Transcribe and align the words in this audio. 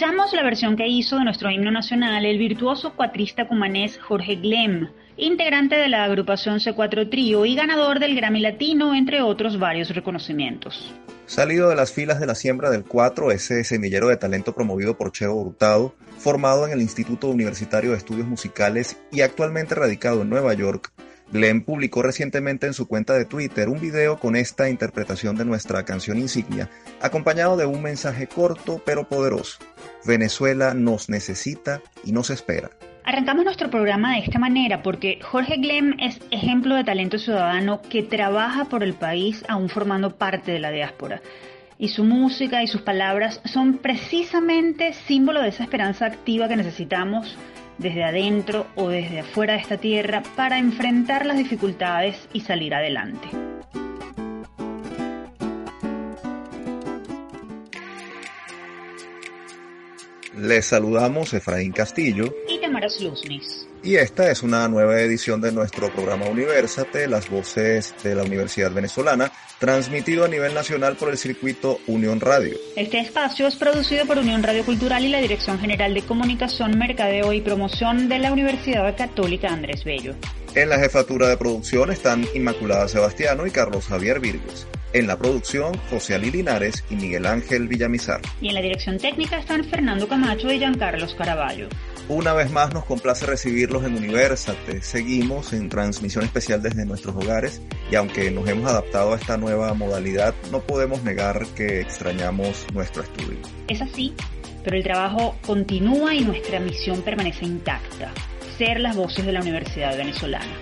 Escuchamos 0.00 0.32
la 0.32 0.42
versión 0.42 0.76
que 0.76 0.88
hizo 0.88 1.18
de 1.18 1.24
nuestro 1.24 1.50
himno 1.50 1.70
nacional 1.70 2.24
el 2.24 2.38
virtuoso 2.38 2.96
cuatrista 2.96 3.46
cumanés 3.46 3.98
Jorge 3.98 4.36
Glem, 4.36 4.88
integrante 5.18 5.76
de 5.76 5.90
la 5.90 6.04
agrupación 6.04 6.58
C4 6.58 7.10
Trío 7.10 7.44
y 7.44 7.54
ganador 7.54 8.00
del 8.00 8.16
Grammy 8.16 8.40
Latino, 8.40 8.94
entre 8.94 9.20
otros 9.20 9.58
varios 9.58 9.90
reconocimientos. 9.90 10.90
Salido 11.26 11.68
de 11.68 11.76
las 11.76 11.92
filas 11.92 12.18
de 12.18 12.24
la 12.24 12.34
siembra 12.34 12.70
del 12.70 12.84
4, 12.84 13.30
ese 13.30 13.62
semillero 13.62 14.08
de 14.08 14.16
talento 14.16 14.54
promovido 14.54 14.96
por 14.96 15.12
Cheo 15.12 15.34
Hurtado, 15.34 15.94
formado 16.16 16.66
en 16.66 16.72
el 16.72 16.80
Instituto 16.80 17.28
Universitario 17.28 17.90
de 17.90 17.98
Estudios 17.98 18.26
Musicales 18.26 18.96
y 19.12 19.20
actualmente 19.20 19.74
radicado 19.74 20.22
en 20.22 20.30
Nueva 20.30 20.54
York, 20.54 20.92
Glenn 21.32 21.62
publicó 21.62 22.02
recientemente 22.02 22.66
en 22.66 22.74
su 22.74 22.88
cuenta 22.88 23.14
de 23.14 23.24
Twitter 23.24 23.68
un 23.68 23.80
video 23.80 24.18
con 24.18 24.36
esta 24.36 24.68
interpretación 24.68 25.36
de 25.36 25.44
nuestra 25.44 25.84
canción 25.84 26.18
insignia, 26.18 26.68
acompañado 27.00 27.56
de 27.56 27.66
un 27.66 27.82
mensaje 27.82 28.26
corto 28.26 28.82
pero 28.84 29.08
poderoso. 29.08 29.58
Venezuela 30.04 30.74
nos 30.74 31.08
necesita 31.08 31.80
y 32.04 32.12
nos 32.12 32.30
espera. 32.30 32.70
Arrancamos 33.04 33.44
nuestro 33.44 33.70
programa 33.70 34.14
de 34.14 34.20
esta 34.20 34.38
manera 34.38 34.82
porque 34.82 35.18
Jorge 35.22 35.56
Glem 35.56 35.96
es 36.00 36.20
ejemplo 36.30 36.74
de 36.74 36.84
talento 36.84 37.18
ciudadano 37.18 37.80
que 37.82 38.02
trabaja 38.02 38.66
por 38.66 38.82
el 38.82 38.94
país 38.94 39.44
aún 39.48 39.68
formando 39.68 40.16
parte 40.16 40.52
de 40.52 40.60
la 40.60 40.70
diáspora. 40.70 41.20
Y 41.78 41.88
su 41.88 42.04
música 42.04 42.62
y 42.62 42.66
sus 42.66 42.82
palabras 42.82 43.40
son 43.46 43.78
precisamente 43.78 44.92
símbolo 44.92 45.40
de 45.40 45.48
esa 45.48 45.62
esperanza 45.62 46.06
activa 46.06 46.46
que 46.46 46.56
necesitamos 46.56 47.36
desde 47.80 48.04
adentro 48.04 48.66
o 48.76 48.88
desde 48.88 49.20
afuera 49.20 49.54
de 49.54 49.60
esta 49.60 49.78
tierra 49.78 50.22
para 50.36 50.58
enfrentar 50.58 51.24
las 51.24 51.38
dificultades 51.38 52.28
y 52.32 52.40
salir 52.40 52.74
adelante. 52.74 53.28
Les 60.40 60.64
saludamos 60.64 61.34
Efraín 61.34 61.70
Castillo 61.70 62.34
y 62.48 62.58
Tamara 62.60 62.88
Sluznis. 62.88 63.66
Y 63.82 63.96
esta 63.96 64.30
es 64.30 64.42
una 64.42 64.66
nueva 64.68 64.98
edición 65.00 65.40
de 65.42 65.52
nuestro 65.52 65.92
programa 65.92 66.26
Universate, 66.26 67.06
las 67.08 67.28
voces 67.28 67.94
de 68.02 68.14
la 68.14 68.22
Universidad 68.22 68.72
Venezolana, 68.72 69.30
transmitido 69.58 70.24
a 70.24 70.28
nivel 70.28 70.54
nacional 70.54 70.96
por 70.96 71.10
el 71.10 71.18
circuito 71.18 71.78
Unión 71.86 72.20
Radio. 72.20 72.56
Este 72.74 73.00
espacio 73.00 73.46
es 73.46 73.56
producido 73.56 74.06
por 74.06 74.16
Unión 74.16 74.42
Radio 74.42 74.64
Cultural 74.64 75.04
y 75.04 75.10
la 75.10 75.20
Dirección 75.20 75.58
General 75.58 75.92
de 75.92 76.02
Comunicación, 76.02 76.78
Mercadeo 76.78 77.34
y 77.34 77.42
Promoción 77.42 78.08
de 78.08 78.18
la 78.18 78.32
Universidad 78.32 78.96
Católica 78.96 79.48
Andrés 79.48 79.84
Bello. 79.84 80.14
En 80.54 80.70
la 80.70 80.78
jefatura 80.78 81.28
de 81.28 81.36
producción 81.36 81.90
están 81.90 82.26
Inmaculada 82.34 82.88
Sebastiano 82.88 83.46
y 83.46 83.50
Carlos 83.50 83.86
Javier 83.86 84.20
Virgues. 84.20 84.66
En 84.92 85.06
la 85.06 85.16
producción, 85.16 85.72
José 85.88 86.16
Ali 86.16 86.32
Linares 86.32 86.84
y 86.90 86.96
Miguel 86.96 87.24
Ángel 87.24 87.68
Villamizar. 87.68 88.20
Y 88.40 88.48
en 88.48 88.54
la 88.54 88.60
dirección 88.60 88.98
técnica 88.98 89.38
están 89.38 89.64
Fernando 89.64 90.08
Camacho 90.08 90.50
y 90.50 90.58
Giancarlos 90.58 91.14
Caraballo. 91.14 91.68
Una 92.08 92.32
vez 92.32 92.50
más 92.50 92.74
nos 92.74 92.84
complace 92.86 93.24
recibirlos 93.24 93.84
en 93.84 93.96
Universate. 93.96 94.82
Seguimos 94.82 95.52
en 95.52 95.68
transmisión 95.68 96.24
especial 96.24 96.60
desde 96.60 96.84
nuestros 96.84 97.14
hogares 97.14 97.62
y 97.88 97.94
aunque 97.94 98.32
nos 98.32 98.48
hemos 98.48 98.68
adaptado 98.68 99.12
a 99.12 99.16
esta 99.16 99.36
nueva 99.36 99.72
modalidad, 99.74 100.34
no 100.50 100.58
podemos 100.58 101.04
negar 101.04 101.46
que 101.54 101.80
extrañamos 101.80 102.66
nuestro 102.74 103.04
estudio. 103.04 103.38
Es 103.68 103.80
así, 103.80 104.12
pero 104.64 104.76
el 104.76 104.82
trabajo 104.82 105.36
continúa 105.46 106.16
y 106.16 106.24
nuestra 106.24 106.58
misión 106.58 107.02
permanece 107.02 107.44
intacta, 107.44 108.12
ser 108.58 108.80
las 108.80 108.96
voces 108.96 109.24
de 109.24 109.32
la 109.32 109.40
Universidad 109.40 109.96
Venezolana. 109.96 110.56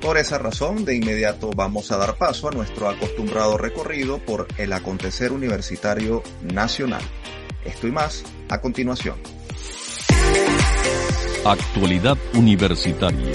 Por 0.00 0.18
esa 0.18 0.38
razón, 0.38 0.84
de 0.84 0.96
inmediato 0.96 1.50
vamos 1.54 1.90
a 1.90 1.96
dar 1.96 2.16
paso 2.16 2.48
a 2.48 2.52
nuestro 2.52 2.88
acostumbrado 2.88 3.58
recorrido 3.58 4.18
por 4.18 4.46
el 4.58 4.72
acontecer 4.72 5.32
universitario 5.32 6.22
nacional. 6.42 7.02
Esto 7.64 7.88
y 7.88 7.92
más 7.92 8.24
a 8.48 8.60
continuación. 8.60 9.16
Actualidad 11.44 12.16
Universitaria. 12.34 13.32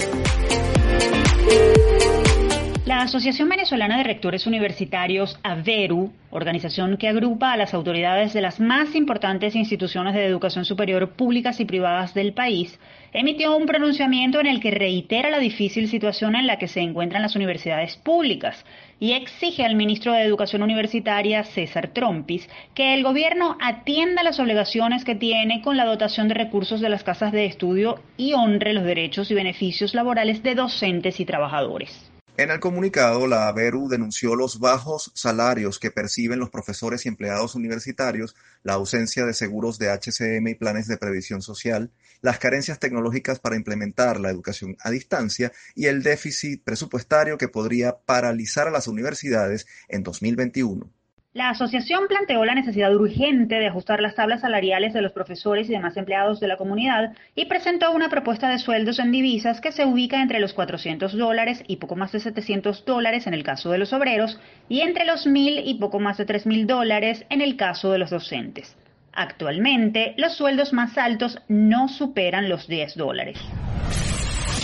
La 2.84 3.02
Asociación 3.02 3.48
Venezolana 3.48 3.98
de 3.98 4.04
Rectores 4.04 4.46
Universitarios, 4.46 5.38
AVERU, 5.42 6.12
organización 6.30 6.96
que 6.98 7.08
agrupa 7.08 7.52
a 7.52 7.56
las 7.56 7.74
autoridades 7.74 8.32
de 8.32 8.42
las 8.42 8.60
más 8.60 8.94
importantes 8.94 9.54
instituciones 9.54 10.14
de 10.14 10.26
educación 10.26 10.64
superior 10.64 11.10
públicas 11.10 11.58
y 11.60 11.64
privadas 11.64 12.12
del 12.12 12.32
país, 12.32 12.78
emitió 13.12 13.56
un 13.56 13.66
pronunciamiento 13.66 14.40
en 14.40 14.46
el 14.46 14.60
que 14.60 14.70
reitera 14.70 15.30
la 15.30 15.38
difícil 15.38 15.88
situación 15.88 16.34
en 16.34 16.46
la 16.46 16.58
que 16.58 16.68
se 16.68 16.80
encuentran 16.80 17.22
las 17.22 17.36
universidades 17.36 17.96
públicas 17.96 18.64
y 18.98 19.12
exige 19.12 19.64
al 19.64 19.74
ministro 19.74 20.12
de 20.12 20.22
Educación 20.22 20.62
Universitaria, 20.62 21.44
César 21.44 21.88
Trompis, 21.88 22.48
que 22.74 22.94
el 22.94 23.02
gobierno 23.02 23.56
atienda 23.60 24.22
las 24.22 24.40
obligaciones 24.40 25.04
que 25.04 25.14
tiene 25.14 25.60
con 25.62 25.76
la 25.76 25.84
dotación 25.84 26.28
de 26.28 26.34
recursos 26.34 26.80
de 26.80 26.88
las 26.88 27.04
casas 27.04 27.32
de 27.32 27.46
estudio 27.46 28.00
y 28.16 28.32
honre 28.34 28.72
los 28.72 28.84
derechos 28.84 29.30
y 29.30 29.34
beneficios 29.34 29.94
laborales 29.94 30.42
de 30.42 30.54
docentes 30.54 31.20
y 31.20 31.24
trabajadores. 31.24 32.11
En 32.38 32.50
el 32.50 32.60
comunicado, 32.60 33.26
la 33.26 33.46
ABERU 33.48 33.88
denunció 33.90 34.34
los 34.36 34.58
bajos 34.58 35.12
salarios 35.14 35.78
que 35.78 35.90
perciben 35.90 36.38
los 36.38 36.48
profesores 36.48 37.04
y 37.04 37.10
empleados 37.10 37.54
universitarios, 37.54 38.34
la 38.62 38.72
ausencia 38.72 39.26
de 39.26 39.34
seguros 39.34 39.78
de 39.78 39.90
HCM 39.90 40.48
y 40.48 40.54
planes 40.54 40.88
de 40.88 40.96
previsión 40.96 41.42
social, 41.42 41.90
las 42.22 42.38
carencias 42.38 42.78
tecnológicas 42.78 43.38
para 43.38 43.56
implementar 43.56 44.18
la 44.18 44.30
educación 44.30 44.78
a 44.80 44.90
distancia 44.90 45.52
y 45.74 45.86
el 45.86 46.02
déficit 46.02 46.64
presupuestario 46.64 47.36
que 47.36 47.48
podría 47.48 47.98
paralizar 47.98 48.66
a 48.66 48.70
las 48.70 48.88
universidades 48.88 49.66
en 49.88 50.02
2021. 50.02 50.90
La 51.34 51.48
asociación 51.48 52.08
planteó 52.08 52.44
la 52.44 52.54
necesidad 52.54 52.94
urgente 52.94 53.54
de 53.54 53.66
ajustar 53.66 54.02
las 54.02 54.14
tablas 54.14 54.42
salariales 54.42 54.92
de 54.92 55.00
los 55.00 55.12
profesores 55.12 55.66
y 55.66 55.72
demás 55.72 55.96
empleados 55.96 56.40
de 56.40 56.46
la 56.46 56.58
comunidad 56.58 57.14
y 57.34 57.46
presentó 57.46 57.90
una 57.92 58.10
propuesta 58.10 58.50
de 58.50 58.58
sueldos 58.58 58.98
en 58.98 59.12
divisas 59.12 59.62
que 59.62 59.72
se 59.72 59.86
ubica 59.86 60.20
entre 60.20 60.40
los 60.40 60.52
400 60.52 61.16
dólares 61.16 61.64
y 61.66 61.76
poco 61.76 61.96
más 61.96 62.12
de 62.12 62.20
700 62.20 62.84
dólares 62.84 63.26
en 63.26 63.32
el 63.32 63.44
caso 63.44 63.70
de 63.70 63.78
los 63.78 63.94
obreros 63.94 64.38
y 64.68 64.82
entre 64.82 65.06
los 65.06 65.26
1.000 65.26 65.62
y 65.64 65.78
poco 65.78 66.00
más 66.00 66.18
de 66.18 66.26
3.000 66.26 66.66
dólares 66.66 67.24
en 67.30 67.40
el 67.40 67.56
caso 67.56 67.90
de 67.92 67.98
los 67.98 68.10
docentes. 68.10 68.76
Actualmente, 69.14 70.12
los 70.18 70.34
sueldos 70.34 70.74
más 70.74 70.98
altos 70.98 71.38
no 71.48 71.88
superan 71.88 72.50
los 72.50 72.68
10 72.68 72.94
dólares. 72.94 73.38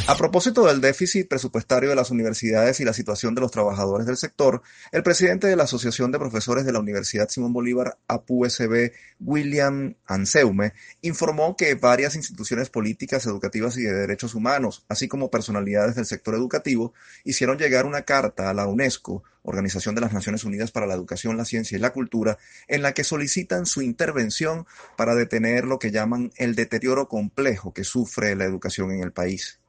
A 0.08 0.16
propósito 0.16 0.64
del 0.64 0.80
déficit 0.80 1.28
presupuestario 1.28 1.90
de 1.90 1.94
las 1.94 2.10
universidades 2.10 2.80
y 2.80 2.84
la 2.86 2.94
situación 2.94 3.34
de 3.34 3.42
los 3.42 3.50
trabajadores 3.50 4.06
del 4.06 4.16
sector, 4.16 4.62
el 4.90 5.02
presidente 5.02 5.48
de 5.48 5.54
la 5.54 5.64
Asociación 5.64 6.10
de 6.10 6.18
Profesores 6.18 6.64
de 6.64 6.72
la 6.72 6.78
Universidad 6.78 7.28
Simón 7.28 7.52
Bolívar, 7.52 7.98
APUSB, 8.08 8.90
William 9.20 9.96
Anseume, 10.06 10.72
informó 11.02 11.58
que 11.58 11.74
varias 11.74 12.16
instituciones 12.16 12.70
políticas, 12.70 13.26
educativas 13.26 13.76
y 13.76 13.82
de 13.82 13.92
derechos 13.92 14.34
humanos, 14.34 14.86
así 14.88 15.08
como 15.08 15.30
personalidades 15.30 15.96
del 15.96 16.06
sector 16.06 16.34
educativo, 16.34 16.94
hicieron 17.24 17.58
llegar 17.58 17.84
una 17.84 18.00
carta 18.00 18.48
a 18.48 18.54
la 18.54 18.66
UNESCO, 18.66 19.22
Organización 19.42 19.94
de 19.94 20.00
las 20.00 20.14
Naciones 20.14 20.42
Unidas 20.42 20.70
para 20.70 20.86
la 20.86 20.94
Educación, 20.94 21.36
la 21.36 21.44
Ciencia 21.44 21.76
y 21.76 21.82
la 21.82 21.92
Cultura, 21.92 22.38
en 22.66 22.80
la 22.80 22.94
que 22.94 23.04
solicitan 23.04 23.66
su 23.66 23.82
intervención 23.82 24.66
para 24.96 25.14
detener 25.14 25.66
lo 25.66 25.78
que 25.78 25.90
llaman 25.90 26.32
el 26.36 26.54
deterioro 26.54 27.08
complejo 27.08 27.74
que 27.74 27.84
sufre 27.84 28.34
la 28.36 28.46
educación 28.46 28.90
en 28.90 29.02
el 29.02 29.12
país. 29.12 29.60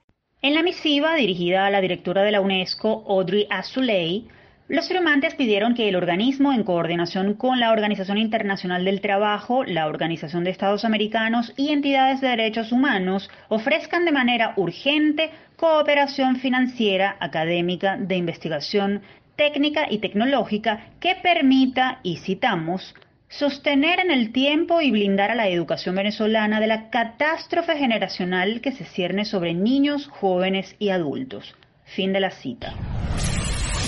En 0.42 0.54
la 0.54 0.64
misiva 0.64 1.16
dirigida 1.16 1.66
a 1.66 1.70
la 1.70 1.82
directora 1.82 2.24
de 2.24 2.32
la 2.32 2.40
UNESCO, 2.40 3.04
Audrey 3.10 3.46
Azoulay, 3.50 4.30
los 4.70 4.88
firmantes 4.88 5.36
pidieron 5.36 5.74
que 5.74 5.90
el 5.90 5.98
organismo, 5.98 6.54
en 6.54 6.64
coordinación 6.64 7.34
con 7.34 7.60
la 7.60 7.74
Organización 7.74 8.18
Internacional 8.18 8.86
del 8.86 9.02
Trabajo, 9.02 9.66
la 9.66 9.88
Organización 9.88 10.46
de 10.46 10.52
Estados 10.52 10.86
Americanos 10.86 11.52
y 11.58 11.74
entidades 11.74 12.22
de 12.22 12.30
derechos 12.30 12.72
humanos, 12.72 13.30
ofrezcan 13.50 14.06
de 14.06 14.14
manera 14.14 14.54
urgente 14.56 15.30
cooperación 15.58 16.38
financiera, 16.38 17.18
académica, 17.20 17.98
de 17.98 18.16
investigación, 18.16 19.02
técnica 19.36 19.88
y 19.92 19.98
tecnológica 19.98 20.86
que 21.02 21.16
permita, 21.16 22.00
y 22.02 22.16
citamos, 22.16 22.96
sostener 23.30 24.00
en 24.00 24.12
el 24.12 24.32
tiempo 24.32 24.82
y 24.82 24.92
blindar 24.92 25.32
a 25.32 25.36
la 25.36 25.48
educación 25.48 25.96
venezolana 25.96 26.60
de 26.60 26.68
la 26.68 26.90
catástrofe 26.90 27.78
generacional 27.78 28.60
que 28.60 28.72
se 28.72 28.86
cierne 28.86 29.24
sobre 29.24 29.54
niños, 29.54 30.08
jóvenes 30.08 30.76
y 30.80 30.90
adultos. 30.90 31.56
Fin 31.86 32.12
de 32.12 32.20
la 32.20 32.32
cita. 32.32 32.76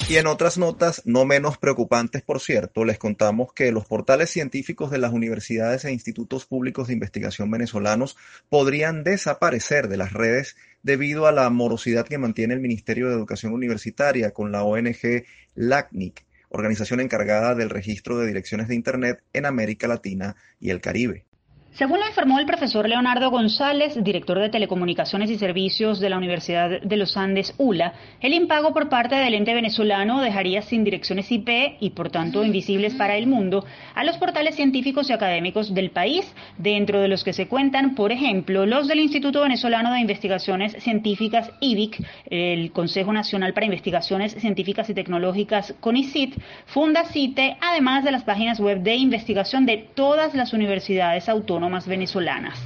Y 0.09 0.17
en 0.17 0.27
otras 0.27 0.57
notas, 0.57 1.03
no 1.05 1.23
menos 1.23 1.57
preocupantes 1.57 2.21
por 2.21 2.41
cierto, 2.41 2.83
les 2.83 2.99
contamos 2.99 3.53
que 3.53 3.71
los 3.71 3.85
portales 3.85 4.29
científicos 4.29 4.91
de 4.91 4.97
las 4.97 5.13
universidades 5.13 5.85
e 5.85 5.91
institutos 5.93 6.45
públicos 6.45 6.87
de 6.87 6.93
investigación 6.93 7.49
venezolanos 7.49 8.17
podrían 8.49 9.03
desaparecer 9.03 9.87
de 9.87 9.97
las 9.97 10.11
redes 10.11 10.57
debido 10.83 11.27
a 11.27 11.31
la 11.31 11.49
morosidad 11.49 12.05
que 12.05 12.17
mantiene 12.17 12.53
el 12.53 12.59
Ministerio 12.59 13.07
de 13.07 13.15
Educación 13.15 13.53
Universitaria 13.53 14.31
con 14.31 14.51
la 14.51 14.63
ONG 14.63 15.23
LACNIC, 15.55 16.25
organización 16.51 16.99
encargada 16.99 17.55
del 17.55 17.69
registro 17.69 18.17
de 18.17 18.27
direcciones 18.27 18.67
de 18.67 18.75
Internet 18.75 19.23
en 19.33 19.45
América 19.45 19.87
Latina 19.87 20.35
y 20.59 20.69
el 20.69 20.81
Caribe. 20.81 21.25
Según 21.73 22.01
lo 22.01 22.07
informó 22.07 22.37
el 22.37 22.45
profesor 22.45 22.87
Leonardo 22.87 23.31
González, 23.31 23.93
director 24.03 24.37
de 24.37 24.49
Telecomunicaciones 24.49 25.31
y 25.31 25.37
Servicios 25.37 26.01
de 26.01 26.09
la 26.09 26.17
Universidad 26.17 26.81
de 26.81 26.97
los 26.97 27.15
Andes, 27.15 27.55
ULA, 27.57 27.93
el 28.19 28.33
impago 28.33 28.73
por 28.73 28.89
parte 28.89 29.15
del 29.15 29.35
ente 29.35 29.53
venezolano 29.53 30.19
dejaría 30.19 30.63
sin 30.63 30.83
direcciones 30.83 31.31
IP 31.31 31.77
y 31.79 31.91
por 31.91 32.09
tanto 32.09 32.43
invisibles 32.43 32.93
para 32.95 33.15
el 33.15 33.25
mundo 33.25 33.65
a 33.95 34.03
los 34.03 34.17
portales 34.17 34.55
científicos 34.55 35.09
y 35.09 35.13
académicos 35.13 35.73
del 35.73 35.91
país, 35.91 36.29
dentro 36.57 36.99
de 36.99 37.07
los 37.07 37.23
que 37.23 37.31
se 37.31 37.47
cuentan, 37.47 37.95
por 37.95 38.11
ejemplo, 38.11 38.65
los 38.65 38.89
del 38.89 38.99
Instituto 38.99 39.41
Venezolano 39.41 39.93
de 39.93 40.01
Investigaciones 40.01 40.73
Científicas 40.83 41.51
IBIC, 41.61 42.05
el 42.29 42.73
Consejo 42.73 43.13
Nacional 43.13 43.53
para 43.53 43.65
Investigaciones 43.65 44.33
Científicas 44.33 44.89
y 44.89 44.93
Tecnológicas 44.93 45.73
CONICIT, 45.79 46.35
Fundacite, 46.65 47.55
además 47.61 48.03
de 48.03 48.11
las 48.11 48.23
páginas 48.23 48.59
web 48.59 48.81
de 48.81 48.95
investigación 48.95 49.65
de 49.65 49.77
todas 49.95 50.35
las 50.35 50.51
universidades 50.51 51.29
autónomas 51.29 51.60
venezolanas. 51.87 52.59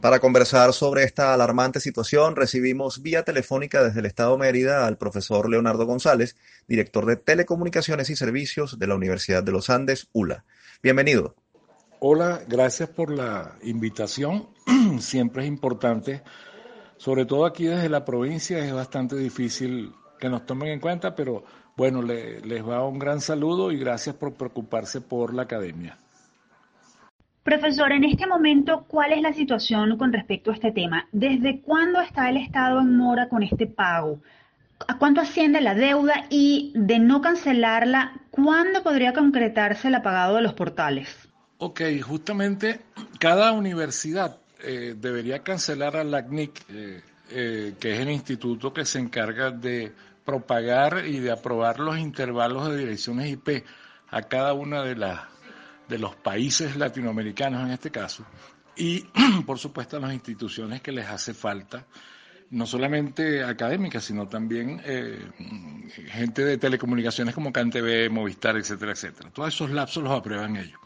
Para 0.00 0.18
conversar 0.18 0.72
sobre 0.72 1.04
esta 1.04 1.32
alarmante 1.32 1.78
situación, 1.78 2.34
recibimos 2.34 3.02
vía 3.02 3.22
telefónica 3.22 3.84
desde 3.84 4.00
el 4.00 4.06
Estado 4.06 4.36
Mérida 4.36 4.86
al 4.86 4.98
profesor 4.98 5.48
Leonardo 5.48 5.86
González, 5.86 6.36
director 6.66 7.06
de 7.06 7.16
Telecomunicaciones 7.16 8.10
y 8.10 8.16
Servicios 8.16 8.80
de 8.80 8.86
la 8.88 8.96
Universidad 8.96 9.44
de 9.44 9.52
los 9.52 9.70
Andes, 9.70 10.08
ULA. 10.12 10.44
Bienvenido. 10.82 11.36
Hola, 12.00 12.42
gracias 12.48 12.88
por 12.88 13.12
la 13.12 13.58
invitación. 13.62 14.48
Siempre 14.98 15.44
es 15.44 15.48
importante, 15.48 16.22
sobre 16.96 17.24
todo 17.24 17.46
aquí 17.46 17.66
desde 17.66 17.88
la 17.88 18.04
provincia, 18.04 18.58
es 18.58 18.72
bastante 18.72 19.14
difícil 19.14 19.92
que 20.18 20.28
nos 20.28 20.44
tomen 20.46 20.70
en 20.70 20.80
cuenta, 20.80 21.14
pero 21.14 21.44
bueno, 21.76 22.02
les 22.02 22.68
va 22.68 22.84
un 22.84 22.98
gran 22.98 23.20
saludo 23.20 23.70
y 23.70 23.78
gracias 23.78 24.16
por 24.16 24.34
preocuparse 24.34 25.00
por 25.00 25.32
la 25.32 25.42
academia. 25.42 25.96
Profesor, 27.42 27.90
en 27.90 28.04
este 28.04 28.26
momento, 28.26 28.84
¿cuál 28.86 29.12
es 29.12 29.20
la 29.20 29.32
situación 29.32 29.98
con 29.98 30.12
respecto 30.12 30.50
a 30.50 30.54
este 30.54 30.70
tema? 30.70 31.08
¿Desde 31.10 31.60
cuándo 31.60 32.00
está 32.00 32.30
el 32.30 32.36
Estado 32.36 32.80
en 32.80 32.96
mora 32.96 33.28
con 33.28 33.42
este 33.42 33.66
pago? 33.66 34.20
¿A 34.86 34.96
cuánto 34.98 35.20
asciende 35.20 35.60
la 35.60 35.74
deuda? 35.74 36.26
Y 36.30 36.72
de 36.76 37.00
no 37.00 37.20
cancelarla, 37.20 38.12
¿cuándo 38.30 38.84
podría 38.84 39.12
concretarse 39.12 39.88
el 39.88 39.96
apagado 39.96 40.36
de 40.36 40.42
los 40.42 40.54
portales? 40.54 41.08
Ok, 41.58 41.80
justamente 42.00 42.80
cada 43.18 43.52
universidad 43.52 44.38
eh, 44.62 44.94
debería 44.96 45.40
cancelar 45.40 45.96
a 45.96 46.04
la 46.04 46.20
eh, 46.20 47.02
eh, 47.30 47.74
que 47.80 47.92
es 47.92 48.00
el 48.00 48.10
instituto 48.10 48.72
que 48.72 48.84
se 48.84 49.00
encarga 49.00 49.50
de 49.50 49.92
propagar 50.24 51.04
y 51.06 51.18
de 51.18 51.32
aprobar 51.32 51.80
los 51.80 51.98
intervalos 51.98 52.70
de 52.70 52.78
direcciones 52.78 53.30
IP 53.30 53.64
a 54.10 54.22
cada 54.22 54.52
una 54.52 54.82
de 54.82 54.94
las 54.94 55.31
de 55.92 55.98
los 55.98 56.16
países 56.16 56.74
latinoamericanos 56.76 57.66
en 57.66 57.72
este 57.72 57.90
caso, 57.90 58.24
y 58.76 59.04
por 59.46 59.58
supuesto 59.58 59.98
a 59.98 60.00
las 60.00 60.14
instituciones 60.14 60.80
que 60.80 60.90
les 60.90 61.06
hace 61.06 61.34
falta, 61.34 61.86
no 62.50 62.66
solamente 62.66 63.44
académicas, 63.44 64.02
sino 64.02 64.26
también 64.26 64.80
eh, 64.84 65.18
gente 66.08 66.44
de 66.44 66.56
telecomunicaciones 66.56 67.34
como 67.34 67.52
CanTV, 67.52 68.10
Movistar, 68.10 68.56
etcétera, 68.56 68.92
etcétera. 68.92 69.30
Todos 69.30 69.54
esos 69.54 69.70
lapsos 69.70 70.02
los 70.02 70.12
aprueban 70.12 70.56
ellos. 70.56 70.78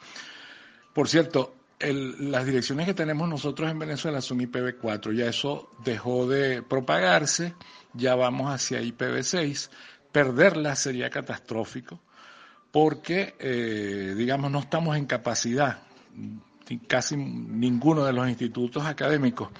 Por 0.92 1.08
cierto, 1.08 1.54
las 1.78 2.46
direcciones 2.46 2.86
que 2.86 2.94
tenemos 2.94 3.28
nosotros 3.28 3.70
en 3.70 3.78
Venezuela 3.78 4.20
son 4.20 4.40
IPv4, 4.40 5.12
ya 5.12 5.26
eso 5.26 5.70
dejó 5.84 6.26
de 6.26 6.62
propagarse, 6.62 7.54
ya 7.92 8.16
vamos 8.16 8.52
hacia 8.52 8.80
IPv6, 8.80 9.70
perderlas 10.10 10.80
sería 10.80 11.10
catastrófico 11.10 12.00
porque, 12.70 13.34
eh, 13.38 14.14
digamos, 14.16 14.50
no 14.50 14.60
estamos 14.60 14.96
en 14.96 15.06
capacidad, 15.06 15.82
casi 16.86 17.16
ninguno 17.16 18.04
de 18.04 18.12
los 18.12 18.28
institutos 18.28 18.84
académicos, 18.84 19.50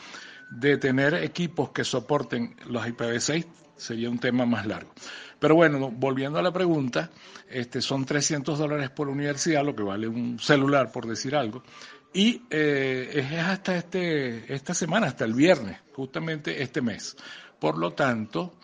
de 0.50 0.76
tener 0.78 1.14
equipos 1.14 1.70
que 1.70 1.84
soporten 1.84 2.56
los 2.66 2.86
IPv6 2.86 3.46
sería 3.76 4.10
un 4.10 4.18
tema 4.18 4.46
más 4.46 4.66
largo. 4.66 4.92
Pero 5.38 5.54
bueno, 5.54 5.90
volviendo 5.90 6.38
a 6.38 6.42
la 6.42 6.52
pregunta, 6.52 7.10
este, 7.48 7.82
son 7.82 8.04
300 8.04 8.58
dólares 8.58 8.90
por 8.90 9.08
universidad, 9.08 9.64
lo 9.64 9.76
que 9.76 9.82
vale 9.82 10.08
un 10.08 10.38
celular, 10.38 10.90
por 10.90 11.06
decir 11.06 11.36
algo, 11.36 11.62
y 12.12 12.42
eh, 12.48 13.10
es 13.14 13.38
hasta 13.38 13.76
este, 13.76 14.52
esta 14.52 14.72
semana, 14.72 15.08
hasta 15.08 15.24
el 15.24 15.34
viernes, 15.34 15.78
justamente 15.92 16.62
este 16.62 16.80
mes. 16.80 17.16
Por 17.58 17.76
lo 17.76 17.92
tanto, 17.92 18.54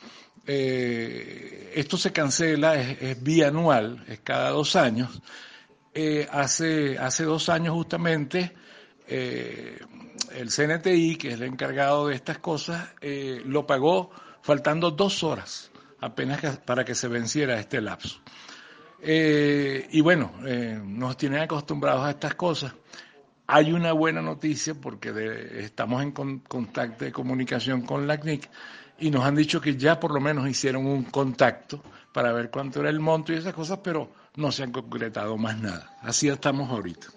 eh, 0.47 1.73
esto 1.75 1.97
se 1.97 2.13
cancela, 2.13 2.75
es, 2.75 3.23
bianual, 3.23 4.05
es 4.09 4.21
cada 4.21 4.51
dos 4.51 4.77
años. 4.77 5.21
Eh, 5.95 6.27
hace, 6.31 6.99
hace 6.99 7.25
dos 7.25 7.49
años 7.49 7.75
justamente 7.75 8.53
eh, 9.07 9.79
el 10.35 10.49
CNTI, 10.49 11.17
que 11.17 11.29
es 11.29 11.35
el 11.35 11.43
encargado 11.45 12.09
de 12.09 12.15
estas 12.15 12.39
cosas, 12.39 12.91
lo 13.45 13.67
pagó 13.67 14.11
faltando 14.43 14.91
dos 14.91 15.23
horas 15.23 15.71
apenas 16.01 16.59
para 16.59 16.85
que 16.85 16.95
se 16.95 17.09
venciera 17.09 17.61
este 17.61 17.81
lapso. 17.81 18.21
y 19.03 20.01
bueno, 20.01 20.33
nos 20.85 21.17
tienen 21.17 21.43
acostumbrados 21.43 22.07
a 22.07 22.11
estas 22.11 22.35
cosas. 22.35 22.73
Hay 23.47 23.73
una 23.73 23.93
buena 23.93 24.23
noticia 24.23 24.75
porque 24.75 25.11
estamos 25.59 26.03
en 26.03 26.13
contacto 26.13 27.05
de 27.05 27.13
comunicación 27.13 27.83
con 27.83 28.07
la 28.07 28.19
CNIC 28.19 28.49
y 28.99 29.11
nos 29.11 29.25
han 29.25 29.35
dicho 29.35 29.61
que 29.61 29.77
ya 29.77 29.99
por 29.99 30.13
lo 30.13 30.21
menos 30.21 30.49
hicieron 30.49 30.87
un 30.87 31.05
contacto 31.05 31.83
para 32.13 32.33
ver 32.33 32.51
cuánto 32.51 32.81
era 32.81 32.91
el 32.91 33.01
monto 33.01 33.33
y 33.33 33.37
esas 33.37 33.55
cosas, 33.55 33.81
pero 33.83 34.11
no 34.37 34.53
se 34.53 34.63
han 34.63 34.73
concretado 34.73 35.37
más 35.37 35.61
nada. 35.61 35.99
Así 36.03 36.29
estamos 36.29 36.71
ahorita. 36.71 37.09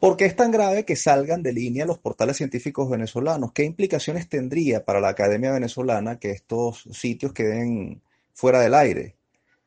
¿Por 0.00 0.16
qué 0.16 0.24
es 0.24 0.34
tan 0.34 0.50
grave 0.50 0.84
que 0.84 0.96
salgan 0.96 1.44
de 1.44 1.52
línea 1.52 1.86
los 1.86 1.98
portales 1.98 2.36
científicos 2.36 2.90
venezolanos? 2.90 3.52
¿Qué 3.52 3.62
implicaciones 3.62 4.28
tendría 4.28 4.84
para 4.84 5.00
la 5.00 5.10
Academia 5.10 5.52
Venezolana 5.52 6.18
que 6.18 6.32
estos 6.32 6.82
sitios 6.90 7.32
queden 7.32 8.02
fuera 8.34 8.58
del 8.60 8.74
aire? 8.74 9.14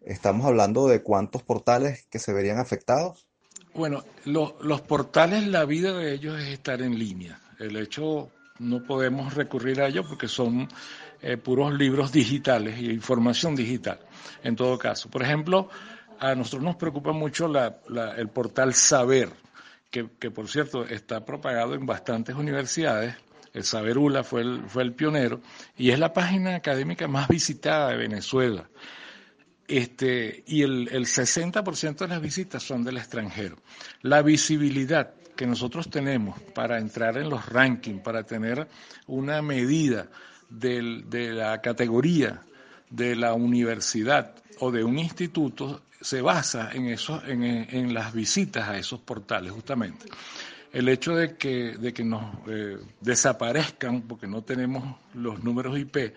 ¿Estamos 0.01 0.45
hablando 0.45 0.87
de 0.87 1.01
cuántos 1.01 1.41
portales 1.41 2.05
que 2.09 2.19
se 2.19 2.33
verían 2.33 2.59
afectados? 2.59 3.27
Bueno, 3.73 4.03
los 4.25 4.81
portales, 4.81 5.47
la 5.47 5.63
vida 5.65 5.93
de 5.93 6.13
ellos 6.13 6.37
es 6.39 6.49
estar 6.49 6.81
en 6.81 6.99
línea. 6.99 7.39
El 7.59 7.77
hecho, 7.77 8.29
no 8.59 8.83
podemos 8.83 9.35
recurrir 9.35 9.81
a 9.81 9.87
ellos 9.87 10.05
porque 10.07 10.27
son 10.27 10.67
eh, 11.27 11.37
puros 11.37 11.73
libros 11.73 12.11
digitales 12.11 12.79
y 12.79 12.91
información 12.91 13.55
digital, 13.55 13.97
en 14.43 14.55
todo 14.55 14.77
caso. 14.77 15.09
Por 15.09 15.23
ejemplo, 15.23 15.69
a 16.19 16.35
nosotros 16.35 16.61
nos 16.61 16.75
preocupa 16.75 17.13
mucho 17.13 17.47
el 17.47 18.29
portal 18.29 18.75
Saber, 18.75 19.31
que, 19.89 20.03
por 20.29 20.47
cierto 20.47 20.85
está 20.85 21.25
propagado 21.25 21.73
en 21.73 21.87
bastantes 21.87 22.35
universidades. 22.35 23.15
El 23.55 23.63
Saber 23.63 23.97
ULA 23.97 24.23
fue 24.23 24.41
el, 24.41 24.65
fue 24.67 24.83
el 24.83 24.93
pionero 24.93 25.41
y 25.75 25.89
es 25.89 25.97
la 25.97 26.13
página 26.13 26.57
académica 26.57 27.07
más 27.07 27.27
visitada 27.27 27.89
de 27.89 27.97
Venezuela. 27.97 28.69
Este, 29.67 30.43
y 30.45 30.61
el, 30.61 30.89
el 30.91 31.07
60% 31.07 31.97
de 31.97 32.07
las 32.07 32.21
visitas 32.21 32.61
son 32.61 32.83
del 32.83 32.97
extranjero. 32.97 33.55
La 34.03 34.21
visibilidad 34.21 35.15
que 35.35 35.47
nosotros 35.47 35.89
tenemos 35.89 36.39
para 36.53 36.77
entrar 36.77 37.17
en 37.17 37.31
los 37.31 37.47
rankings, 37.47 38.03
para 38.03 38.21
tener 38.21 38.67
una 39.07 39.41
medida 39.41 40.07
de 40.59 41.33
la 41.33 41.61
categoría 41.61 42.43
de 42.89 43.15
la 43.15 43.33
universidad 43.33 44.35
o 44.59 44.71
de 44.71 44.83
un 44.83 44.99
instituto 44.99 45.81
se 45.99 46.21
basa 46.21 46.71
en, 46.73 46.87
eso, 46.87 47.21
en, 47.25 47.93
las 47.93 48.13
visitas 48.13 48.69
a 48.69 48.77
esos 48.77 48.99
portales, 48.99 49.51
justamente. 49.51 50.05
El 50.71 50.89
hecho 50.89 51.15
de 51.15 51.35
que, 51.35 51.77
de 51.77 51.93
que 51.93 52.03
nos 52.03 52.23
eh, 52.47 52.77
desaparezcan 53.01 54.01
porque 54.03 54.27
no 54.27 54.43
tenemos 54.43 54.97
los 55.13 55.43
números 55.43 55.79
IP 55.79 56.13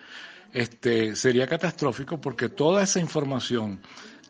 este, 0.53 1.15
sería 1.15 1.47
catastrófico 1.47 2.19
porque 2.19 2.49
toda 2.49 2.83
esa 2.83 2.99
información 2.99 3.79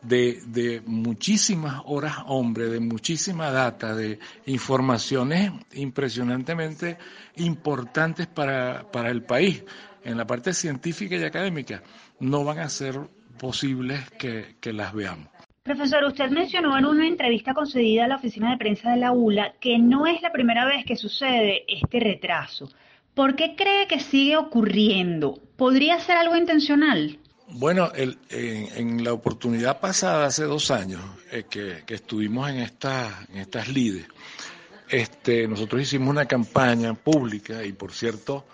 de, 0.02 0.40
de 0.46 0.82
muchísimas 0.86 1.82
horas 1.84 2.14
hombre, 2.26 2.68
de 2.68 2.80
muchísima 2.80 3.50
data, 3.50 3.94
de 3.94 4.18
informaciones 4.46 5.52
impresionantemente 5.72 6.96
importantes 7.36 8.26
para, 8.28 8.90
para 8.90 9.10
el 9.10 9.22
país 9.24 9.62
en 10.04 10.16
la 10.16 10.26
parte 10.26 10.52
científica 10.52 11.16
y 11.16 11.24
académica 11.24 11.82
no 12.20 12.44
van 12.44 12.58
a 12.58 12.68
ser 12.68 12.98
posibles 13.38 14.08
que, 14.10 14.72
las 14.72 14.92
veamos. 14.92 15.28
Profesor, 15.62 16.04
usted 16.04 16.30
mencionó 16.30 16.76
en 16.76 16.84
una 16.84 17.06
entrevista 17.06 17.54
concedida 17.54 18.04
a 18.04 18.08
la 18.08 18.16
oficina 18.16 18.50
de 18.50 18.58
prensa 18.58 18.90
de 18.90 18.96
la 18.96 19.12
ULA 19.12 19.54
que 19.60 19.78
no 19.78 20.06
es 20.06 20.20
la 20.22 20.32
primera 20.32 20.64
vez 20.66 20.84
que 20.84 20.96
sucede 20.96 21.64
este 21.68 22.00
retraso. 22.00 22.70
¿Por 23.14 23.36
qué 23.36 23.54
cree 23.56 23.86
que 23.86 24.00
sigue 24.00 24.36
ocurriendo? 24.36 25.40
¿Podría 25.56 25.98
ser 26.00 26.16
algo 26.16 26.36
intencional? 26.36 27.18
Bueno, 27.52 27.90
en, 27.94 29.04
la 29.04 29.12
oportunidad 29.12 29.80
pasada, 29.80 30.26
hace 30.26 30.44
dos 30.44 30.70
años, 30.70 31.00
eh, 31.32 31.44
que, 31.50 31.82
estuvimos 31.88 32.48
en, 32.48 32.58
esta, 32.58 33.26
en 33.32 33.40
estas 33.40 33.68
lides, 33.68 34.06
este, 34.88 35.48
nosotros 35.48 35.82
hicimos 35.82 36.08
una 36.08 36.26
campaña 36.26 36.94
pública 36.94 37.64
y, 37.64 37.72
por 37.72 37.92
cierto, 37.92 38.44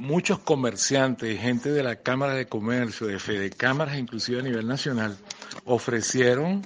muchos 0.00 0.38
comerciantes 0.38 1.30
y 1.30 1.36
gente 1.36 1.70
de 1.70 1.82
la 1.82 1.96
Cámara 1.96 2.34
de 2.34 2.46
Comercio, 2.46 3.06
de 3.06 3.18
Fede 3.18 3.50
Cámaras, 3.50 3.98
inclusive 3.98 4.40
a 4.40 4.42
nivel 4.42 4.66
nacional, 4.66 5.16
ofrecieron 5.66 6.62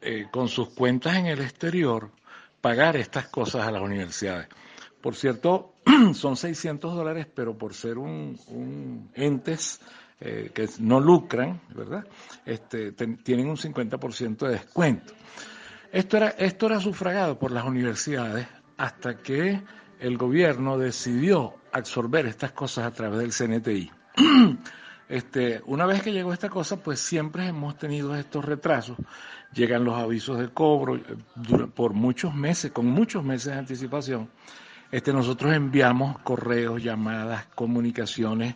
eh, 0.00 0.28
con 0.30 0.48
sus 0.48 0.68
cuentas 0.70 1.16
en 1.16 1.26
el 1.26 1.40
exterior 1.40 2.10
pagar 2.60 2.96
estas 2.96 3.26
cosas 3.26 3.66
a 3.66 3.72
las 3.72 3.82
universidades. 3.82 4.48
por 5.00 5.16
cierto, 5.16 5.74
son 6.14 6.36
600 6.36 6.94
dólares, 6.94 7.26
pero 7.34 7.58
por 7.58 7.74
ser 7.74 7.98
un, 7.98 9.10
entes 9.14 9.80
eh, 10.20 10.52
que 10.54 10.68
no 10.78 11.00
lucran, 11.00 11.60
¿verdad? 11.74 12.06
Este, 12.46 12.92
tienen 12.92 13.48
un 13.48 13.56
50% 13.56 14.46
de 14.46 14.52
descuento. 14.52 15.12
Esto 15.90 16.18
era, 16.18 16.28
esto 16.28 16.66
era 16.66 16.78
sufragado 16.78 17.36
por 17.36 17.50
las 17.50 17.64
universidades 17.64 18.46
hasta 18.76 19.16
que 19.16 19.60
el 20.00 20.16
gobierno 20.16 20.78
decidió 20.78 21.54
absorber 21.72 22.26
estas 22.26 22.52
cosas 22.52 22.86
a 22.86 22.90
través 22.92 23.18
del 23.38 23.60
CNTI. 23.60 23.90
Este, 25.10 25.60
una 25.66 25.86
vez 25.86 26.02
que 26.02 26.12
llegó 26.12 26.32
esta 26.32 26.48
cosa, 26.48 26.76
pues 26.76 27.00
siempre 27.00 27.48
hemos 27.48 27.76
tenido 27.76 28.14
estos 28.14 28.44
retrasos. 28.44 28.96
Llegan 29.52 29.82
los 29.82 29.98
avisos 29.98 30.38
de 30.38 30.50
cobro 30.50 30.94
eh, 30.94 31.02
por 31.74 31.94
muchos 31.94 32.32
meses, 32.32 32.70
con 32.70 32.86
muchos 32.86 33.24
meses 33.24 33.52
de 33.52 33.58
anticipación. 33.58 34.30
Este, 34.92 35.12
nosotros 35.12 35.52
enviamos 35.52 36.20
correos, 36.20 36.80
llamadas, 36.80 37.46
comunicaciones 37.56 38.54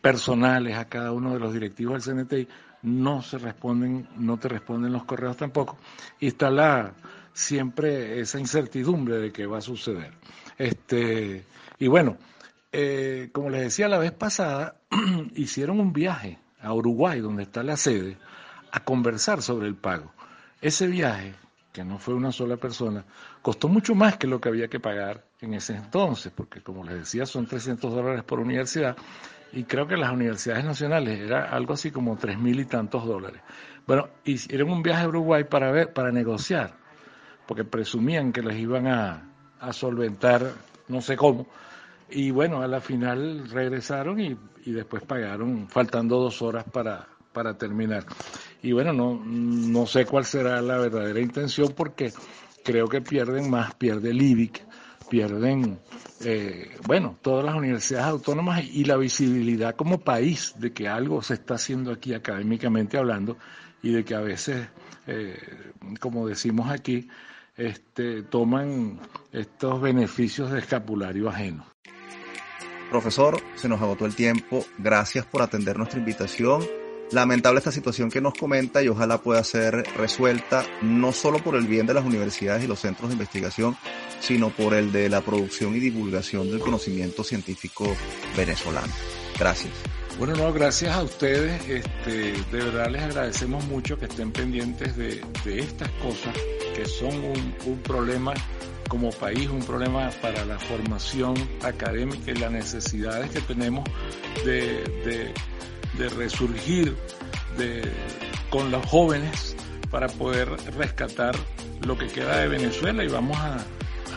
personales 0.00 0.78
a 0.78 0.86
cada 0.86 1.12
uno 1.12 1.34
de 1.34 1.40
los 1.40 1.52
directivos 1.52 2.06
del 2.06 2.24
CNTI. 2.24 2.48
No 2.84 3.20
se 3.20 3.36
responden, 3.36 4.08
no 4.16 4.38
te 4.38 4.48
responden 4.48 4.90
los 4.90 5.04
correos 5.04 5.36
tampoco. 5.36 5.76
Y 6.18 6.28
está 6.28 6.50
la, 6.50 6.94
siempre 7.38 8.18
esa 8.18 8.40
incertidumbre 8.40 9.18
de 9.18 9.32
qué 9.32 9.46
va 9.46 9.58
a 9.58 9.60
suceder. 9.62 10.12
Este, 10.58 11.44
y 11.78 11.86
bueno, 11.86 12.16
eh, 12.72 13.30
como 13.32 13.48
les 13.48 13.62
decía 13.62 13.86
la 13.86 13.98
vez 13.98 14.10
pasada, 14.10 14.74
hicieron 15.36 15.78
un 15.78 15.92
viaje 15.92 16.40
a 16.60 16.74
Uruguay, 16.74 17.20
donde 17.20 17.44
está 17.44 17.62
la 17.62 17.76
sede, 17.76 18.18
a 18.72 18.80
conversar 18.80 19.40
sobre 19.40 19.68
el 19.68 19.76
pago. 19.76 20.12
Ese 20.60 20.88
viaje, 20.88 21.36
que 21.72 21.84
no 21.84 21.98
fue 22.00 22.14
una 22.14 22.32
sola 22.32 22.56
persona, 22.56 23.04
costó 23.40 23.68
mucho 23.68 23.94
más 23.94 24.16
que 24.16 24.26
lo 24.26 24.40
que 24.40 24.48
había 24.48 24.66
que 24.66 24.80
pagar 24.80 25.24
en 25.40 25.54
ese 25.54 25.76
entonces, 25.76 26.32
porque 26.34 26.60
como 26.60 26.82
les 26.82 26.96
decía, 26.96 27.24
son 27.24 27.46
300 27.46 27.94
dólares 27.94 28.24
por 28.24 28.40
universidad, 28.40 28.96
y 29.52 29.62
creo 29.62 29.86
que 29.86 29.96
las 29.96 30.12
universidades 30.12 30.64
nacionales 30.64 31.20
era 31.20 31.44
algo 31.50 31.74
así 31.74 31.92
como 31.92 32.16
tres 32.16 32.36
mil 32.36 32.58
y 32.58 32.64
tantos 32.64 33.06
dólares. 33.06 33.40
Bueno, 33.86 34.08
hicieron 34.24 34.70
un 34.70 34.82
viaje 34.82 35.04
a 35.04 35.08
Uruguay 35.08 35.44
para 35.44 35.70
ver, 35.70 35.92
para 35.92 36.10
negociar 36.10 36.87
porque 37.48 37.64
presumían 37.64 38.30
que 38.30 38.42
les 38.42 38.58
iban 38.58 38.86
a, 38.86 39.24
solventar 39.72 40.52
no 40.86 41.00
sé 41.00 41.16
cómo. 41.16 41.46
Y 42.10 42.30
bueno, 42.30 42.60
a 42.60 42.68
la 42.68 42.80
final 42.80 43.48
regresaron 43.48 44.20
y, 44.20 44.36
después 44.66 45.02
pagaron, 45.04 45.66
faltando 45.68 46.20
dos 46.20 46.42
horas 46.42 46.66
para, 46.70 47.08
terminar. 47.56 48.04
Y 48.62 48.72
bueno, 48.72 48.92
no, 48.92 49.18
no 49.24 49.86
sé 49.86 50.04
cuál 50.04 50.24
será 50.24 50.60
la 50.60 50.76
verdadera 50.76 51.20
intención 51.20 51.72
porque 51.74 52.12
creo 52.62 52.86
que 52.86 53.00
pierden 53.00 53.48
más, 53.48 53.74
pierde 53.76 54.10
el 54.10 54.20
pierden, 55.08 55.78
eh, 56.24 56.76
bueno, 56.86 57.16
todas 57.22 57.46
las 57.46 57.54
universidades 57.54 58.08
autónomas 58.08 58.62
y 58.62 58.84
la 58.84 58.96
visibilidad 58.98 59.74
como 59.74 60.00
país 60.00 60.54
de 60.58 60.72
que 60.72 60.86
algo 60.86 61.22
se 61.22 61.34
está 61.34 61.54
haciendo 61.54 61.92
aquí 61.92 62.12
académicamente 62.12 62.98
hablando 62.98 63.38
y 63.82 63.92
de 63.92 64.04
que 64.04 64.14
a 64.14 64.20
veces, 64.20 64.68
eh, 65.06 65.38
como 65.98 66.26
decimos 66.26 66.70
aquí, 66.70 67.08
este, 67.58 68.22
toman 68.22 69.00
estos 69.32 69.80
beneficios 69.80 70.50
de 70.50 70.60
escapulario 70.60 71.28
ajeno. 71.28 71.66
Profesor, 72.90 73.38
se 73.56 73.68
nos 73.68 73.82
agotó 73.82 74.06
el 74.06 74.14
tiempo. 74.14 74.64
Gracias 74.78 75.26
por 75.26 75.42
atender 75.42 75.76
nuestra 75.76 75.98
invitación. 75.98 76.64
Lamentable 77.10 77.58
esta 77.58 77.72
situación 77.72 78.10
que 78.10 78.20
nos 78.20 78.34
comenta 78.34 78.82
y 78.82 78.88
ojalá 78.88 79.18
pueda 79.18 79.42
ser 79.42 79.86
resuelta 79.96 80.64
no 80.82 81.12
solo 81.12 81.38
por 81.38 81.56
el 81.56 81.66
bien 81.66 81.86
de 81.86 81.94
las 81.94 82.04
universidades 82.04 82.64
y 82.64 82.66
los 82.66 82.80
centros 82.80 83.08
de 83.08 83.14
investigación, 83.14 83.76
sino 84.20 84.50
por 84.50 84.74
el 84.74 84.92
de 84.92 85.08
la 85.08 85.22
producción 85.22 85.74
y 85.74 85.80
divulgación 85.80 86.50
del 86.50 86.60
conocimiento 86.60 87.24
científico 87.24 87.86
venezolano. 88.36 88.92
Gracias. 89.38 89.72
Bueno, 90.18 90.34
no, 90.34 90.52
gracias 90.52 90.96
a 90.96 91.02
ustedes. 91.02 91.62
Este, 91.68 92.32
de 92.50 92.64
verdad 92.64 92.90
les 92.90 93.02
agradecemos 93.02 93.64
mucho 93.66 93.96
que 93.98 94.06
estén 94.06 94.32
pendientes 94.32 94.96
de, 94.96 95.20
de 95.44 95.60
estas 95.60 95.88
cosas 96.02 96.34
que 96.74 96.86
son 96.86 97.14
un, 97.66 97.78
problema 97.78 98.34
como 98.88 99.10
país, 99.10 99.48
un 99.48 99.64
problema 99.64 100.10
para 100.20 100.44
la 100.44 100.58
formación 100.58 101.34
académica 101.62 102.32
y 102.32 102.34
las 102.34 102.50
necesidades 102.50 103.30
que 103.30 103.40
tenemos 103.42 103.84
de, 104.44 105.32
resurgir 106.16 106.96
con 108.50 108.70
los 108.70 108.84
jóvenes 108.86 109.56
para 109.90 110.08
poder 110.08 110.48
rescatar 110.76 111.36
lo 111.86 111.96
que 111.96 112.08
queda 112.08 112.38
de 112.38 112.48
Venezuela 112.48 113.04
y 113.04 113.08
vamos 113.08 113.36
a, 113.38 113.58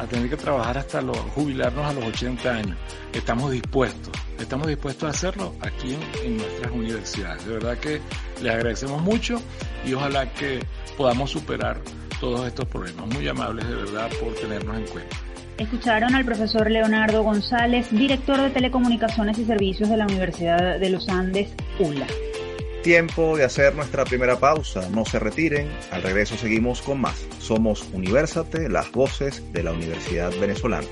tener 0.08 0.30
que 0.30 0.38
trabajar 0.38 0.78
hasta 0.78 1.02
los, 1.02 1.18
jubilarnos 1.18 1.86
a 1.86 1.94
los 1.94 2.06
80 2.06 2.50
años. 2.50 2.78
Estamos 3.14 3.52
dispuestos, 3.52 4.14
estamos 4.40 4.68
dispuestos 4.68 5.04
a 5.04 5.10
hacerlo 5.10 5.56
aquí 5.62 5.98
en 6.24 6.38
nuestras 6.38 6.72
universidades. 6.72 7.46
De 7.46 7.54
verdad 7.54 7.78
que 7.78 8.02
les 8.42 8.54
agradecemos 8.54 9.02
mucho 9.02 9.42
y 9.86 9.94
ojalá 9.94 10.32
que 10.34 10.60
podamos 10.98 11.32
superar 11.32 11.82
todos 12.20 12.48
estos 12.48 12.68
problemas. 12.68 13.08
Muy 13.08 13.28
amables 13.28 13.68
de 13.68 13.76
verdad 13.76 14.10
por 14.20 14.34
tenernos 14.36 14.78
en 14.78 14.88
cuenta. 14.88 15.18
Escucharon 15.58 16.16
al 16.16 16.26
profesor 16.26 16.72
Leonardo 16.72 17.24
González, 17.24 17.88
director 17.92 18.42
de 18.42 18.50
Telecomunicaciones 18.50 19.38
y 19.38 19.46
Servicios 19.46 19.90
de 19.90 19.98
la 19.98 20.06
Universidad 20.06 20.80
de 20.80 20.90
los 20.90 21.08
Andes, 21.08 21.54
ULA. 21.80 22.08
Tiempo 22.84 23.38
de 23.38 23.44
hacer 23.44 23.76
nuestra 23.76 24.06
primera 24.06 24.40
pausa. 24.40 24.90
No 24.90 25.06
se 25.06 25.20
retiren. 25.20 25.72
Al 25.92 26.02
regreso 26.02 26.36
seguimos 26.36 26.82
con 26.82 27.00
más. 27.00 27.28
Somos 27.38 27.88
Universate, 27.94 28.70
las 28.70 28.92
voces 28.92 29.44
de 29.54 29.62
la 29.62 29.72
Universidad 29.72 30.32
Venezolana. 30.40 30.88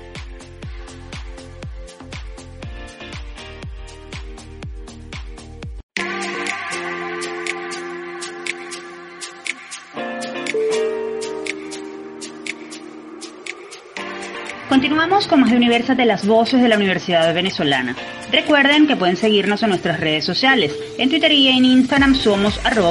Continuamos 14.80 15.26
con 15.26 15.40
más 15.40 15.50
de 15.50 15.58
Universate, 15.58 16.06
las 16.06 16.26
voces 16.26 16.62
de 16.62 16.68
la 16.68 16.76
Universidad 16.76 17.34
Venezolana. 17.34 17.94
Recuerden 18.32 18.86
que 18.86 18.96
pueden 18.96 19.18
seguirnos 19.18 19.62
en 19.62 19.68
nuestras 19.68 20.00
redes 20.00 20.24
sociales. 20.24 20.74
En 20.96 21.10
Twitter 21.10 21.30
y 21.32 21.48
en 21.48 21.66
Instagram 21.66 22.14
somos 22.14 22.58
arroba. 22.64 22.90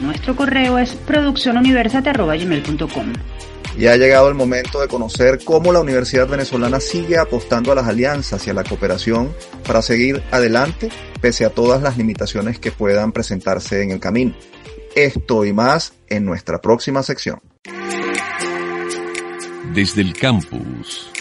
Nuestro 0.00 0.34
correo 0.34 0.76
es 0.76 0.94
produccionuniversate.gmail.com. 0.94 3.12
Y 3.78 3.86
ha 3.86 3.96
llegado 3.96 4.28
el 4.28 4.34
momento 4.34 4.80
de 4.80 4.88
conocer 4.88 5.38
cómo 5.44 5.72
la 5.72 5.78
Universidad 5.78 6.26
Venezolana 6.26 6.80
sigue 6.80 7.16
apostando 7.16 7.70
a 7.70 7.76
las 7.76 7.86
alianzas 7.86 8.44
y 8.48 8.50
a 8.50 8.54
la 8.54 8.64
cooperación 8.64 9.32
para 9.64 9.82
seguir 9.82 10.20
adelante 10.32 10.88
pese 11.20 11.44
a 11.44 11.50
todas 11.50 11.80
las 11.80 11.96
limitaciones 11.96 12.58
que 12.58 12.72
puedan 12.72 13.12
presentarse 13.12 13.84
en 13.84 13.92
el 13.92 14.00
camino. 14.00 14.34
Esto 14.96 15.44
y 15.44 15.52
más 15.52 15.92
en 16.08 16.24
nuestra 16.24 16.60
próxima 16.60 17.04
sección 17.04 17.38
desde 19.74 20.02
el 20.02 20.12
campus. 20.14 21.17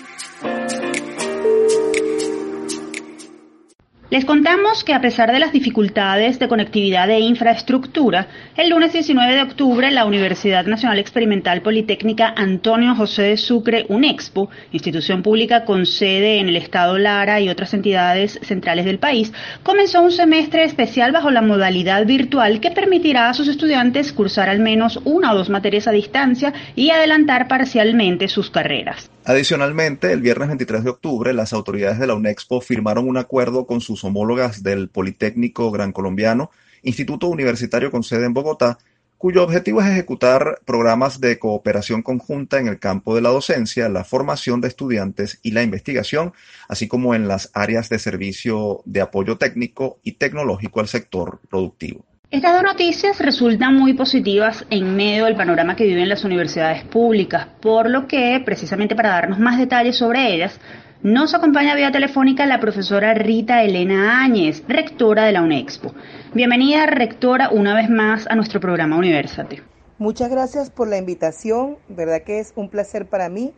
Les 4.10 4.24
contamos 4.24 4.86
que 4.86 4.94
a 4.94 5.02
pesar 5.02 5.34
de 5.34 5.40
las 5.40 5.52
dificultades 5.52 6.40
de 6.40 6.48
conectividad 6.48 7.10
e 7.10 7.20
infraestructura, 7.20 8.28
el 8.56 8.70
lunes 8.70 8.94
19 8.94 9.36
de 9.36 9.42
octubre 9.42 9.92
la 9.92 10.06
Universidad 10.06 10.66
Nacional 10.66 10.98
Experimental 10.98 11.62
Politécnica 11.62 12.34
Antonio 12.38 12.96
José 12.96 13.24
de 13.24 13.36
Sucre 13.36 13.86
UNEXPO, 13.90 14.50
institución 14.72 15.24
pública 15.24 15.66
con 15.66 15.86
sede 15.86 16.40
en 16.40 16.48
el 16.48 16.56
estado 16.56 16.98
Lara 16.98 17.42
y 17.42 17.50
otras 17.50 17.74
entidades 17.74 18.40
centrales 18.44 18.86
del 18.86 18.98
país, 18.98 19.34
comenzó 19.62 20.02
un 20.02 20.14
semestre 20.14 20.64
especial 20.64 21.12
bajo 21.12 21.30
la 21.30 21.42
modalidad 21.42 22.06
virtual 22.06 22.62
que 22.62 22.72
permitirá 22.72 23.28
a 23.28 23.34
sus 23.34 23.50
estudiantes 23.50 24.14
cursar 24.14 24.48
al 24.48 24.60
menos 24.60 25.02
una 25.04 25.34
o 25.34 25.36
dos 25.36 25.50
materias 25.50 25.86
a 25.86 25.92
distancia 25.92 26.54
y 26.78 26.92
adelantar 26.92 27.50
parcialmente 27.50 28.30
sus 28.30 28.50
carreras. 28.50 29.12
Adicionalmente, 29.30 30.14
el 30.14 30.22
viernes 30.22 30.48
23 30.48 30.86
de 30.86 30.90
octubre, 30.90 31.34
las 31.34 31.52
autoridades 31.52 32.00
de 32.00 32.08
la 32.08 32.16
UNEXPO 32.16 32.62
firmaron 32.62 33.10
un 33.10 33.18
acuerdo 33.18 33.68
con 33.68 33.82
sus 33.82 34.06
homólogas 34.06 34.64
del 34.64 34.88
Politécnico 34.88 35.70
Gran 35.70 35.92
Colombiano, 35.92 36.50
instituto 36.82 37.28
universitario 37.28 37.92
con 37.92 38.04
sede 38.04 38.26
en 38.26 38.34
Bogotá, 38.34 38.78
cuyo 39.18 39.44
objetivo 39.44 39.82
es 39.82 39.88
ejecutar 39.88 40.62
programas 40.64 41.20
de 41.20 41.40
cooperación 41.40 42.04
conjunta 42.04 42.58
en 42.58 42.70
el 42.70 42.80
campo 42.80 43.16
de 43.16 43.22
la 43.22 43.28
docencia, 43.28 43.90
la 43.90 44.06
formación 44.06 44.62
de 44.62 44.70
estudiantes 44.70 45.40
y 45.44 45.52
la 45.52 45.62
investigación, 45.62 46.32
así 46.70 46.88
como 46.88 47.14
en 47.14 47.28
las 47.28 47.52
áreas 47.54 47.90
de 47.90 48.00
servicio 48.00 48.82
de 48.86 49.02
apoyo 49.02 49.38
técnico 49.38 50.00
y 50.04 50.14
tecnológico 50.14 50.80
al 50.80 50.88
sector 50.88 51.42
productivo. 51.50 52.07
Estas 52.30 52.56
dos 52.56 52.64
noticias 52.64 53.20
resultan 53.20 53.74
muy 53.76 53.94
positivas 53.94 54.66
en 54.70 54.98
medio 54.98 55.24
del 55.24 55.38
panorama 55.38 55.78
que 55.78 55.86
viven 55.86 56.10
las 56.10 56.26
universidades 56.26 56.84
públicas, 56.84 57.48
por 57.62 57.90
lo 57.90 58.06
que, 58.06 58.42
precisamente 58.44 58.98
para 58.98 59.12
darnos 59.12 59.40
más 59.40 59.58
detalles 59.58 59.96
sobre 59.96 60.34
ellas, 60.34 60.60
nos 61.02 61.34
acompaña 61.34 61.74
vía 61.74 61.90
telefónica 61.90 62.46
la 62.46 62.60
profesora 62.60 63.14
Rita 63.14 63.64
Elena 63.64 64.22
Áñez, 64.22 64.62
rectora 64.68 65.24
de 65.24 65.32
la 65.32 65.42
UNEXPO. 65.42 65.94
Bienvenida, 66.34 66.86
rectora, 66.86 67.48
una 67.50 67.74
vez 67.74 67.90
más 67.90 68.28
a 68.28 68.36
nuestro 68.36 68.60
programa 68.60 68.98
Universate. 68.98 69.64
Muchas 69.98 70.30
gracias 70.30 70.70
por 70.70 70.90
la 70.90 70.98
invitación, 70.98 71.78
verdad 71.88 72.24
que 72.24 72.40
es 72.40 72.52
un 72.58 72.68
placer 72.68 73.06
para 73.06 73.30
mí 73.30 73.54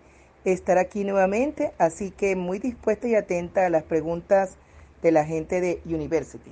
estar 0.45 0.77
aquí 0.77 1.05
nuevamente, 1.05 1.71
así 1.79 2.11
que 2.11 2.35
muy 2.35 2.59
dispuesta 2.59 3.07
y 3.07 3.15
atenta 3.15 3.65
a 3.65 3.71
las 3.71 3.81
preguntas 3.81 4.59
de 5.01 5.11
la 5.11 5.25
gente 5.25 5.59
de 5.59 5.81
University. 5.85 6.51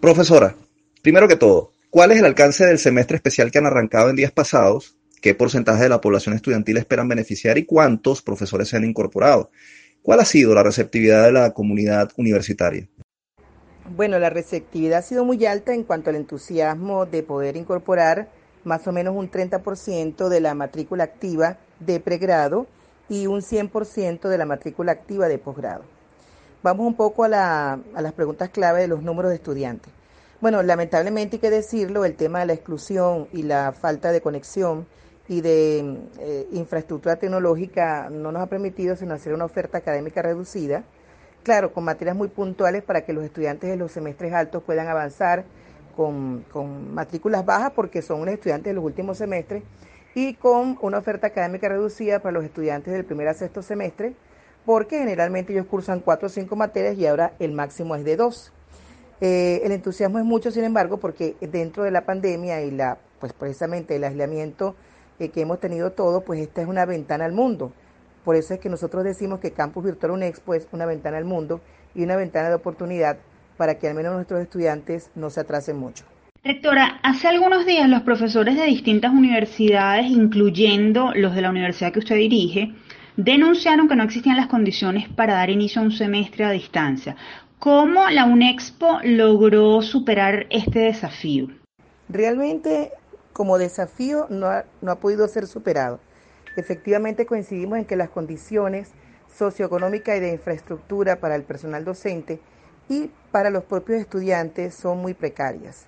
Profesora, 0.00 0.54
primero 1.02 1.28
que 1.28 1.36
todo, 1.36 1.72
¿cuál 1.90 2.12
es 2.12 2.18
el 2.18 2.24
alcance 2.24 2.66
del 2.66 2.78
semestre 2.78 3.16
especial 3.16 3.50
que 3.50 3.58
han 3.58 3.66
arrancado 3.66 4.10
en 4.10 4.16
días 4.16 4.32
pasados? 4.32 4.96
¿Qué 5.20 5.34
porcentaje 5.34 5.82
de 5.82 5.88
la 5.88 6.00
población 6.00 6.34
estudiantil 6.34 6.76
esperan 6.76 7.08
beneficiar 7.08 7.58
y 7.58 7.64
cuántos 7.64 8.22
profesores 8.22 8.68
se 8.68 8.76
han 8.76 8.84
incorporado? 8.84 9.50
¿Cuál 10.02 10.20
ha 10.20 10.24
sido 10.24 10.54
la 10.54 10.62
receptividad 10.62 11.24
de 11.24 11.32
la 11.32 11.52
comunidad 11.52 12.10
universitaria? 12.16 12.88
Bueno, 13.96 14.18
la 14.18 14.30
receptividad 14.30 14.98
ha 14.98 15.02
sido 15.02 15.24
muy 15.24 15.44
alta 15.46 15.74
en 15.74 15.82
cuanto 15.82 16.10
al 16.10 16.16
entusiasmo 16.16 17.06
de 17.06 17.22
poder 17.22 17.56
incorporar 17.56 18.28
más 18.64 18.86
o 18.86 18.92
menos 18.92 19.16
un 19.16 19.30
30% 19.30 20.28
de 20.28 20.40
la 20.40 20.54
matrícula 20.54 21.04
activa 21.04 21.58
de 21.80 21.98
pregrado 21.98 22.66
y 23.08 23.26
un 23.26 23.40
100% 23.40 24.28
de 24.28 24.38
la 24.38 24.44
matrícula 24.44 24.92
activa 24.92 25.28
de 25.28 25.38
posgrado. 25.38 25.84
Vamos 26.62 26.86
un 26.86 26.94
poco 26.94 27.24
a, 27.24 27.78
las 27.94 28.12
preguntas 28.12 28.50
clave 28.50 28.80
de 28.80 28.88
los 28.88 29.02
números 29.02 29.30
de 29.30 29.36
estudiantes. 29.36 29.92
Bueno, 30.40 30.62
lamentablemente 30.62 31.36
hay 31.36 31.40
que 31.40 31.50
decirlo, 31.50 32.04
el 32.04 32.14
tema 32.14 32.40
de 32.40 32.46
la 32.46 32.52
exclusión 32.52 33.26
y 33.32 33.42
la 33.42 33.72
falta 33.72 34.12
de 34.12 34.20
conexión 34.20 34.86
y 35.26 35.40
de 35.40 35.98
eh, 36.20 36.48
infraestructura 36.52 37.16
tecnológica 37.16 38.08
no 38.08 38.30
nos 38.30 38.42
ha 38.42 38.46
permitido 38.46 38.94
sino 38.96 39.14
hacer 39.14 39.34
una 39.34 39.44
oferta 39.44 39.78
académica 39.78 40.22
reducida 40.22 40.84
claro, 41.42 41.72
con 41.72 41.84
materias 41.84 42.14
muy 42.14 42.28
puntuales 42.28 42.82
para 42.82 43.06
que 43.06 43.12
los 43.12 43.24
estudiantes 43.24 43.70
de 43.70 43.76
los 43.76 43.90
semestres 43.90 44.32
altos 44.32 44.62
puedan 44.62 44.86
avanzar 44.88 45.44
con, 45.96 46.44
matrículas 46.94 47.44
bajas 47.44 47.72
porque 47.74 48.02
son 48.02 48.20
unos 48.20 48.34
estudiantes 48.34 48.70
de 48.70 48.74
los 48.74 48.84
últimos 48.84 49.18
semestres 49.18 49.62
y 50.14 50.34
con 50.34 50.78
una 50.82 50.98
oferta 50.98 51.28
académica 51.28 51.68
reducida 51.68 52.20
para 52.20 52.32
los 52.32 52.44
estudiantes 52.44 52.92
del 52.92 53.04
primer 53.04 53.28
a 53.28 53.34
sexto 53.34 53.62
semestre 53.62 54.14
porque 54.64 54.98
generalmente 54.98 55.52
ellos 55.52 55.66
cursan 55.66 56.00
cuatro 56.00 56.26
o 56.26 56.28
cinco 56.28 56.54
materias 56.54 56.96
y 56.98 57.06
ahora 57.06 57.32
el 57.38 57.52
máximo 57.52 57.96
es 57.96 58.04
de 58.04 58.16
dos. 58.16 58.52
Eh, 59.20 59.60
el 59.64 59.72
entusiasmo 59.72 60.18
es 60.18 60.24
mucho, 60.24 60.50
sin 60.50 60.64
embargo, 60.64 60.98
porque 60.98 61.36
dentro 61.40 61.82
de 61.82 61.90
la 61.90 62.02
pandemia 62.02 62.62
y 62.62 62.70
la, 62.70 62.98
pues 63.20 63.32
precisamente 63.32 63.96
el 63.96 64.04
aislamiento 64.04 64.76
eh, 65.18 65.30
que 65.30 65.40
hemos 65.40 65.60
tenido 65.60 65.92
todos, 65.92 66.22
pues 66.22 66.40
esta 66.40 66.62
es 66.62 66.68
una 66.68 66.84
ventana 66.84 67.24
al 67.24 67.32
mundo. 67.32 67.72
Por 68.24 68.36
eso 68.36 68.54
es 68.54 68.60
que 68.60 68.68
nosotros 68.68 69.04
decimos 69.04 69.40
que 69.40 69.52
Campus 69.52 69.84
Virtual 69.84 70.12
UNEXPO 70.12 70.54
es 70.54 70.68
una 70.72 70.86
ventana 70.86 71.16
al 71.16 71.24
mundo 71.24 71.60
y 71.94 72.04
una 72.04 72.16
ventana 72.16 72.48
de 72.48 72.54
oportunidad 72.54 73.18
para 73.56 73.78
que 73.78 73.88
al 73.88 73.94
menos 73.94 74.14
nuestros 74.14 74.40
estudiantes 74.40 75.10
no 75.14 75.30
se 75.30 75.40
atrasen 75.40 75.76
mucho. 75.76 76.04
Rectora, 76.44 77.00
hace 77.02 77.26
algunos 77.26 77.66
días 77.66 77.88
los 77.88 78.02
profesores 78.02 78.56
de 78.56 78.64
distintas 78.64 79.12
universidades, 79.12 80.06
incluyendo 80.06 81.12
los 81.14 81.34
de 81.34 81.42
la 81.42 81.50
universidad 81.50 81.92
que 81.92 81.98
usted 81.98 82.14
dirige, 82.14 82.72
denunciaron 83.16 83.88
que 83.88 83.96
no 83.96 84.04
existían 84.04 84.36
las 84.36 84.46
condiciones 84.46 85.08
para 85.08 85.34
dar 85.34 85.50
inicio 85.50 85.82
a 85.82 85.84
un 85.84 85.90
semestre 85.90 86.44
a 86.44 86.50
distancia. 86.50 87.16
¿Cómo 87.58 88.08
la 88.10 88.24
UNEXPO 88.24 89.00
logró 89.04 89.82
superar 89.82 90.46
este 90.50 90.80
desafío? 90.80 91.48
Realmente, 92.08 92.92
como 93.32 93.58
desafío, 93.58 94.26
no 94.30 94.46
ha, 94.46 94.64
no 94.80 94.92
ha 94.92 95.00
podido 95.00 95.26
ser 95.28 95.46
superado 95.46 96.00
efectivamente 96.58 97.26
coincidimos 97.26 97.78
en 97.78 97.84
que 97.84 97.96
las 97.96 98.10
condiciones 98.10 98.90
socioeconómicas 99.36 100.16
y 100.16 100.20
de 100.20 100.32
infraestructura 100.32 101.20
para 101.20 101.36
el 101.36 101.44
personal 101.44 101.84
docente 101.84 102.40
y 102.88 103.10
para 103.30 103.50
los 103.50 103.64
propios 103.64 104.00
estudiantes 104.00 104.74
son 104.74 104.98
muy 104.98 105.14
precarias. 105.14 105.86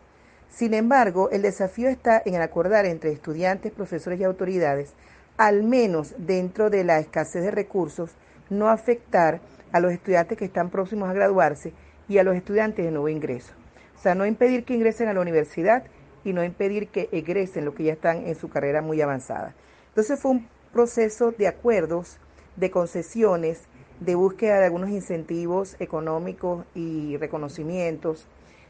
Sin 0.48 0.74
embargo, 0.74 1.30
el 1.30 1.42
desafío 1.42 1.88
está 1.88 2.22
en 2.24 2.40
acordar 2.40 2.86
entre 2.86 3.10
estudiantes, 3.12 3.72
profesores 3.72 4.20
y 4.20 4.24
autoridades, 4.24 4.92
al 5.36 5.62
menos 5.62 6.14
dentro 6.18 6.70
de 6.70 6.84
la 6.84 6.98
escasez 6.98 7.42
de 7.42 7.50
recursos, 7.50 8.10
no 8.48 8.68
afectar 8.68 9.40
a 9.72 9.80
los 9.80 9.92
estudiantes 9.92 10.36
que 10.38 10.44
están 10.44 10.70
próximos 10.70 11.08
a 11.08 11.12
graduarse 11.12 11.72
y 12.08 12.18
a 12.18 12.24
los 12.24 12.36
estudiantes 12.36 12.84
de 12.84 12.90
nuevo 12.90 13.08
ingreso. 13.08 13.52
O 13.96 14.02
sea, 14.02 14.14
no 14.14 14.26
impedir 14.26 14.64
que 14.64 14.74
ingresen 14.74 15.08
a 15.08 15.14
la 15.14 15.20
universidad 15.20 15.84
y 16.24 16.32
no 16.32 16.44
impedir 16.44 16.88
que 16.88 17.08
egresen 17.12 17.64
los 17.64 17.74
que 17.74 17.84
ya 17.84 17.92
están 17.92 18.26
en 18.26 18.34
su 18.34 18.48
carrera 18.48 18.82
muy 18.82 19.00
avanzada. 19.00 19.54
Entonces 19.88 20.18
fue 20.18 20.32
un 20.32 20.48
proceso 20.72 21.32
de 21.32 21.48
acuerdos, 21.48 22.18
de 22.56 22.70
concesiones, 22.70 23.62
de 24.00 24.14
búsqueda 24.14 24.58
de 24.58 24.64
algunos 24.66 24.90
incentivos 24.90 25.76
económicos 25.78 26.64
y 26.74 27.16
reconocimientos, 27.18 28.26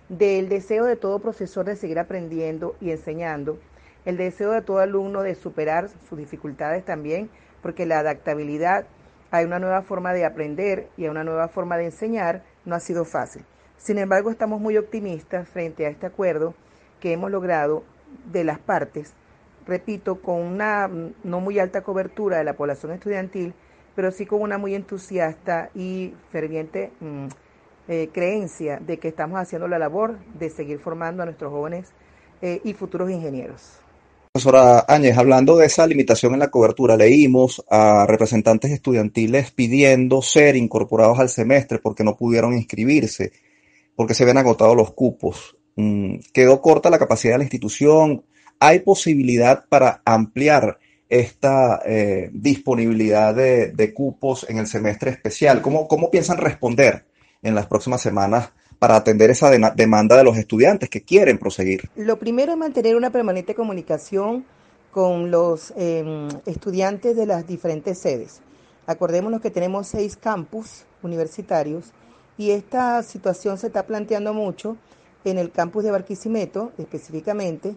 del 0.08 0.48
deseo 0.48 0.84
de 0.84 0.96
todo 0.96 1.20
profesor 1.20 1.64
de 1.64 1.76
seguir 1.76 1.98
aprendiendo 2.00 2.74
y 2.80 2.90
enseñando, 2.90 3.58
el 4.04 4.16
deseo 4.16 4.50
de 4.50 4.62
todo 4.62 4.78
alumno 4.78 5.22
de 5.22 5.34
superar 5.34 5.88
sus 6.08 6.18
dificultades 6.18 6.84
también, 6.84 7.30
porque 7.62 7.86
la 7.86 8.00
adaptabilidad 8.00 8.86
a 9.30 9.40
una 9.40 9.58
nueva 9.58 9.82
forma 9.82 10.12
de 10.12 10.24
aprender 10.24 10.88
y 10.96 11.06
a 11.06 11.10
una 11.10 11.24
nueva 11.24 11.48
forma 11.48 11.76
de 11.76 11.86
enseñar 11.86 12.42
no 12.64 12.74
ha 12.74 12.80
sido 12.80 13.04
fácil. 13.04 13.44
Sin 13.76 13.98
embargo, 13.98 14.30
estamos 14.30 14.60
muy 14.60 14.76
optimistas 14.76 15.48
frente 15.48 15.86
a 15.86 15.88
este 15.88 16.06
acuerdo 16.06 16.54
que 17.00 17.12
hemos 17.12 17.30
logrado 17.30 17.84
de 18.30 18.44
las 18.44 18.58
partes 18.58 19.14
repito, 19.66 20.20
con 20.20 20.40
una 20.40 20.90
no 21.22 21.40
muy 21.40 21.58
alta 21.58 21.82
cobertura 21.82 22.38
de 22.38 22.44
la 22.44 22.54
población 22.54 22.92
estudiantil, 22.92 23.54
pero 23.94 24.10
sí 24.10 24.26
con 24.26 24.42
una 24.42 24.58
muy 24.58 24.74
entusiasta 24.74 25.70
y 25.74 26.14
ferviente 26.30 26.92
mm, 27.00 27.26
eh, 27.88 28.10
creencia 28.12 28.78
de 28.78 28.98
que 28.98 29.08
estamos 29.08 29.38
haciendo 29.40 29.68
la 29.68 29.78
labor 29.78 30.18
de 30.38 30.50
seguir 30.50 30.78
formando 30.78 31.22
a 31.22 31.26
nuestros 31.26 31.52
jóvenes 31.52 31.92
eh, 32.42 32.60
y 32.64 32.74
futuros 32.74 33.10
ingenieros. 33.10 33.80
Profesora 34.32 34.84
Áñez, 34.86 35.18
hablando 35.18 35.56
de 35.56 35.66
esa 35.66 35.86
limitación 35.86 36.34
en 36.34 36.40
la 36.40 36.50
cobertura, 36.50 36.96
leímos 36.96 37.64
a 37.68 38.06
representantes 38.06 38.70
estudiantiles 38.70 39.50
pidiendo 39.50 40.22
ser 40.22 40.56
incorporados 40.56 41.18
al 41.18 41.28
semestre 41.28 41.78
porque 41.78 42.04
no 42.04 42.16
pudieron 42.16 42.54
inscribirse, 42.54 43.32
porque 43.96 44.14
se 44.14 44.24
ven 44.24 44.38
agotados 44.38 44.76
los 44.76 44.92
cupos. 44.92 45.56
Mm, 45.76 46.18
quedó 46.32 46.60
corta 46.60 46.90
la 46.90 46.98
capacidad 46.98 47.34
de 47.34 47.38
la 47.38 47.44
institución, 47.44 48.24
¿Hay 48.62 48.80
posibilidad 48.80 49.64
para 49.70 50.02
ampliar 50.04 50.78
esta 51.08 51.80
eh, 51.86 52.28
disponibilidad 52.30 53.34
de, 53.34 53.94
cupos 53.94 54.46
en 54.50 54.58
el 54.58 54.66
semestre 54.66 55.10
especial? 55.10 55.62
¿Cómo, 55.62 55.88
¿Cómo, 55.88 56.10
piensan 56.10 56.36
responder 56.36 57.06
en 57.42 57.54
las 57.54 57.66
próximas 57.66 58.02
semanas 58.02 58.52
para 58.80 58.96
atender 58.96 59.30
esa 59.30 59.50
demanda 59.50 60.16
de 60.16 60.24
los 60.24 60.38
estudiantes 60.38 60.88
que 60.88 61.02
quieren 61.02 61.38
proseguir? 61.38 61.88
Lo 61.96 62.18
primero 62.18 62.52
es 62.52 62.58
mantener 62.58 62.96
una 62.96 63.10
permanente 63.10 63.54
comunicación 63.54 64.44
con 64.90 65.30
los 65.30 65.72
em, 65.76 66.28
estudiantes 66.46 67.14
de 67.14 67.26
las 67.26 67.46
diferentes 67.46 67.98
sedes. 67.98 68.40
Acordémonos 68.86 69.42
que 69.42 69.50
tenemos 69.50 69.86
seis 69.86 70.16
campus 70.16 70.86
universitarios 71.02 71.92
y 72.38 72.52
esta 72.52 73.02
situación 73.02 73.58
se 73.58 73.66
está 73.66 73.86
planteando 73.86 74.32
mucho 74.32 74.78
en 75.24 75.36
el 75.36 75.52
campus 75.52 75.84
de 75.84 75.90
Barquisimeto 75.90 76.72
específicamente 76.78 77.76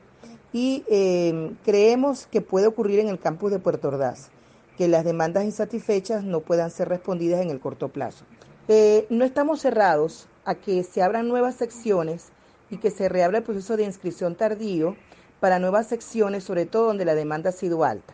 y 0.54 0.86
em, 0.88 1.58
creemos 1.66 2.28
que 2.28 2.40
puede 2.40 2.68
ocurrir 2.68 3.00
en 3.00 3.10
el 3.10 3.20
campus 3.20 3.52
de 3.52 3.60
Puerto 3.60 3.90
Ordaz, 3.90 4.30
que 4.78 4.88
las 4.88 5.04
demandas 5.04 5.44
insatisfechas 5.44 6.24
no 6.24 6.40
puedan 6.40 6.72
ser 6.72 6.88
respondidas 6.88 7.42
en 7.42 7.50
el 7.50 7.60
corto 7.60 7.90
plazo. 7.90 8.24
Eh, 8.70 9.06
no 9.10 9.26
estamos 9.26 9.60
cerrados 9.60 10.30
a 10.46 10.56
que 10.56 10.84
se 10.84 11.02
abran 11.02 11.28
nuevas 11.28 11.56
secciones 11.56 12.30
y 12.70 12.78
que 12.78 12.92
se 12.92 13.10
reabra 13.10 13.40
el 13.40 13.44
proceso 13.44 13.78
de 13.78 13.84
inscripción 13.84 14.36
tardío 14.36 14.96
para 15.40 15.60
nuevas 15.60 15.88
secciones, 15.88 16.44
sobre 16.44 16.66
todo 16.66 16.88
donde 16.88 17.06
la 17.06 17.16
demanda 17.16 17.50
ha 17.50 17.54
sido 17.54 17.84
alta. 17.84 18.14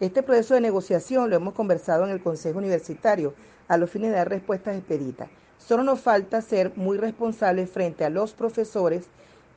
Este 0.00 0.22
proceso 0.22 0.54
de 0.54 0.60
negociación 0.60 1.28
lo 1.28 1.36
hemos 1.36 1.54
conversado 1.54 2.04
en 2.04 2.10
el 2.10 2.22
Consejo 2.22 2.58
Universitario 2.58 3.34
a 3.68 3.76
los 3.76 3.90
fines 3.90 4.10
de 4.10 4.16
dar 4.16 4.28
respuestas 4.28 4.76
expeditas. 4.76 5.28
Solo 5.58 5.82
nos 5.82 6.00
falta 6.00 6.40
ser 6.40 6.72
muy 6.76 6.96
responsables 6.96 7.70
frente 7.70 8.04
a 8.04 8.10
los 8.10 8.32
profesores 8.32 9.04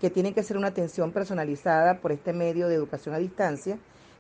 que 0.02 0.10
tienen 0.10 0.34
que 0.34 0.42
hacer 0.42 0.58
una 0.58 0.68
atención 0.68 1.14
personalizada 1.14 2.00
por 2.00 2.12
este 2.12 2.34
medio 2.34 2.68
de 2.68 2.76
educación 2.76 3.16
a 3.16 3.20
distancia 3.20 3.78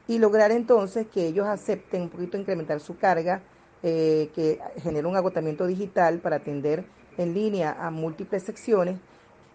y 0.08 0.18
lograr 0.18 0.52
entonces 0.52 1.08
que 1.08 1.28
ellos 1.28 1.46
acepten 1.46 2.04
un 2.04 2.10
poquito 2.10 2.38
incrementar 2.38 2.80
su 2.80 2.98
carga, 2.98 3.42
eh, 3.84 4.30
que 4.34 4.60
genere 4.82 5.08
un 5.08 5.18
agotamiento 5.18 5.68
digital 5.68 6.20
para 6.20 6.38
atender 6.38 6.86
en 7.18 7.34
línea 7.34 7.76
a 7.80 7.92
múltiples 7.92 8.44
secciones. 8.44 8.98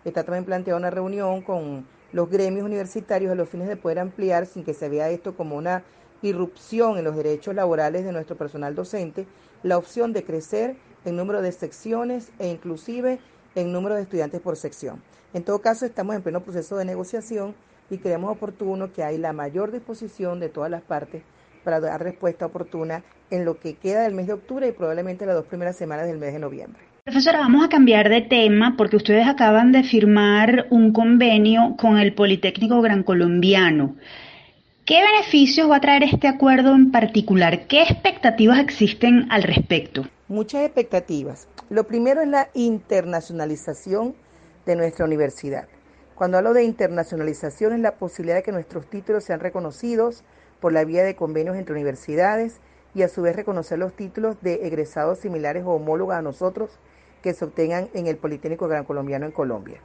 Está 0.05 0.25
también 0.25 0.45
planteada 0.45 0.79
una 0.79 0.91
reunión 0.91 1.43
con 1.43 1.87
los 2.13 2.31
gremios 2.31 2.65
universitarios 2.65 3.33
a 3.33 3.35
los 3.35 3.49
fines 3.49 3.69
de 3.69 3.77
poder 3.77 3.99
ampliar 3.99 4.47
sin 4.47 4.65
que 4.65 4.75
se 4.75 4.89
vea 4.89 5.11
esto 5.11 5.37
como 5.37 5.57
una 5.57 5.83
irrupción 6.23 6.99
en 6.99 7.05
los 7.05 7.17
derechos 7.17 7.55
laborales 7.55 8.05
de 8.05 8.13
nuestro 8.13 8.37
personal 8.37 8.75
docente, 8.75 9.27
la 9.63 9.77
opción 9.77 10.13
de 10.13 10.25
crecer 10.25 10.77
en 11.05 11.17
número 11.17 11.43
de 11.43 11.53
secciones 11.53 12.33
e 12.39 12.49
inclusive 12.49 13.21
en 13.55 13.73
número 13.73 13.95
de 13.95 14.03
estudiantes 14.03 14.41
por 14.41 14.57
sección. 14.57 15.03
En 15.35 15.45
todo 15.45 15.61
caso, 15.61 15.85
estamos 15.85 16.17
en 16.17 16.23
pleno 16.23 16.43
proceso 16.43 16.77
de 16.77 16.85
negociación 16.85 17.55
y 17.91 17.99
creemos 17.99 18.33
oportuno 18.33 18.93
que 18.93 19.05
hay 19.05 19.19
la 19.19 19.33
mayor 19.33 19.71
disposición 19.73 20.41
de 20.41 20.49
todas 20.49 20.71
las 20.71 20.83
partes 20.83 21.23
para 21.65 21.81
dar 21.81 22.03
respuesta 22.03 22.47
oportuna 22.47 23.05
en 23.31 23.45
lo 23.45 23.59
que 23.59 23.75
queda 23.75 24.03
del 24.03 24.15
mes 24.15 24.27
de 24.27 24.33
octubre 24.33 24.67
y 24.67 24.73
probablemente 24.73 25.27
las 25.27 25.35
dos 25.35 25.47
primeras 25.47 25.77
semanas 25.77 26.07
del 26.07 26.19
mes 26.19 26.33
de 26.33 26.39
noviembre. 26.39 26.88
Profesora, 27.09 27.39
vamos 27.39 27.65
a 27.65 27.71
cambiar 27.71 28.11
de 28.11 28.21
tema 28.21 28.75
porque 28.77 28.97
ustedes 28.97 29.27
acaban 29.27 29.73
de 29.73 29.83
firmar 29.83 30.67
un 30.69 30.93
convenio 30.93 31.75
con 31.79 31.97
el 31.97 32.15
Politécnico 32.15 32.83
Gran 32.83 33.03
Colombiano. 33.03 33.97
¿Qué 34.85 35.01
beneficios 35.01 35.71
va 35.71 35.77
a 35.77 35.81
traer 35.81 36.03
este 36.03 36.29
acuerdo 36.29 36.75
en 36.75 36.93
particular? 36.93 37.67
¿Qué 37.67 37.81
expectativas 37.81 38.59
existen 38.59 39.27
al 39.31 39.43
respecto? 39.43 40.07
Muchas 40.29 40.67
expectativas. 40.67 41.49
Lo 41.71 41.85
primero 41.85 42.21
es 42.21 42.29
la 42.29 42.51
internacionalización 42.53 44.15
de 44.67 44.77
nuestra 44.77 45.07
universidad. 45.07 45.67
Cuando 46.15 46.37
hablo 46.37 46.53
de 46.53 46.65
internacionalización 46.65 47.73
es 47.73 47.81
la 47.81 47.95
posibilidad 47.95 48.37
de 48.37 48.43
que 48.43 48.53
nuestros 48.53 48.85
títulos 48.91 49.25
sean 49.25 49.41
reconocidos 49.41 50.25
por 50.61 50.75
la 50.75 50.85
vía 50.85 51.05
de 51.05 51.17
convenios 51.17 51.57
entre 51.57 51.73
universidades 51.73 52.61
y 52.95 53.01
a 53.01 53.09
su 53.09 53.23
vez 53.23 53.35
reconocer 53.35 53.79
los 53.79 53.95
títulos 53.95 54.37
de 54.43 54.67
egresados 54.67 55.21
similares 55.21 55.65
o 55.65 55.71
homólogos 55.71 56.15
a 56.15 56.21
nosotros 56.21 56.79
que 57.23 57.35
se 57.35 57.45
obtengan 57.45 57.89
en 57.95 58.07
el 58.07 58.17
Politécnico 58.17 58.69
Gran 58.69 58.85
Colombiano 58.85 59.27
en 59.27 59.33
Colombia. 59.33 59.81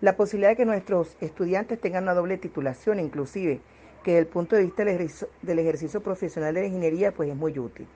La 0.00 0.16
posibilidad 0.16 0.50
de 0.50 0.56
que 0.56 0.64
nuestros 0.64 1.16
estudiantes 1.20 1.80
tengan 1.80 2.04
una 2.04 2.14
doble 2.14 2.38
titulación, 2.38 3.00
inclusive, 3.00 3.60
que 4.02 4.12
desde 4.12 4.22
el 4.22 4.26
punto 4.26 4.56
de 4.56 4.62
vista 4.62 4.84
del 4.84 5.58
ejercicio, 5.58 6.02
profesional 6.02 6.54
de 6.54 6.60
la 6.62 6.66
ingeniería, 6.66 7.12
pues 7.12 7.28
es 7.28 7.36
muy 7.36 7.58
útil. 7.58 7.86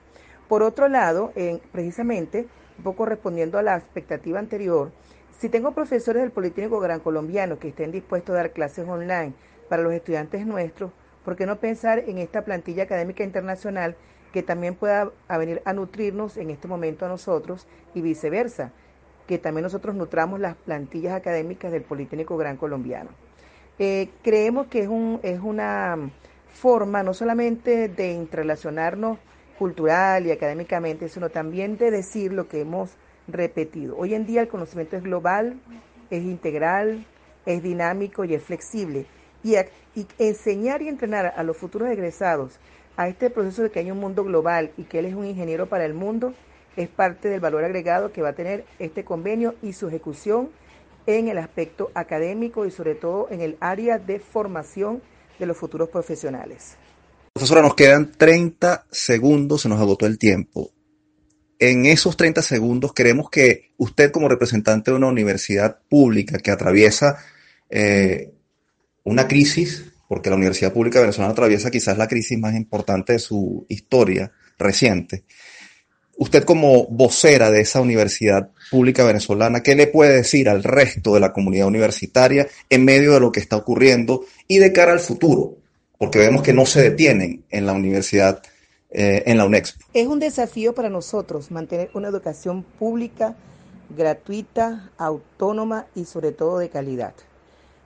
Por 0.47 0.61
otro 0.63 0.87
lado, 0.87 1.31
precisamente, 1.71 2.47
un 2.77 2.83
poco 2.83 3.05
respondiendo 3.05 3.57
a 3.57 3.63
la 3.63 3.77
expectativa 3.77 4.39
anterior, 4.39 4.91
si 5.39 5.49
tengo 5.49 5.71
profesores 5.71 6.21
del 6.21 6.31
Politécnico 6.31 6.79
Gran 6.79 6.99
Colombiano 6.99 7.59
que 7.59 7.69
estén 7.69 7.91
dispuestos 7.91 8.33
a 8.33 8.37
dar 8.37 8.51
clases 8.51 8.87
online 8.87 9.33
para 9.69 9.81
los 9.81 9.93
estudiantes 9.93 10.45
nuestros, 10.45 10.91
¿por 11.25 11.35
qué 11.35 11.45
no 11.45 11.59
pensar 11.59 11.99
en 11.99 12.17
esta 12.17 12.43
plantilla 12.43 12.83
académica 12.83 13.23
internacional 13.23 13.95
que 14.33 14.43
también 14.43 14.75
pueda 14.75 15.11
venir 15.29 15.61
a 15.63 15.73
nutrirnos 15.73 16.37
en 16.37 16.49
este 16.49 16.67
momento 16.67 17.05
a 17.05 17.09
nosotros 17.09 17.67
y 17.93 18.01
viceversa, 18.01 18.71
que 19.27 19.37
también 19.37 19.63
nosotros 19.63 19.95
nutramos 19.95 20.39
las 20.39 20.55
plantillas 20.55 21.13
académicas 21.13 21.71
del 21.71 21.83
Politécnico 21.83 22.37
Gran 22.37 22.57
Colombiano? 22.57 23.09
Eh, 23.79 24.09
creemos 24.21 24.67
que 24.67 24.81
es, 24.81 24.87
un, 24.87 25.19
es 25.23 25.39
una 25.39 25.97
forma 26.51 27.03
no 27.03 27.13
solamente 27.13 27.89
de 27.89 28.11
interrelacionarnos 28.11 29.17
cultural 29.57 30.25
y 30.25 30.31
académicamente, 30.31 31.09
sino 31.09 31.29
también 31.29 31.77
de 31.77 31.91
decir 31.91 32.33
lo 32.33 32.47
que 32.47 32.61
hemos 32.61 32.91
repetido. 33.27 33.97
Hoy 33.97 34.13
en 34.13 34.25
día 34.25 34.41
el 34.41 34.47
conocimiento 34.47 34.97
es 34.97 35.03
global, 35.03 35.59
es 36.09 36.23
integral, 36.23 37.05
es 37.45 37.63
dinámico 37.63 38.25
y 38.25 38.33
es 38.33 38.43
flexible. 38.43 39.05
Y, 39.43 39.55
enseñar 40.17 40.81
y 40.81 40.87
entrenar 40.87 41.33
a 41.35 41.43
los 41.43 41.57
futuros 41.57 41.89
egresados 41.89 42.59
a 42.97 43.07
este 43.07 43.29
proceso 43.29 43.63
de 43.63 43.69
que 43.69 43.79
hay 43.79 43.91
un 43.91 43.99
mundo 43.99 44.23
global 44.23 44.71
y 44.77 44.83
que 44.83 44.99
él 44.99 45.05
es 45.05 45.13
un 45.13 45.25
ingeniero 45.25 45.67
para 45.67 45.85
el 45.85 45.93
mundo 45.93 46.33
es 46.75 46.89
parte 46.89 47.29
del 47.29 47.39
valor 47.39 47.63
agregado 47.63 48.11
que 48.11 48.21
va 48.21 48.29
a 48.29 48.33
tener 48.33 48.65
este 48.79 49.03
convenio 49.03 49.55
y 49.61 49.73
su 49.73 49.87
ejecución 49.87 50.49
en 51.05 51.27
el 51.27 51.37
aspecto 51.37 51.91
académico 51.93 52.65
y 52.65 52.71
sobre 52.71 52.95
todo 52.95 53.27
en 53.29 53.41
el 53.41 53.57
área 53.59 53.97
de 53.99 54.19
formación 54.19 55.01
de 55.39 55.45
los 55.45 55.57
futuros 55.57 55.89
profesionales. 55.89 56.77
Profesora, 57.33 57.61
nos 57.61 57.75
quedan 57.75 58.11
30 58.11 58.85
segundos, 58.91 59.61
se 59.61 59.69
nos 59.69 59.79
agotó 59.79 60.05
el 60.05 60.17
tiempo 60.17 60.71
en 61.63 61.85
esos 61.85 62.17
30 62.17 62.41
segundos 62.41 62.93
queremos 62.93 63.29
que 63.29 63.71
usted 63.77 64.11
como 64.11 64.27
representante 64.27 64.91
de 64.91 64.97
una 64.97 65.07
universidad 65.07 65.79
pública 65.87 66.39
que 66.39 66.51
atraviesa 66.51 67.17
eh, 67.69 68.33
una 69.03 69.29
crisis, 69.29 69.85
porque 70.09 70.29
la 70.29 70.35
Universidad 70.35 70.73
Pública 70.73 70.99
Venezolana 70.99 71.31
atraviesa 71.31 71.71
quizás 71.71 71.97
la 71.97 72.09
crisis 72.09 72.37
más 72.37 72.53
importante 72.55 73.13
de 73.13 73.19
su 73.19 73.65
historia 73.69 74.33
reciente, 74.57 75.23
usted 76.17 76.43
como 76.43 76.87
vocera 76.87 77.49
de 77.51 77.61
esa 77.61 77.81
universidad 77.81 78.49
pública 78.69 79.03
venezolana, 79.03 79.61
¿qué 79.61 79.75
le 79.75 79.87
puede 79.87 80.15
decir 80.15 80.49
al 80.49 80.63
resto 80.63 81.13
de 81.13 81.19
la 81.19 81.33
comunidad 81.33 81.67
universitaria 81.67 82.47
en 82.69 82.85
medio 82.85 83.13
de 83.13 83.19
lo 83.19 83.31
que 83.31 83.39
está 83.39 83.57
ocurriendo 83.57 84.25
y 84.47 84.59
de 84.59 84.71
cara 84.71 84.91
al 84.91 84.99
futuro? 84.99 85.57
Porque 85.97 86.19
vemos 86.19 86.43
que 86.43 86.53
no 86.53 86.65
se 86.65 86.81
detienen 86.81 87.43
en 87.49 87.65
la 87.65 87.73
universidad 87.73 88.41
eh, 88.95 89.23
en 89.25 89.37
la 89.37 89.45
UNEXPO. 89.45 89.85
Es 89.93 90.07
un 90.07 90.19
desafío 90.19 90.75
para 90.75 90.89
nosotros 90.89 91.49
mantener 91.49 91.89
una 91.95 92.09
educación 92.09 92.63
pública, 92.63 93.35
gratuita, 93.95 94.91
autónoma 94.97 95.87
y 95.95 96.05
sobre 96.05 96.31
todo 96.31 96.59
de 96.59 96.69
calidad. 96.69 97.13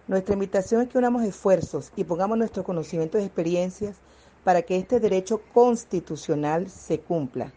Nuestra 0.08 0.34
invitación 0.34 0.82
es 0.82 0.90
que 0.90 0.98
unamos 0.98 1.24
esfuerzos 1.24 1.92
y 1.96 2.04
pongamos 2.04 2.38
nuestros 2.38 2.66
conocimientos 2.66 3.22
y 3.22 3.26
experiencias 3.26 3.96
para 4.44 4.62
que 4.62 4.78
este 4.78 5.00
derecho 5.00 5.42
constitucional 5.54 6.70
se 6.70 7.00
cumpla. 7.00 7.54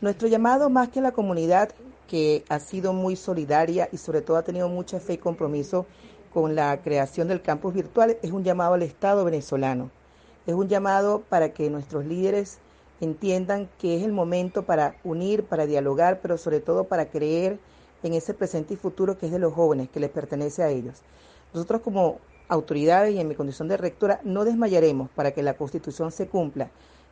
Nuestro 0.00 0.28
llamado 0.28 0.70
más 0.70 0.88
que 0.88 1.00
a 1.00 1.02
la 1.02 1.12
comunidad 1.12 1.72
que 2.08 2.42
ha 2.48 2.58
sido 2.58 2.94
muy 2.94 3.16
solidaria 3.16 3.90
y 3.92 3.98
sobre 3.98 4.22
todo 4.22 4.38
ha 4.38 4.42
tenido 4.42 4.66
mucha 4.70 4.98
fe 4.98 5.14
y 5.14 5.18
compromiso 5.18 5.84
con 6.32 6.54
la 6.54 6.80
creación 6.80 7.28
del 7.28 7.42
campus 7.42 7.74
virtual 7.74 8.16
es 8.22 8.30
un 8.30 8.42
llamado 8.42 8.72
al 8.72 8.82
Estado 8.82 9.26
venezolano. 9.26 9.90
Es 10.46 10.54
un 10.54 10.68
llamado 10.68 11.22
para 11.28 11.52
que 11.52 11.68
nuestros 11.68 12.06
líderes 12.06 12.60
entiendan 13.02 13.68
que 13.78 13.94
es 13.98 14.02
el 14.02 14.12
momento 14.12 14.62
para 14.62 14.96
unir, 15.04 15.44
para 15.44 15.66
dialogar, 15.66 16.20
pero 16.22 16.38
sobre 16.38 16.60
todo 16.60 16.84
para 16.84 17.10
creer 17.10 17.58
en 18.02 18.14
ese 18.14 18.32
presente 18.32 18.72
y 18.72 18.78
futuro 18.78 19.18
que 19.18 19.26
es 19.26 19.32
de 19.32 19.38
los 19.38 19.52
jóvenes, 19.52 19.90
que 19.90 20.00
les 20.00 20.08
pertenece 20.08 20.62
a 20.62 20.70
ellos. 20.70 21.02
Nosotros 21.52 21.82
como 21.82 22.20
autoridades 22.48 23.14
y 23.14 23.20
en 23.20 23.28
mi 23.28 23.34
condición 23.34 23.68
de 23.68 23.76
rectora 23.76 24.22
no 24.24 24.46
desmayaremos 24.46 25.10
para 25.10 25.32
que 25.32 25.42
la 25.42 25.58
Constitución 25.58 26.10
se 26.10 26.26
cumpla 26.26 26.70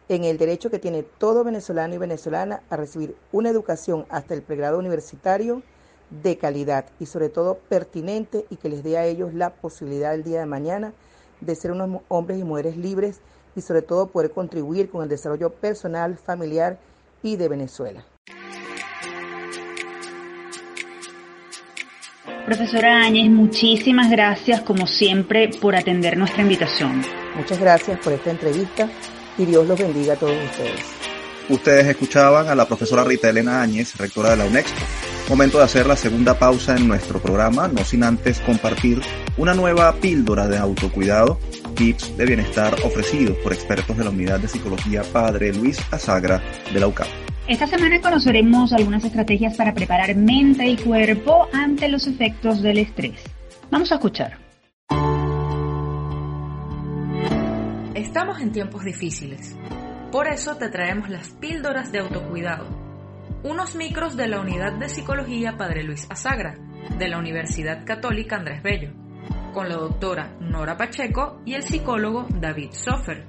en 0.09 0.25
el 0.25 0.38
derecho 0.38 0.71
que 0.71 0.79
tiene 0.79 1.03
todo 1.03 1.44
venezolano 1.44 1.94
y 1.94 1.99
venezolana 1.99 2.62
a 2.71 2.77
recibir 2.77 3.14
una 3.31 3.51
educación 3.51 4.07
hasta 4.09 4.35
el 4.35 4.42
pregrado 4.42 4.79
universitario 4.79 5.62
de 6.11 6.38
calidad 6.38 6.87
y 6.99 7.07
sobre 7.07 7.29
todo 7.29 7.59
pertinente 7.68 8.47
y 8.49 8.57
que 8.57 8.71
les 8.71 8.83
dé 8.83 8.97
a 8.97 9.05
ellos 9.05 9.35
la 9.35 9.51
posibilidad 9.51 10.14
el 10.14 10.25
día 10.25 10.40
de 10.40 10.47
mañana 10.47 10.92
de 11.40 11.55
ser 11.55 11.73
unos 11.73 12.03
hombres 12.09 12.38
y 12.38 12.44
mujeres 12.44 12.77
libres 12.77 13.21
y 13.55 13.61
sobre 13.61 13.83
todo 13.83 14.07
poder 14.07 14.31
contribuir 14.31 14.88
con 14.88 15.03
el 15.03 15.09
desarrollo 15.09 15.51
personal, 15.51 16.16
familiar 16.16 16.79
y 17.23 17.37
de 17.37 17.49
Venezuela. 17.49 18.05
Profesora 22.47 23.03
Áñez, 23.03 23.31
muchísimas 23.31 24.11
gracias 24.11 24.62
como 24.62 24.87
siempre 24.87 25.51
por 25.61 25.77
atender 25.77 26.16
nuestra 26.16 26.40
invitación. 26.40 27.03
Muchas 27.37 27.61
gracias 27.61 28.01
por 28.01 28.14
esta 28.14 28.31
entrevista 28.31 28.88
y 29.38 29.46
Dios 29.46 29.66
los 29.66 29.79
bendiga 29.79 30.14
a 30.14 30.16
todos 30.16 30.37
ustedes. 30.51 30.85
Ustedes 31.48 31.87
escuchaban 31.87 32.48
a 32.48 32.55
la 32.55 32.66
profesora 32.66 33.05
Rita 33.05 33.31
Elena 33.31 33.62
Áñez, 33.62 33.96
rectora 33.96 34.31
de 34.31 34.37
la 34.37 34.44
UNEXPO. 34.44 34.81
Momento 35.31 35.59
de 35.59 35.64
hacer 35.64 35.87
la 35.87 35.96
segunda 35.96 36.38
pausa 36.38 36.77
en 36.77 36.88
nuestro 36.88 37.20
programa, 37.20 37.68
no 37.68 37.85
sin 37.85 38.03
antes 38.03 38.40
compartir 38.40 39.01
una 39.37 39.55
nueva 39.55 39.94
píldora 39.94 40.46
de 40.46 40.59
autocuidado 40.59 41.38
tips 41.79 42.16
de 42.16 42.27
bienestar 42.27 42.74
ofrecidos 42.85 43.37
por 43.38 43.53
expertos 43.53 43.96
de 43.96 44.05
la 44.05 44.11
Unidad 44.11 44.40
de 44.40 44.48
Psicología 44.48 45.03
Padre 45.12 45.53
Luis 45.53 45.79
Azagra 45.92 46.42
de 46.72 46.81
la 46.81 46.88
UCAP. 46.88 47.07
Esta 47.46 47.66
semana 47.66 48.01
conoceremos 48.01 48.72
algunas 48.72 49.05
estrategias 49.05 49.57
para 49.57 49.72
preparar 49.72 50.14
mente 50.16 50.66
y 50.66 50.77
cuerpo 50.77 51.48
ante 51.53 51.88
los 51.88 52.07
efectos 52.07 52.62
del 52.62 52.79
estrés. 52.79 53.20
Vamos 53.70 53.92
a 53.92 53.94
escuchar. 53.94 54.48
Estamos 57.99 58.41
en 58.41 58.53
tiempos 58.53 58.85
difíciles. 58.85 59.57
Por 60.13 60.29
eso 60.29 60.57
te 60.57 60.69
traemos 60.69 61.09
las 61.09 61.31
píldoras 61.31 61.91
de 61.91 61.99
autocuidado. 61.99 62.69
Unos 63.43 63.75
micros 63.75 64.17
de 64.17 64.29
la 64.29 64.39
Unidad 64.39 64.75
de 64.75 64.89
Psicología 64.89 65.57
Padre 65.59 65.83
Luis 65.83 66.07
Azagra, 66.09 66.55
de 66.97 67.09
la 67.09 67.19
Universidad 67.19 67.85
Católica 67.85 68.37
Andrés 68.37 68.63
Bello 68.63 68.93
con 69.53 69.69
la 69.69 69.75
doctora 69.75 70.37
Nora 70.39 70.77
Pacheco 70.77 71.41
y 71.45 71.55
el 71.55 71.65
psicólogo 71.65 72.29
David 72.31 72.71
Sofer. 72.71 73.27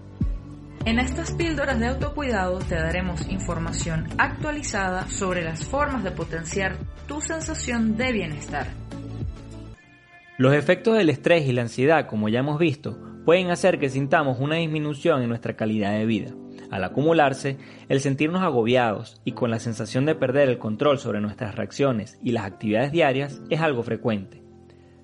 En 0.86 1.00
estas 1.00 1.32
píldoras 1.32 1.80
de 1.80 1.88
autocuidado 1.88 2.60
te 2.60 2.76
daremos 2.76 3.28
información 3.28 4.08
actualizada 4.20 5.08
sobre 5.08 5.42
las 5.42 5.66
formas 5.66 6.04
de 6.04 6.12
potenciar 6.12 6.78
tu 7.08 7.22
sensación 7.22 7.98
de 7.98 8.12
bienestar. 8.12 8.68
Los 10.38 10.54
efectos 10.54 10.96
del 10.96 11.10
estrés 11.10 11.48
y 11.48 11.54
la 11.54 11.64
ansiedad, 11.64 12.06
como 12.06 12.30
ya 12.30 12.42
hemos 12.42 12.60
visto, 12.60 13.09
pueden 13.30 13.52
hacer 13.52 13.78
que 13.78 13.90
sintamos 13.90 14.40
una 14.40 14.56
disminución 14.56 15.22
en 15.22 15.30
nuestra 15.30 15.56
calidad 15.56 15.92
de 15.92 16.08
vida. 16.08 16.32
Al 16.72 16.84
acumularse, 16.84 17.60
el 17.88 18.00
sentirnos 18.00 18.42
agobiados 18.42 19.22
y 19.24 19.34
con 19.34 19.52
la 19.52 19.60
sensación 19.60 20.08
de 20.08 20.16
perder 20.16 20.50
el 20.50 20.58
control 20.58 20.98
sobre 20.98 21.22
nuestras 21.22 21.54
reacciones 21.54 22.18
y 22.24 22.32
las 22.32 22.46
actividades 22.46 22.92
diarias 22.92 23.40
es 23.52 23.62
algo 23.62 23.84
frecuente. 23.84 24.42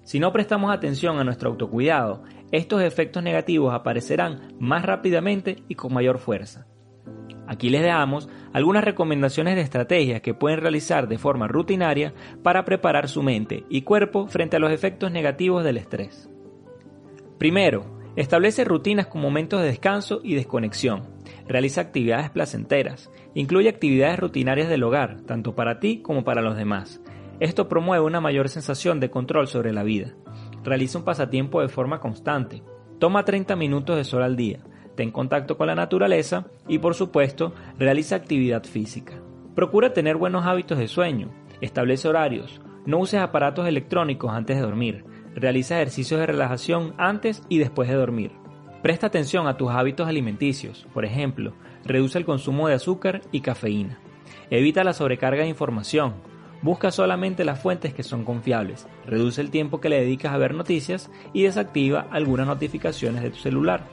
Si 0.01 0.19
no 0.19 0.33
prestamos 0.33 0.73
atención 0.73 1.19
a 1.19 1.23
nuestro 1.23 1.51
autocuidado, 1.51 2.23
estos 2.51 2.81
efectos 2.81 3.21
negativos 3.21 3.75
aparecerán 3.75 4.55
más 4.59 4.83
rápidamente 4.83 5.57
y 5.67 5.75
con 5.75 5.93
mayor 5.93 6.17
fuerza. 6.17 6.65
Aquí 7.45 7.69
les 7.69 7.83
damos 7.83 8.27
algunas 8.53 8.83
recomendaciones 8.83 9.55
de 9.55 9.61
estrategias 9.61 10.21
que 10.21 10.33
pueden 10.33 10.61
realizar 10.61 11.07
de 11.07 11.19
forma 11.19 11.47
rutinaria 11.47 12.15
para 12.41 12.65
preparar 12.65 13.07
su 13.07 13.21
mente 13.21 13.65
y 13.69 13.83
cuerpo 13.83 14.25
frente 14.25 14.55
a 14.55 14.59
los 14.59 14.71
efectos 14.71 15.11
negativos 15.11 15.63
del 15.63 15.77
estrés. 15.77 16.27
Primero, 17.37 17.94
establece 18.15 18.63
rutinas 18.63 19.07
con 19.07 19.21
momentos 19.21 19.61
de 19.61 19.67
descanso 19.67 20.21
y 20.23 20.35
desconexión. 20.35 21.03
Realiza 21.47 21.81
actividades 21.81 22.29
placenteras. 22.29 23.11
Incluye 23.33 23.69
actividades 23.69 24.19
rutinarias 24.19 24.69
del 24.69 24.83
hogar, 24.83 25.21
tanto 25.21 25.55
para 25.55 25.79
ti 25.79 26.01
como 26.01 26.23
para 26.23 26.41
los 26.41 26.55
demás. 26.55 27.01
Esto 27.39 27.67
promueve 27.67 28.05
una 28.05 28.21
mayor 28.21 28.49
sensación 28.49 28.99
de 28.99 29.09
control 29.09 29.47
sobre 29.47 29.73
la 29.73 29.83
vida. 29.83 30.13
Realiza 30.63 30.99
un 30.99 31.05
pasatiempo 31.05 31.61
de 31.61 31.67
forma 31.67 31.99
constante. 31.99 32.63
Toma 32.99 33.25
30 33.25 33.55
minutos 33.55 33.97
de 33.97 34.03
sol 34.03 34.23
al 34.23 34.35
día. 34.35 34.59
ten 34.95 35.11
contacto 35.11 35.57
con 35.57 35.67
la 35.67 35.75
naturaleza 35.75 36.45
y 36.69 36.79
por 36.79 36.95
supuesto 36.95 37.53
realiza 37.77 38.15
actividad 38.15 38.63
física. 38.63 39.21
Procura 39.53 39.93
tener 39.93 40.15
buenos 40.15 40.45
hábitos 40.45 40.77
de 40.77 40.87
sueño, 40.87 41.29
establece 41.59 42.07
horarios, 42.07 42.61
no 42.85 42.99
uses 42.99 43.19
aparatos 43.19 43.67
electrónicos 43.67 44.31
antes 44.31 44.55
de 44.55 44.61
dormir, 44.61 45.03
realiza 45.35 45.75
ejercicios 45.75 46.19
de 46.19 46.25
relajación 46.25 46.95
antes 46.97 47.43
y 47.49 47.59
después 47.59 47.89
de 47.89 47.95
dormir. 47.95 48.31
Presta 48.81 49.07
atención 49.07 49.47
a 49.47 49.57
tus 49.57 49.71
hábitos 49.71 50.07
alimenticios, 50.07 50.87
por 50.93 51.05
ejemplo, 51.05 51.53
reduce 51.83 52.17
el 52.17 52.25
consumo 52.25 52.67
de 52.67 52.75
azúcar 52.75 53.21
y 53.31 53.41
cafeína. 53.41 53.99
Evita 54.49 54.83
la 54.83 54.93
sobrecarga 54.93 55.43
de 55.43 55.49
información. 55.49 56.13
Busca 56.61 56.91
solamente 56.91 57.45
las 57.45 57.59
fuentes 57.59 57.93
que 57.93 58.03
son 58.03 58.23
confiables. 58.23 58.87
Reduce 59.05 59.41
el 59.41 59.51
tiempo 59.51 59.81
que 59.81 59.89
le 59.89 59.99
dedicas 59.99 60.33
a 60.33 60.37
ver 60.37 60.53
noticias 60.53 61.11
y 61.33 61.43
desactiva 61.43 62.07
algunas 62.11 62.47
notificaciones 62.47 63.21
de 63.21 63.31
tu 63.31 63.37
celular. 63.37 63.87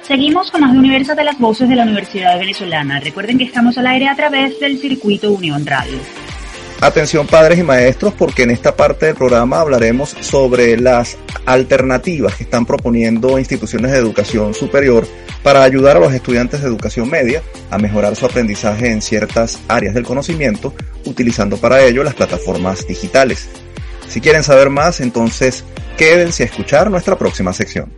Seguimos 0.09 0.51
con 0.51 0.63
más 0.63 0.73
de 0.73 0.79
Universo 0.79 1.15
de 1.15 1.23
las 1.23 1.39
Voces 1.39 1.69
de 1.69 1.77
la 1.77 1.83
Universidad 1.83 2.39
Venezolana. 2.39 2.99
Recuerden 2.99 3.37
que 3.37 3.45
estamos 3.45 3.77
al 3.77 3.89
aire 3.89 4.09
a 4.09 4.17
través 4.17 4.59
del 4.59 4.79
circuito 4.79 5.31
Unión 5.31 5.67
Radio. 5.67 5.99
Atención 6.81 7.27
padres 7.27 7.59
y 7.59 7.65
maestros 7.65 8.15
porque 8.15 8.45
en 8.45 8.53
esta 8.53 8.77
parte 8.77 9.07
del 9.07 9.17
programa 9.17 9.61
hablaremos 9.61 10.11
sobre 10.21 10.79
las 10.79 11.19
alternativas 11.45 12.37
que 12.37 12.45
están 12.45 12.65
proponiendo 12.67 13.37
instituciones 13.39 13.91
de 13.91 13.99
educación 13.99 14.55
superior 14.55 15.05
para 15.43 15.65
ayudar 15.65 15.97
a 15.97 16.01
los 16.01 16.13
estudiantes 16.13 16.61
de 16.61 16.69
educación 16.69 17.11
media 17.11 17.43
a 17.71 17.79
mejorar 17.79 18.15
su 18.15 18.27
aprendizaje 18.27 18.93
en 18.93 19.03
ciertas 19.03 19.59
áreas 19.67 19.93
del 19.93 20.05
conocimiento, 20.05 20.73
utilizando 21.05 21.57
para 21.57 21.83
ello 21.83 22.05
las 22.05 22.15
plataformas 22.15 22.87
digitales. 22.87 23.49
Si 24.09 24.21
quieren 24.21 24.45
saber 24.45 24.71
más, 24.71 25.01
entonces 25.01 25.65
quédense 25.97 26.45
a 26.45 26.47
escuchar 26.47 26.91
nuestra 26.93 27.19
próxima 27.19 27.53
sección. 27.53 27.93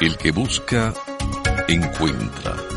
El 0.00 0.16
que 0.16 0.32
busca, 0.32 0.92
encuentra. 1.68 2.67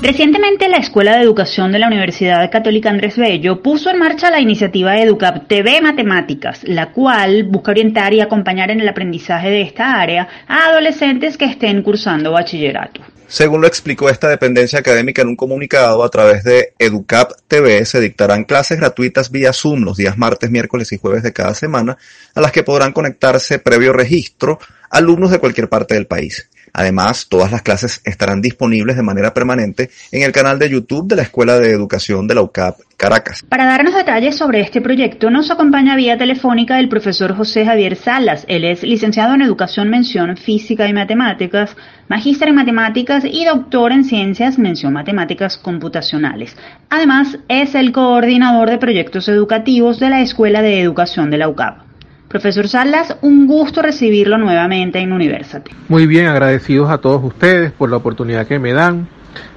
Recientemente 0.00 0.68
la 0.68 0.76
Escuela 0.76 1.16
de 1.16 1.24
Educación 1.24 1.72
de 1.72 1.80
la 1.80 1.88
Universidad 1.88 2.48
Católica 2.52 2.88
Andrés 2.88 3.16
Bello 3.16 3.60
puso 3.62 3.90
en 3.90 3.98
marcha 3.98 4.30
la 4.30 4.40
iniciativa 4.40 4.96
Educap 4.96 5.48
TV 5.48 5.80
Matemáticas, 5.80 6.60
la 6.62 6.92
cual 6.92 7.42
busca 7.42 7.72
orientar 7.72 8.14
y 8.14 8.20
acompañar 8.20 8.70
en 8.70 8.80
el 8.80 8.88
aprendizaje 8.88 9.50
de 9.50 9.62
esta 9.62 10.00
área 10.00 10.28
a 10.46 10.68
adolescentes 10.68 11.36
que 11.36 11.46
estén 11.46 11.82
cursando 11.82 12.30
bachillerato. 12.30 13.00
Según 13.26 13.60
lo 13.60 13.66
explicó 13.66 14.08
esta 14.08 14.28
dependencia 14.28 14.78
académica 14.78 15.22
en 15.22 15.28
un 15.28 15.36
comunicado, 15.36 16.04
a 16.04 16.08
través 16.10 16.44
de 16.44 16.74
Educap 16.78 17.32
TV 17.48 17.84
se 17.84 18.00
dictarán 18.00 18.44
clases 18.44 18.78
gratuitas 18.78 19.32
vía 19.32 19.52
Zoom 19.52 19.82
los 19.82 19.96
días 19.96 20.16
martes, 20.16 20.48
miércoles 20.48 20.92
y 20.92 20.98
jueves 20.98 21.24
de 21.24 21.32
cada 21.32 21.54
semana, 21.54 21.98
a 22.36 22.40
las 22.40 22.52
que 22.52 22.62
podrán 22.62 22.92
conectarse 22.92 23.58
previo 23.58 23.92
registro 23.92 24.60
alumnos 24.90 25.32
de 25.32 25.40
cualquier 25.40 25.68
parte 25.68 25.94
del 25.94 26.06
país. 26.06 26.48
Además, 26.72 27.26
todas 27.28 27.50
las 27.50 27.62
clases 27.62 28.00
estarán 28.04 28.40
disponibles 28.40 28.96
de 28.96 29.02
manera 29.02 29.34
permanente 29.34 29.90
en 30.12 30.22
el 30.22 30.32
canal 30.32 30.58
de 30.58 30.70
YouTube 30.70 31.08
de 31.08 31.16
la 31.16 31.22
Escuela 31.22 31.58
de 31.58 31.70
Educación 31.70 32.26
de 32.26 32.34
la 32.34 32.42
UCAP 32.42 32.78
Caracas. 32.96 33.44
Para 33.48 33.66
darnos 33.66 33.94
detalles 33.94 34.36
sobre 34.36 34.60
este 34.60 34.80
proyecto, 34.80 35.30
nos 35.30 35.50
acompaña 35.50 35.96
vía 35.96 36.18
telefónica 36.18 36.80
el 36.80 36.88
profesor 36.88 37.36
José 37.36 37.64
Javier 37.64 37.96
Salas. 37.96 38.44
Él 38.48 38.64
es 38.64 38.82
licenciado 38.82 39.34
en 39.34 39.42
Educación 39.42 39.88
Mención 39.88 40.36
Física 40.36 40.88
y 40.88 40.92
Matemáticas, 40.92 41.76
magíster 42.08 42.48
en 42.48 42.56
Matemáticas 42.56 43.24
y 43.24 43.44
doctor 43.44 43.92
en 43.92 44.04
Ciencias 44.04 44.58
Mención 44.58 44.92
Matemáticas 44.92 45.56
Computacionales. 45.58 46.56
Además, 46.90 47.38
es 47.48 47.74
el 47.74 47.92
coordinador 47.92 48.68
de 48.68 48.78
proyectos 48.78 49.28
educativos 49.28 50.00
de 50.00 50.10
la 50.10 50.20
Escuela 50.20 50.62
de 50.62 50.80
Educación 50.80 51.30
de 51.30 51.38
la 51.38 51.48
UCAP. 51.48 51.87
Profesor 52.28 52.68
Salas, 52.68 53.16
un 53.22 53.46
gusto 53.46 53.80
recibirlo 53.80 54.36
nuevamente 54.36 54.98
en 54.98 55.12
University. 55.12 55.70
Muy 55.88 56.06
bien, 56.06 56.26
agradecidos 56.26 56.90
a 56.90 56.98
todos 56.98 57.24
ustedes 57.24 57.72
por 57.72 57.88
la 57.90 57.96
oportunidad 57.96 58.46
que 58.46 58.58
me 58.58 58.74
dan. 58.74 59.08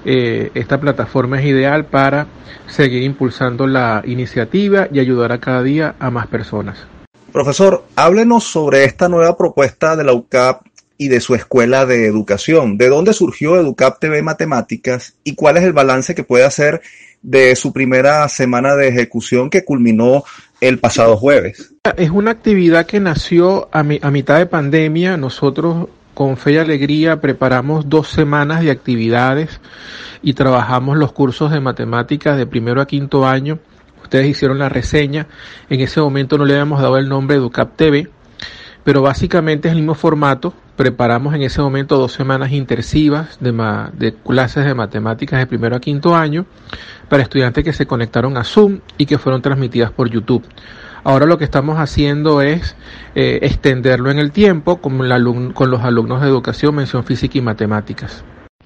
Eh, 0.05 0.51
esta 0.55 0.79
plataforma 0.79 1.39
es 1.39 1.45
ideal 1.45 1.85
para 1.85 2.27
seguir 2.67 3.03
impulsando 3.03 3.67
la 3.67 4.01
iniciativa 4.05 4.87
y 4.89 4.99
ayudar 4.99 5.33
a 5.33 5.39
cada 5.39 5.61
día 5.63 5.95
a 5.99 6.09
más 6.11 6.27
personas. 6.27 6.77
Profesor, 7.33 7.83
háblenos 7.95 8.45
sobre 8.45 8.85
esta 8.85 9.09
nueva 9.09 9.37
propuesta 9.37 9.97
de 9.97 10.05
la 10.05 10.13
UCAP 10.13 10.65
y 10.97 11.09
de 11.09 11.19
su 11.19 11.35
escuela 11.35 11.85
de 11.85 12.05
educación. 12.05 12.77
¿De 12.77 12.87
dónde 12.87 13.11
surgió 13.11 13.59
Educap 13.59 13.99
TV 13.99 14.21
Matemáticas 14.21 15.15
y 15.25 15.35
cuál 15.35 15.57
es 15.57 15.63
el 15.63 15.73
balance 15.73 16.15
que 16.15 16.23
puede 16.23 16.45
hacer 16.45 16.81
de 17.21 17.55
su 17.55 17.71
primera 17.73 18.27
semana 18.29 18.75
de 18.75 18.87
ejecución 18.87 19.49
que 19.49 19.63
culminó 19.63 20.23
el 20.59 20.79
pasado 20.79 21.17
jueves. 21.17 21.70
Es 21.97 22.11
una 22.11 22.29
actividad 22.29 22.85
que 22.85 22.99
nació 22.99 23.67
a, 23.71 23.81
mitad 23.81 24.37
de 24.37 24.45
pandemia. 24.45 25.17
Nosotros 25.17 25.87
con 26.13 26.37
Fe 26.37 26.51
y 26.51 26.57
Alegría 26.57 27.19
preparamos 27.21 27.89
dos 27.89 28.07
semanas 28.07 28.61
de 28.61 28.69
actividades 28.69 29.59
y 30.21 30.33
trabajamos 30.33 30.95
los 30.95 31.11
cursos 31.11 31.49
de 31.49 31.59
matemáticas 31.59 32.37
de 32.37 32.45
primero 32.45 32.81
a 32.81 32.85
quinto 32.85 33.25
año. 33.25 33.57
Ustedes 34.03 34.27
hicieron 34.27 34.59
la 34.59 34.69
reseña. 34.69 35.25
En 35.71 35.79
ese 35.79 35.99
momento 35.99 36.37
no 36.37 36.45
le 36.45 36.53
habíamos 36.53 36.83
dado 36.83 36.99
el 36.99 37.09
nombre 37.09 37.37
Educap 37.37 37.75
TV, 37.75 38.11
pero 38.83 39.01
básicamente 39.01 39.67
es 39.67 39.71
el 39.71 39.79
mismo 39.79 39.95
formato. 39.95 40.53
Preparamos 40.75 41.33
en 41.33 41.41
ese 41.41 41.63
momento 41.63 41.97
dos 41.97 42.13
semanas 42.13 42.51
intensivas 42.51 43.39
de 43.39 44.15
clases 44.23 44.65
de 44.65 44.75
matemáticas 44.75 45.39
de 45.39 45.47
primero 45.47 45.75
a 45.75 45.81
quinto 45.81 46.15
año 46.15 46.45
para 47.09 47.23
estudiantes 47.23 47.63
que 47.63 47.73
se 47.73 47.87
conectaron 47.87 48.37
a 48.37 48.43
Zoom 48.43 48.81
y 48.99 49.07
que 49.07 49.17
fueron 49.17 49.41
transmitidas 49.41 49.89
por 49.89 50.11
YouTube. 50.11 50.45
Ahora 51.03 51.25
lo 51.25 51.37
que 51.37 51.45
estamos 51.45 51.77
haciendo 51.77 52.41
es 52.41 52.75
eh, 53.15 53.39
extenderlo 53.41 54.11
en 54.11 54.19
el 54.19 54.31
tiempo 54.31 54.77
con, 54.77 55.53
con 55.53 55.71
los 55.71 55.81
alumnos 55.81 56.21
de 56.21 56.27
educación, 56.27 56.75
mención 56.75 57.03
física 57.03 57.37
y 57.37 57.41
matemáticas. 57.41 58.23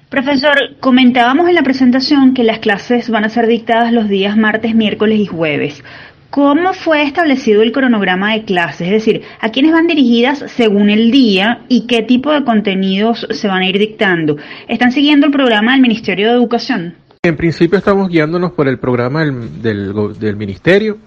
Profesor, 0.08 0.76
comentábamos 0.80 1.48
en 1.48 1.54
la 1.54 1.62
presentación 1.62 2.32
que 2.32 2.44
las 2.44 2.60
clases 2.60 3.10
van 3.10 3.24
a 3.24 3.28
ser 3.28 3.46
dictadas 3.46 3.92
los 3.92 4.08
días 4.08 4.36
martes, 4.36 4.74
miércoles 4.74 5.18
y 5.18 5.26
jueves. 5.26 5.82
¿Cómo 6.30 6.74
fue 6.74 7.02
establecido 7.02 7.62
el 7.62 7.72
cronograma 7.72 8.34
de 8.34 8.44
clases? 8.44 8.88
Es 8.88 8.92
decir, 8.92 9.22
¿a 9.40 9.50
quiénes 9.50 9.72
van 9.72 9.86
dirigidas 9.86 10.44
según 10.48 10.90
el 10.90 11.10
día 11.10 11.60
y 11.68 11.86
qué 11.86 12.02
tipo 12.02 12.30
de 12.30 12.44
contenidos 12.44 13.26
se 13.30 13.48
van 13.48 13.62
a 13.62 13.68
ir 13.68 13.78
dictando? 13.78 14.36
¿Están 14.68 14.92
siguiendo 14.92 15.26
el 15.26 15.32
programa 15.32 15.72
del 15.72 15.80
Ministerio 15.80 16.28
de 16.28 16.34
Educación? 16.34 16.94
En 17.22 17.36
principio 17.36 17.78
estamos 17.78 18.08
guiándonos 18.08 18.52
por 18.52 18.68
el 18.68 18.78
programa 18.78 19.24
del, 19.24 20.36
Ministerio, 20.36 20.98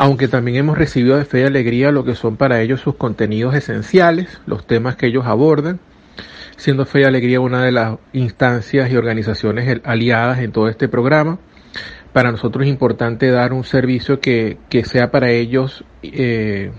aunque 0.00 0.28
también 0.28 0.56
hemos 0.56 0.78
recibido 0.78 1.18
de 1.18 1.26
fe 1.26 1.42
y 1.42 1.44
alegría 1.44 1.92
lo 1.92 2.06
que 2.06 2.14
son 2.14 2.38
para 2.38 2.62
ellos 2.62 2.80
sus 2.80 2.94
contenidos 2.94 3.54
esenciales, 3.54 4.40
los 4.46 4.66
temas 4.66 4.96
que 4.96 5.06
ellos 5.06 5.26
abordan, 5.26 5.78
siendo 6.56 6.86
fe 6.86 7.02
y 7.02 7.04
alegría 7.04 7.38
una 7.40 7.62
de 7.62 7.70
las 7.70 7.98
instancias 8.14 8.90
y 8.90 8.96
organizaciones 8.96 9.78
aliadas 9.84 10.38
en 10.38 10.52
todo 10.52 10.70
este 10.70 10.88
programa. 10.88 11.38
para 12.14 12.30
nosotros 12.32 12.64
es 12.64 12.70
importante 12.70 13.30
dar 13.30 13.52
un 13.52 13.62
servicio 13.62 14.20
que, 14.20 14.56
que 14.70 14.86
sea 14.86 15.10
para 15.10 15.32
ellos 15.32 15.84
eh, 16.02 16.72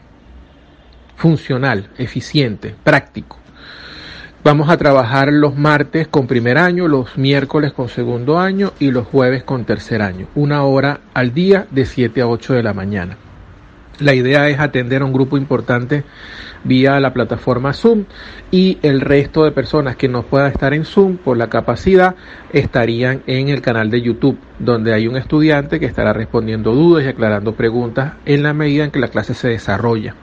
funcional, 1.16 1.92
eficiente, 2.00 2.74
práctico. 2.84 3.41
Vamos 4.44 4.72
a 4.72 4.78
trabajar 4.78 5.32
los 5.32 5.56
martes 5.56 6.08
con 6.08 6.26
primer 6.26 6.58
año, 6.58 6.88
los 6.88 7.16
miércoles 7.16 7.74
con 7.74 7.90
segundo 7.90 8.40
año 8.40 8.74
y 8.80 8.90
los 8.90 9.06
jueves 9.06 9.44
con 9.44 9.66
tercer 9.66 10.02
año. 10.02 10.26
Una 10.34 10.64
hora 10.64 11.02
al 11.14 11.32
día 11.32 11.68
de 11.70 11.86
7 11.86 12.22
a 12.22 12.28
8 12.28 12.54
de 12.54 12.64
la 12.64 12.74
mañana. 12.74 13.18
La 14.00 14.16
idea 14.16 14.50
es 14.50 14.60
atender 14.60 15.04
a 15.04 15.06
un 15.06 15.14
grupo 15.14 15.38
importante 15.38 16.04
vía 16.64 17.00
la 17.00 17.14
plataforma 17.14 17.72
Zoom 17.74 18.06
y 18.50 18.80
el 18.82 19.02
resto 19.02 19.44
de 19.44 19.52
personas 19.52 19.96
que 19.96 20.08
no 20.08 20.24
puedan 20.24 20.52
estar 20.52 20.74
en 20.74 20.86
Zoom 20.86 21.18
por 21.18 21.38
la 21.38 21.48
capacidad 21.48 22.16
estarían 22.52 23.22
en 23.28 23.50
el 23.50 23.62
canal 23.62 23.92
de 23.92 24.02
YouTube, 24.02 24.40
donde 24.58 24.92
hay 24.92 25.08
un 25.08 25.18
estudiante 25.18 25.80
que 25.80 25.86
estará 25.86 26.14
respondiendo 26.14 26.74
dudas 26.74 27.06
y 27.06 27.10
aclarando 27.10 27.54
preguntas 27.54 28.14
en 28.26 28.42
la 28.42 28.54
medida 28.56 28.86
en 28.86 28.92
que 28.92 29.00
la 29.00 29.10
clase 29.10 29.36
se 29.36 29.50
desarrolla. 29.50 30.16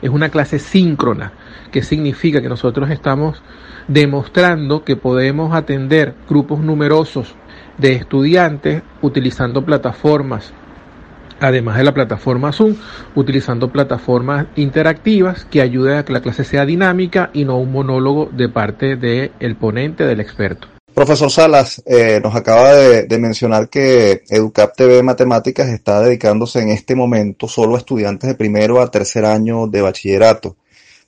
Es 0.00 0.08
una 0.08 0.30
clase 0.30 0.58
síncrona, 0.58 1.32
que 1.70 1.82
significa 1.82 2.40
que 2.40 2.48
nosotros 2.48 2.90
estamos 2.90 3.42
demostrando 3.88 4.84
que 4.84 4.96
podemos 4.96 5.54
atender 5.54 6.14
grupos 6.28 6.60
numerosos 6.60 7.34
de 7.78 7.92
estudiantes 7.94 8.82
utilizando 9.02 9.64
plataformas 9.64 10.52
además 11.40 11.78
de 11.78 11.84
la 11.84 11.94
plataforma 11.94 12.52
Zoom, 12.52 12.76
utilizando 13.14 13.72
plataformas 13.72 14.46
interactivas 14.56 15.44
que 15.46 15.62
ayuden 15.62 15.98
a 15.98 16.04
que 16.04 16.12
la 16.12 16.20
clase 16.20 16.44
sea 16.44 16.66
dinámica 16.66 17.30
y 17.32 17.44
no 17.44 17.58
un 17.58 17.72
monólogo 17.72 18.28
de 18.30 18.48
parte 18.48 18.96
del 18.96 19.56
ponente, 19.56 20.04
del 20.04 20.20
experto. 20.20 20.68
Profesor 20.94 21.30
Salas, 21.30 21.82
eh, 21.86 22.20
nos 22.22 22.34
acaba 22.34 22.74
de, 22.74 23.04
de, 23.04 23.18
mencionar 23.18 23.68
que 23.68 24.22
Educap 24.28 24.74
TV 24.76 25.02
Matemáticas 25.02 25.68
está 25.68 26.02
dedicándose 26.02 26.60
en 26.60 26.68
este 26.68 26.94
momento 26.94 27.48
solo 27.48 27.76
a 27.76 27.78
estudiantes 27.78 28.28
de 28.28 28.34
primero 28.34 28.80
a 28.80 28.90
tercer 28.90 29.24
año 29.24 29.66
de 29.68 29.82
bachillerato. 29.82 30.56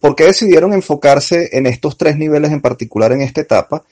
¿Por 0.03 0.17
qué 0.17 0.25
decidieron 0.25 0.73
enfocarse 0.73 1.51
en 1.57 1.67
estos 1.67 1.97
tres 1.97 2.17
niveles 2.17 2.51
en 2.51 2.61
particular 2.61 3.13
en 3.13 3.23
esta 3.23 3.41
etapa? 3.41 3.85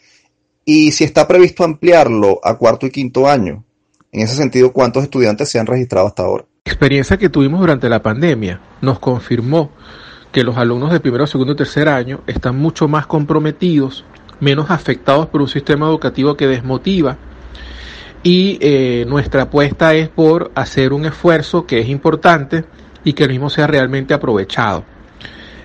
Y 0.65 0.91
si 0.91 1.05
está 1.05 1.29
previsto 1.29 1.63
ampliarlo 1.63 2.41
a 2.43 2.59
cuarto 2.59 2.85
y 2.85 2.91
quinto 2.91 3.29
año. 3.29 3.63
En 4.11 4.23
ese 4.23 4.35
sentido, 4.35 4.73
¿cuántos 4.73 5.05
estudiantes 5.05 5.49
se 5.49 5.61
han 5.61 5.67
registrado 5.67 6.09
hasta 6.09 6.25
ahora? 6.25 6.47
La 6.65 6.73
experiencia 6.73 7.17
que 7.17 7.29
tuvimos 7.29 7.61
durante 7.61 7.89
la 7.89 8.03
pandemia 8.03 8.61
nos 8.81 8.99
confirmó 8.99 9.71
que 10.33 10.43
los 10.43 10.57
alumnos 10.57 10.91
de 10.91 10.99
primero, 10.99 11.29
segundo 11.29 11.53
y 11.53 11.57
tercer 11.57 11.89
año 11.89 12.25
están 12.27 12.59
mucho 12.59 12.89
más 12.89 13.07
comprometidos, 13.07 14.05
menos 14.41 14.69
afectados 14.73 15.29
por 15.29 15.41
un 15.41 15.49
sistema 15.49 15.87
educativo 15.87 16.37
que 16.37 16.49
desmotiva 16.49 17.19
y 18.25 18.59
eh, 18.61 19.05
nuestra 19.07 19.43
apuesta 19.43 19.95
es 19.95 20.09
por 20.09 20.51
hacer 20.57 20.93
un 20.93 21.05
esfuerzo 21.05 21.67
que 21.67 21.79
es 21.79 21.89
importante 21.89 22.65
y 23.05 23.13
que 23.13 23.23
el 23.23 23.31
mismo 23.31 23.49
sea 23.49 23.69
realmente 23.69 24.13
aprovechado. 24.13 24.85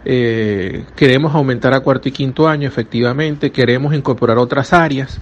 Eh, 0.06 0.86
queremos 0.96 1.34
aumentar 1.34 1.74
a 1.74 1.80
cuarto 1.80 2.08
y 2.08 2.12
quinto 2.12 2.48
año, 2.48 2.68
efectivamente, 2.68 3.52
queremos 3.52 3.94
incorporar 3.96 4.38
otras 4.38 4.72
áreas. 4.72 5.20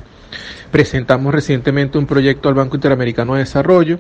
Presentamos 0.72 1.34
recientemente 1.34 1.98
un 1.98 2.06
proyecto 2.06 2.50
al 2.50 2.56
Banco 2.56 2.76
Interamericano 2.76 3.34
de 3.34 3.40
Desarrollo. 3.40 4.00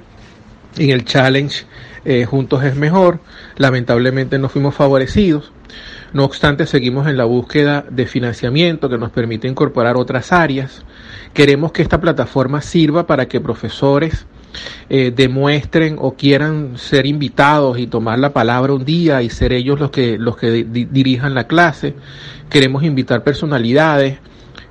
En 0.77 0.89
el 0.89 1.05
challenge 1.05 1.65
eh, 2.03 2.25
Juntos 2.25 2.63
es 2.63 2.75
Mejor. 2.75 3.19
Lamentablemente 3.55 4.39
no 4.39 4.49
fuimos 4.49 4.75
favorecidos. 4.75 5.53
No 6.13 6.25
obstante, 6.25 6.67
seguimos 6.67 7.07
en 7.07 7.17
la 7.17 7.25
búsqueda 7.25 7.85
de 7.89 8.05
financiamiento 8.05 8.89
que 8.89 8.97
nos 8.97 9.11
permite 9.11 9.47
incorporar 9.47 9.95
otras 9.95 10.31
áreas. 10.31 10.83
Queremos 11.33 11.71
que 11.71 11.81
esta 11.81 12.01
plataforma 12.01 12.61
sirva 12.61 13.07
para 13.07 13.27
que 13.27 13.39
profesores 13.39 14.25
eh, 14.89 15.11
demuestren 15.15 15.97
o 15.99 16.13
quieran 16.15 16.77
ser 16.77 17.05
invitados 17.05 17.79
y 17.79 17.87
tomar 17.87 18.19
la 18.19 18.33
palabra 18.33 18.73
un 18.73 18.85
día 18.85 19.21
y 19.21 19.29
ser 19.29 19.53
ellos 19.53 19.79
los 19.79 19.91
que, 19.91 20.17
los 20.17 20.37
que 20.37 20.63
di 20.63 20.85
dirijan 20.85 21.33
la 21.33 21.47
clase. 21.47 21.95
Queremos 22.49 22.83
invitar 22.83 23.23
personalidades, 23.23 24.19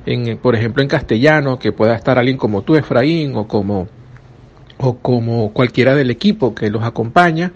en, 0.06 0.38
por 0.38 0.54
ejemplo 0.54 0.82
en 0.82 0.88
castellano, 0.88 1.58
que 1.58 1.72
pueda 1.72 1.94
estar 1.94 2.18
alguien 2.18 2.36
como 2.36 2.62
tú, 2.62 2.76
Efraín, 2.76 3.34
o 3.36 3.46
como 3.46 3.88
o 4.78 4.98
como 4.98 5.52
cualquiera 5.52 5.94
del 5.94 6.10
equipo 6.10 6.54
que 6.54 6.70
los 6.70 6.82
acompaña, 6.82 7.52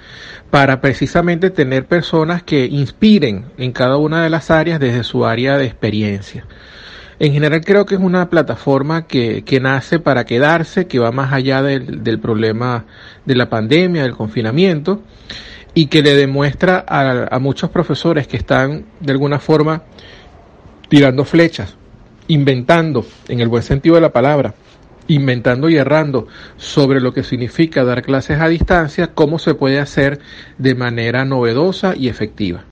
para 0.51 0.81
precisamente 0.81 1.51
tener 1.51 1.87
personas 1.87 2.43
que 2.43 2.67
inspiren 2.67 3.47
en 3.59 3.73
cada 3.73 3.97
una 3.97 4.23
de 4.23 4.31
las 4.31 4.51
áreas 4.51 4.79
desde 4.79 5.03
su 5.03 5.27
área 5.27 5.59
de 5.59 5.67
experiencia. 5.67 6.47
En 7.19 7.33
general 7.33 7.65
creo 7.65 7.87
que 7.87 7.95
es 7.95 8.01
una 8.01 8.29
plataforma 8.29 9.07
que, 9.07 9.43
que 9.43 9.59
nace 9.59 9.99
para 9.99 10.27
quedarse, 10.27 10.87
que 10.87 10.99
va 10.99 11.13
más 11.13 11.33
allá 11.33 11.63
del, 11.63 12.05
del, 12.05 12.21
problema 12.21 12.85
de 13.25 13.35
la 13.35 13.49
pandemia, 13.49 14.03
del 14.03 14.15
confinamiento, 14.15 15.01
y 15.73 15.87
que 15.87 16.03
le 16.03 16.15
demuestra 16.15 16.85
a, 16.87 17.35
a 17.35 17.39
muchos 17.39 17.71
profesores 17.71 18.27
que 18.27 18.37
están 18.37 18.85
de 19.01 19.13
alguna 19.13 19.39
forma 19.39 19.85
tirando 20.89 21.25
flechas, 21.25 21.77
inventando, 22.29 23.07
en 23.29 23.41
el 23.41 23.49
buen 23.49 23.63
sentido 23.63 23.95
de 23.95 24.03
la 24.03 24.13
palabra, 24.13 24.55
inventando 25.09 25.71
y 25.71 25.77
errando 25.77 26.27
sobre 26.59 27.01
lo 27.01 27.15
que 27.15 27.23
significa 27.23 27.85
dar 27.85 28.03
clases 28.03 28.41
a 28.41 28.49
distancia, 28.49 29.15
cómo 29.15 29.39
se 29.39 29.55
puede 29.55 29.79
hacer 29.79 30.21
de 30.59 30.75
manera 30.75 31.25
novedosa 31.25 31.95
y 31.97 32.09
efectiva. 32.09 32.65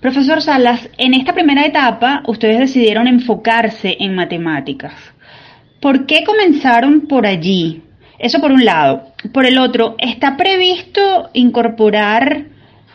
Profesor 0.00 0.40
Salas, 0.40 0.88
en 0.96 1.12
esta 1.12 1.34
primera 1.34 1.66
etapa 1.66 2.22
ustedes 2.26 2.58
decidieron 2.58 3.06
enfocarse 3.06 3.98
en 4.00 4.14
matemáticas. 4.14 4.94
¿Por 5.78 6.06
qué 6.06 6.24
comenzaron 6.24 7.02
por 7.02 7.26
allí? 7.26 7.82
Eso 8.18 8.40
por 8.40 8.50
un 8.50 8.64
lado. 8.64 9.12
Por 9.34 9.44
el 9.44 9.58
otro, 9.58 9.96
¿está 9.98 10.38
previsto 10.38 11.28
incorporar 11.34 12.44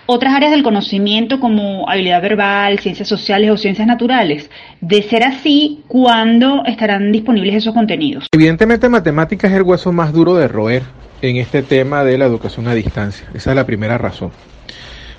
otras 0.07 0.33
áreas 0.33 0.51
del 0.51 0.63
conocimiento 0.63 1.39
como 1.39 1.87
habilidad 1.87 2.23
verbal, 2.23 2.79
ciencias 2.79 3.07
sociales 3.07 3.51
o 3.51 3.57
ciencias 3.57 3.87
naturales? 3.87 4.49
De 4.81 5.03
ser 5.03 5.25
así, 5.25 5.83
¿cuándo 5.87 6.63
estarán 6.65 7.11
disponibles 7.11 7.53
esos 7.53 7.75
contenidos? 7.75 8.25
Evidentemente, 8.31 8.89
matemáticas 8.89 9.51
es 9.51 9.57
el 9.57 9.63
hueso 9.63 9.91
más 9.91 10.11
duro 10.11 10.33
de 10.33 10.47
roer 10.47 10.81
en 11.21 11.37
este 11.37 11.61
tema 11.61 12.03
de 12.03 12.17
la 12.17 12.25
educación 12.25 12.67
a 12.67 12.73
distancia. 12.73 13.27
Esa 13.35 13.51
es 13.51 13.55
la 13.55 13.67
primera 13.67 13.99
razón. 13.99 14.31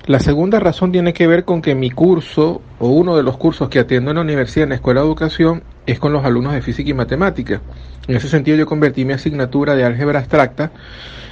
La 0.06 0.20
segunda 0.20 0.60
razón 0.60 0.92
tiene 0.92 1.12
que 1.12 1.26
ver 1.26 1.44
con 1.44 1.60
que 1.60 1.74
mi 1.74 1.90
curso 1.90 2.62
o 2.78 2.88
uno 2.90 3.16
de 3.16 3.24
los 3.24 3.36
cursos 3.36 3.68
que 3.68 3.80
atiendo 3.80 4.12
en 4.12 4.16
la 4.16 4.22
universidad, 4.22 4.62
en 4.62 4.68
la 4.68 4.74
Escuela 4.76 5.00
de 5.00 5.06
Educación, 5.08 5.64
es 5.84 5.98
con 5.98 6.12
los 6.12 6.24
alumnos 6.24 6.52
de 6.52 6.62
física 6.62 6.90
y 6.90 6.94
matemática. 6.94 7.60
En 8.06 8.14
ese 8.14 8.28
sentido 8.28 8.56
yo 8.56 8.66
convertí 8.66 9.04
mi 9.04 9.14
asignatura 9.14 9.74
de 9.74 9.82
álgebra 9.82 10.20
abstracta 10.20 10.70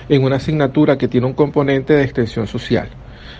en 0.08 0.24
una 0.24 0.36
asignatura 0.36 0.98
que 0.98 1.06
tiene 1.06 1.28
un 1.28 1.34
componente 1.34 1.92
de 1.92 2.02
extensión 2.02 2.48
social. 2.48 2.88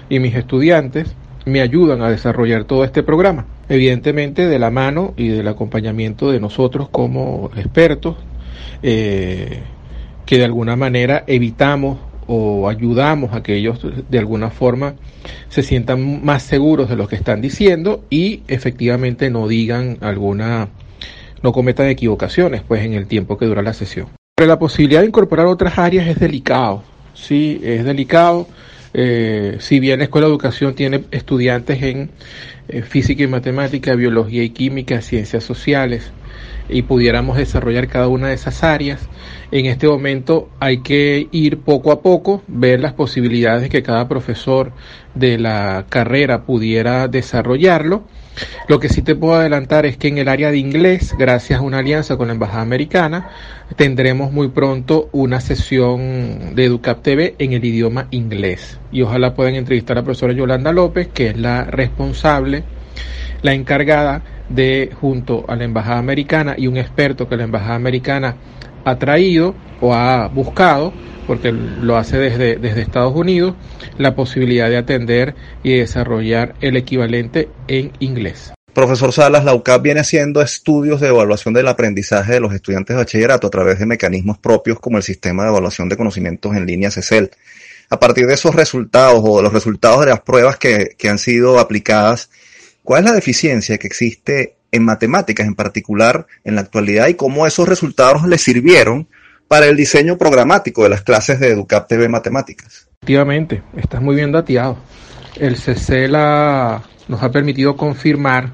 Y 0.09 0.21
mis 0.21 0.37
estudiantes 0.37 1.17
me 1.47 1.63
ayudan 1.63 2.03
a 2.03 2.11
desarrollar 2.11 2.63
todo 2.63 2.85
este 2.85 3.03
programa. 3.03 3.45
Evidentemente 3.69 4.47
de 4.47 4.59
la 4.61 4.71
mano 4.71 5.15
y 5.17 5.29
del 5.29 5.49
acompañamiento 5.49 6.31
de 6.31 6.39
nosotros 6.39 6.89
como 6.91 7.51
expertos, 7.57 8.15
eh, 8.85 9.63
que 10.27 10.39
de 10.39 10.45
alguna 10.45 10.77
manera 10.77 11.25
evitamos 11.27 11.99
o 12.27 12.69
ayudamos 12.69 13.35
a 13.35 13.43
que 13.43 13.57
ellos 13.57 13.81
de 14.09 14.19
alguna 14.19 14.51
forma 14.51 14.95
se 15.49 15.63
sientan 15.63 16.25
más 16.25 16.43
seguros 16.43 16.89
de 16.89 16.97
lo 16.97 17.09
que 17.09 17.17
están 17.17 17.41
diciendo 17.41 18.05
y 18.11 18.43
efectivamente 18.49 19.31
no 19.31 19.49
digan 19.49 19.99
alguna, 20.01 20.69
no 21.43 21.53
cometan 21.53 21.89
equivocaciones 21.89 22.63
pues 22.67 22.85
en 22.85 22.95
el 22.95 23.07
tiempo 23.07 23.39
que 23.39 23.47
dura 23.47 23.63
la 23.63 23.73
sesión. 23.73 24.09
Pero 24.37 24.49
la 24.49 24.59
posibilidad 24.59 25.01
de 25.01 25.07
incorporar 25.07 25.47
otras 25.47 25.79
áreas 25.79 26.09
es 26.09 26.19
delicado, 26.19 26.83
sí, 27.15 27.61
es 27.63 27.85
delicado. 27.85 28.49
Eh, 28.97 29.57
si 29.59 29.81
bien 29.81 29.99
la 29.99 30.05
Escuela 30.05 30.27
de 30.27 30.33
Educación 30.33 30.75
tiene 30.75 31.05
estudiantes 31.11 31.83
en 31.83 32.11
eh, 32.69 32.83
física 32.83 33.25
y 33.25 33.27
matemática, 33.27 33.95
biología 33.95 34.43
y 34.45 34.51
química, 34.51 35.01
ciencias 35.03 35.43
sociales, 35.43 36.13
y 36.69 36.83
pudiéramos 36.83 37.37
desarrollar 37.37 37.89
cada 37.89 38.09
una 38.09 38.29
de 38.29 38.35
esas 38.35 38.63
áreas. 38.63 39.09
En 39.51 39.67
este 39.67 39.87
momento 39.87 40.49
hay 40.61 40.79
que 40.79 41.29
ir 41.31 41.59
poco 41.59 41.93
a 41.93 42.01
poco, 42.01 42.43
ver 42.49 42.81
las 42.81 42.95
posibilidades 42.95 43.63
de 43.63 43.69
que 43.69 43.83
cada 43.83 44.09
profesor 44.09 44.73
de 45.15 45.39
la 45.39 45.87
carrera 45.89 46.43
pudiera 46.45 47.09
desarrollarlo. 47.09 48.05
Lo 48.67 48.81
que 48.81 48.89
sí 48.89 49.03
te 49.03 49.15
puedo 49.15 49.35
adelantar 49.35 49.87
es 49.87 49.97
que 49.97 50.09
en 50.09 50.19
el 50.19 50.29
área 50.29 50.51
de 50.51 50.59
inglés, 50.59 51.15
gracias 51.17 51.61
a 51.61 51.63
una 51.63 51.79
alianza 51.79 52.17
con 52.17 52.27
la 52.27 52.33
Embajada 52.33 52.63
Americana, 52.63 53.31
tendremos 53.77 54.33
muy 54.33 54.49
pronto 54.49 55.09
una 55.13 55.41
sesión 55.41 56.55
de 56.55 56.65
Educap 56.65 57.03
TV 57.03 57.37
en 57.39 57.53
el 57.53 57.65
idioma 57.65 58.09
inglés. 58.11 58.81
Y 58.91 59.03
ojalá 59.03 59.35
puedan 59.35 59.55
entrevistar 59.55 59.97
a 59.97 60.01
la 60.01 60.05
profesora 60.05 60.33
Yolanda 60.33 60.73
López, 60.73 61.09
que 61.15 61.29
es 61.29 61.39
la 61.39 61.65
responsable, 61.65 62.65
la 63.43 63.53
encargada 63.53 64.23
de 64.49 64.91
junto 65.01 65.45
a 65.49 65.57
la 65.57 65.65
Embajada 65.65 65.99
Americana 65.99 66.55
y 66.57 66.67
un 66.67 66.77
experto 66.77 67.29
que 67.29 67.37
la 67.37 67.45
Embajada 67.45 67.75
Americana 67.75 68.37
ha 68.85 68.99
traído 68.99 69.55
o 69.81 69.95
ha 69.95 70.29
buscado, 70.29 70.93
porque 71.27 71.53
lo 71.53 71.97
hace 71.97 72.19
desde, 72.19 72.57
desde 72.57 72.83
Estados 72.83 73.15
Unidos, 73.15 73.55
la 73.99 74.15
posibilidad 74.15 74.69
de 74.69 74.77
atender 74.77 75.35
y 75.63 75.77
desarrollar 75.77 76.55
el 76.61 76.77
equivalente 76.77 77.49
en 77.69 77.93
inglés. 77.99 78.53
Profesor 78.75 79.13
Salas, 79.13 79.45
la 79.45 79.55
UCAP 79.55 79.83
viene 79.83 80.01
haciendo 80.01 80.43
estudios 80.43 81.01
de 81.01 81.07
evaluación 81.09 81.55
del 81.55 81.69
aprendizaje 81.69 82.33
de 82.33 82.41
los 82.41 82.53
estudiantes 82.53 82.97
de 82.97 83.03
bachillerato 83.03 83.47
a 83.47 83.51
través 83.51 83.79
de 83.79 83.87
mecanismos 83.87 84.39
propios 84.39 84.81
como 84.81 84.97
el 84.97 85.05
sistema 85.05 85.45
de 85.45 85.51
evaluación 85.51 85.89
de 85.89 85.97
conocimientos 85.97 86.57
en 86.57 86.67
línea 86.67 86.91
CECEL. 86.91 87.31
A 87.89 88.01
partir 88.01 88.27
de 88.27 88.35
esos 88.35 88.53
resultados 88.53 89.23
o 89.25 89.37
de 89.37 89.45
los 89.45 89.53
resultados 89.53 90.01
de 90.01 90.07
las 90.07 90.23
pruebas 90.23 90.57
que, 90.57 90.97
que 90.99 91.09
han 91.09 91.19
sido 91.19 91.61
aplicadas, 91.61 92.31
¿cuál 92.85 93.03
es 93.03 93.11
la 93.11 93.17
deficiencia 93.17 93.79
que 93.79 93.89
existe 93.89 94.57
en 94.71 94.85
matemáticas 94.85 95.47
en 95.47 95.57
particular 95.57 96.27
en 96.45 96.55
la 96.55 96.61
actualidad 96.61 97.09
y 97.09 97.15
cómo 97.15 97.47
esos 97.47 97.69
resultados 97.69 98.29
le 98.29 98.39
sirvieron 98.39 99.09
para 99.49 99.67
el 99.67 99.77
diseño 99.77 100.17
programático 100.17 100.85
de 100.85 100.91
las 100.91 101.03
clases 101.03 101.41
de 101.41 101.49
EduCap 101.49 101.89
TV 101.89 102.09
Matemáticas? 102.09 102.89
Efectivamente, 103.03 103.63
estás 103.77 104.01
muy 104.01 104.15
bien 104.15 104.31
dateado. 104.31 104.79
El 105.37 105.57
CECEL 105.57 106.13
nos 106.13 107.23
ha 107.23 107.31
permitido 107.31 107.77
confirmar 107.77 108.53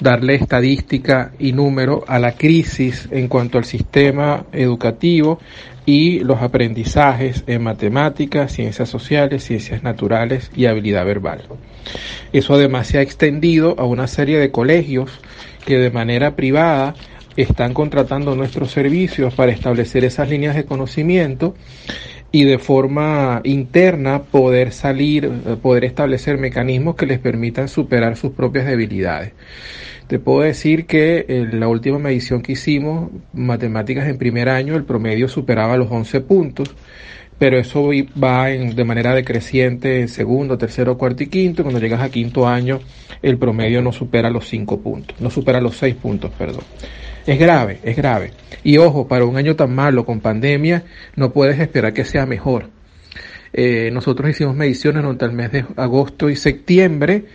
darle 0.00 0.34
estadística 0.34 1.32
y 1.38 1.52
número 1.52 2.04
a 2.08 2.18
la 2.18 2.32
crisis 2.32 3.08
en 3.10 3.28
cuanto 3.28 3.58
al 3.58 3.64
sistema 3.64 4.46
educativo 4.52 5.38
y 5.84 6.20
los 6.20 6.40
aprendizajes 6.42 7.44
en 7.46 7.62
matemáticas, 7.62 8.52
ciencias 8.52 8.88
sociales, 8.88 9.44
ciencias 9.44 9.82
naturales 9.82 10.50
y 10.54 10.66
habilidad 10.66 11.04
verbal. 11.04 11.42
Eso 12.32 12.54
además 12.54 12.86
se 12.86 12.98
ha 12.98 13.02
extendido 13.02 13.74
a 13.78 13.84
una 13.84 14.06
serie 14.06 14.38
de 14.38 14.50
colegios 14.50 15.10
que 15.64 15.78
de 15.78 15.90
manera 15.90 16.36
privada 16.36 16.94
están 17.36 17.74
contratando 17.74 18.34
nuestros 18.36 18.70
servicios 18.70 19.34
para 19.34 19.52
establecer 19.52 20.04
esas 20.04 20.28
líneas 20.28 20.54
de 20.54 20.64
conocimiento 20.64 21.54
y 22.32 22.44
de 22.44 22.58
forma 22.58 23.42
interna 23.44 24.22
poder 24.22 24.72
salir, 24.72 25.30
poder 25.60 25.84
establecer 25.84 26.38
mecanismos 26.38 26.96
que 26.96 27.06
les 27.06 27.18
permitan 27.18 27.68
superar 27.68 28.16
sus 28.16 28.32
propias 28.32 28.66
debilidades. 28.66 29.32
Te 30.06 30.18
puedo 30.18 30.40
decir 30.40 30.86
que 30.86 31.26
en 31.28 31.60
la 31.60 31.68
última 31.68 31.98
medición 31.98 32.42
que 32.42 32.52
hicimos, 32.52 33.10
matemáticas 33.32 34.08
en 34.08 34.18
primer 34.18 34.48
año, 34.48 34.76
el 34.76 34.84
promedio 34.84 35.28
superaba 35.28 35.76
los 35.76 35.90
11 35.90 36.20
puntos, 36.22 36.74
pero 37.38 37.58
eso 37.58 37.90
va 38.22 38.50
en, 38.50 38.74
de 38.74 38.84
manera 38.84 39.14
decreciente 39.14 40.00
en 40.00 40.08
segundo, 40.08 40.58
tercero, 40.58 40.96
cuarto 40.96 41.22
y 41.22 41.28
quinto. 41.28 41.62
Cuando 41.62 41.80
llegas 41.80 42.00
a 42.00 42.10
quinto 42.10 42.48
año, 42.48 42.80
el 43.22 43.36
promedio 43.36 43.82
no 43.82 43.92
supera 43.92 44.30
los 44.30 44.48
5 44.48 44.80
puntos, 44.80 45.20
no 45.20 45.30
supera 45.30 45.60
los 45.60 45.76
6 45.76 45.94
puntos, 45.96 46.30
perdón. 46.38 46.64
Es 47.26 47.38
grave, 47.38 47.78
es 47.82 47.96
grave. 47.96 48.32
Y 48.64 48.78
ojo, 48.78 49.06
para 49.06 49.24
un 49.24 49.36
año 49.36 49.56
tan 49.56 49.74
malo 49.74 50.04
con 50.04 50.20
pandemia, 50.20 50.84
no 51.16 51.32
puedes 51.32 51.58
esperar 51.60 51.92
que 51.92 52.04
sea 52.04 52.26
mejor. 52.26 52.70
Eh, 53.54 53.90
nosotros 53.92 54.30
hicimos 54.30 54.56
mediciones 54.56 55.02
durante 55.02 55.26
el 55.26 55.32
mes 55.32 55.52
de 55.52 55.64
agosto 55.76 56.30
y 56.30 56.36
septiembre. 56.36 57.26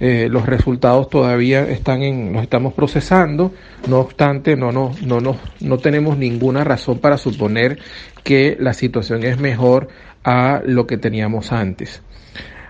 Eh, 0.00 0.28
los 0.30 0.46
resultados 0.46 1.10
todavía 1.10 1.68
están 1.68 2.02
en, 2.02 2.32
los 2.32 2.42
estamos 2.42 2.72
procesando. 2.72 3.52
No 3.88 4.00
obstante, 4.00 4.56
no, 4.56 4.72
no, 4.72 4.92
no, 5.04 5.20
no, 5.20 5.36
no 5.60 5.78
tenemos 5.78 6.16
ninguna 6.16 6.64
razón 6.64 6.98
para 6.98 7.18
suponer 7.18 7.78
que 8.24 8.56
la 8.58 8.72
situación 8.72 9.22
es 9.24 9.38
mejor 9.38 9.88
a 10.24 10.62
lo 10.64 10.86
que 10.86 10.96
teníamos 10.96 11.52
antes. 11.52 12.02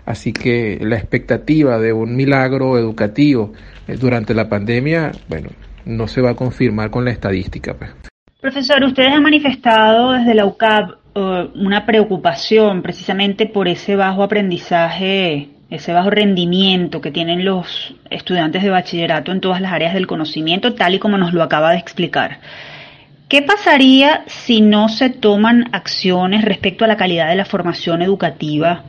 Así 0.05 0.33
que 0.33 0.79
la 0.81 0.97
expectativa 0.97 1.79
de 1.79 1.93
un 1.93 2.17
milagro 2.17 2.79
educativo 2.79 3.53
eh, 3.89 3.97
durante 3.97 4.35
la 4.35 4.49
pandemia, 4.49 5.13
bueno, 5.29 5.51
no 5.87 6.09
se 6.09 6.21
va 6.21 6.31
a 6.31 6.35
confirmar 6.35 6.91
con 6.91 7.05
la 7.05 7.13
estadística. 7.13 7.75
Pues. 7.75 7.91
Profesor, 8.41 8.85
ustedes 8.85 9.13
han 9.13 9.23
manifestado 9.23 10.13
desde 10.13 10.35
la 10.35 10.45
UCAP 10.45 10.91
uh, 11.15 11.21
una 11.55 11.87
preocupación 11.87 12.83
precisamente 12.83 13.47
por 13.47 13.69
ese 13.69 13.97
bajo 13.97 14.23
aprendizaje, 14.23 15.49
ese 15.71 15.93
bajo 15.93 16.11
rendimiento 16.11 17.01
que 17.01 17.11
tienen 17.11 17.45
los 17.45 17.95
estudiantes 18.11 18.63
de 18.63 18.71
bachillerato 18.71 19.33
en 19.33 19.41
todas 19.41 19.61
las 19.61 19.73
áreas 19.73 19.95
del 19.95 20.07
conocimiento, 20.07 20.75
tal 20.75 20.95
y 20.95 20.99
como 20.99 21.17
nos 21.19 21.33
lo 21.33 21.43
acaba 21.43 21.73
de 21.73 21.79
explicar. 21.79 22.41
¿Qué 23.29 23.43
pasaría 23.43 24.23
si 24.27 24.61
no 24.61 24.89
se 24.89 25.11
toman 25.11 25.65
acciones 25.73 26.45
respecto 26.45 26.85
a 26.85 26.89
la 26.89 26.97
calidad 26.97 27.29
de 27.29 27.35
la 27.35 27.45
formación 27.45 28.03
educativa 28.03 28.85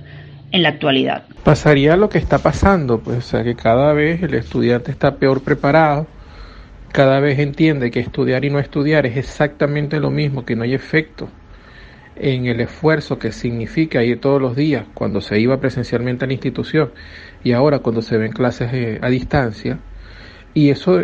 en 0.52 0.62
la 0.62 0.70
actualidad? 0.70 1.24
Pasaría 1.43 1.98
lo 1.98 2.10
que 2.10 2.20
está 2.20 2.38
pasando, 2.38 3.00
pues, 3.00 3.18
o 3.18 3.22
sea, 3.22 3.43
que 3.43 3.56
cada 3.56 3.93
vez 3.93 4.22
el 4.22 4.36
estudiante 4.36 4.91
está 4.91 5.16
peor 5.16 5.41
preparado, 5.41 6.06
cada 6.91 7.19
vez 7.19 7.39
entiende 7.39 7.91
que 7.91 7.99
estudiar 7.99 8.45
y 8.45 8.49
no 8.49 8.59
estudiar 8.59 9.05
es 9.05 9.17
exactamente 9.17 9.99
lo 9.99 10.09
mismo, 10.09 10.45
que 10.45 10.55
no 10.55 10.63
hay 10.63 10.73
efecto 10.73 11.29
en 12.19 12.47
el 12.47 12.59
esfuerzo 12.61 13.19
que 13.19 13.31
significa 13.31 14.03
ir 14.03 14.19
todos 14.19 14.41
los 14.41 14.55
días 14.55 14.85
cuando 14.93 15.21
se 15.21 15.39
iba 15.39 15.59
presencialmente 15.59 16.25
a 16.25 16.27
la 16.27 16.33
institución 16.33 16.91
y 17.43 17.51
ahora 17.51 17.79
cuando 17.79 18.01
se 18.01 18.17
ven 18.17 18.31
clases 18.31 18.73
eh, 18.73 18.99
a 19.01 19.09
distancia 19.09 19.79
y 20.53 20.69
eso 20.69 21.01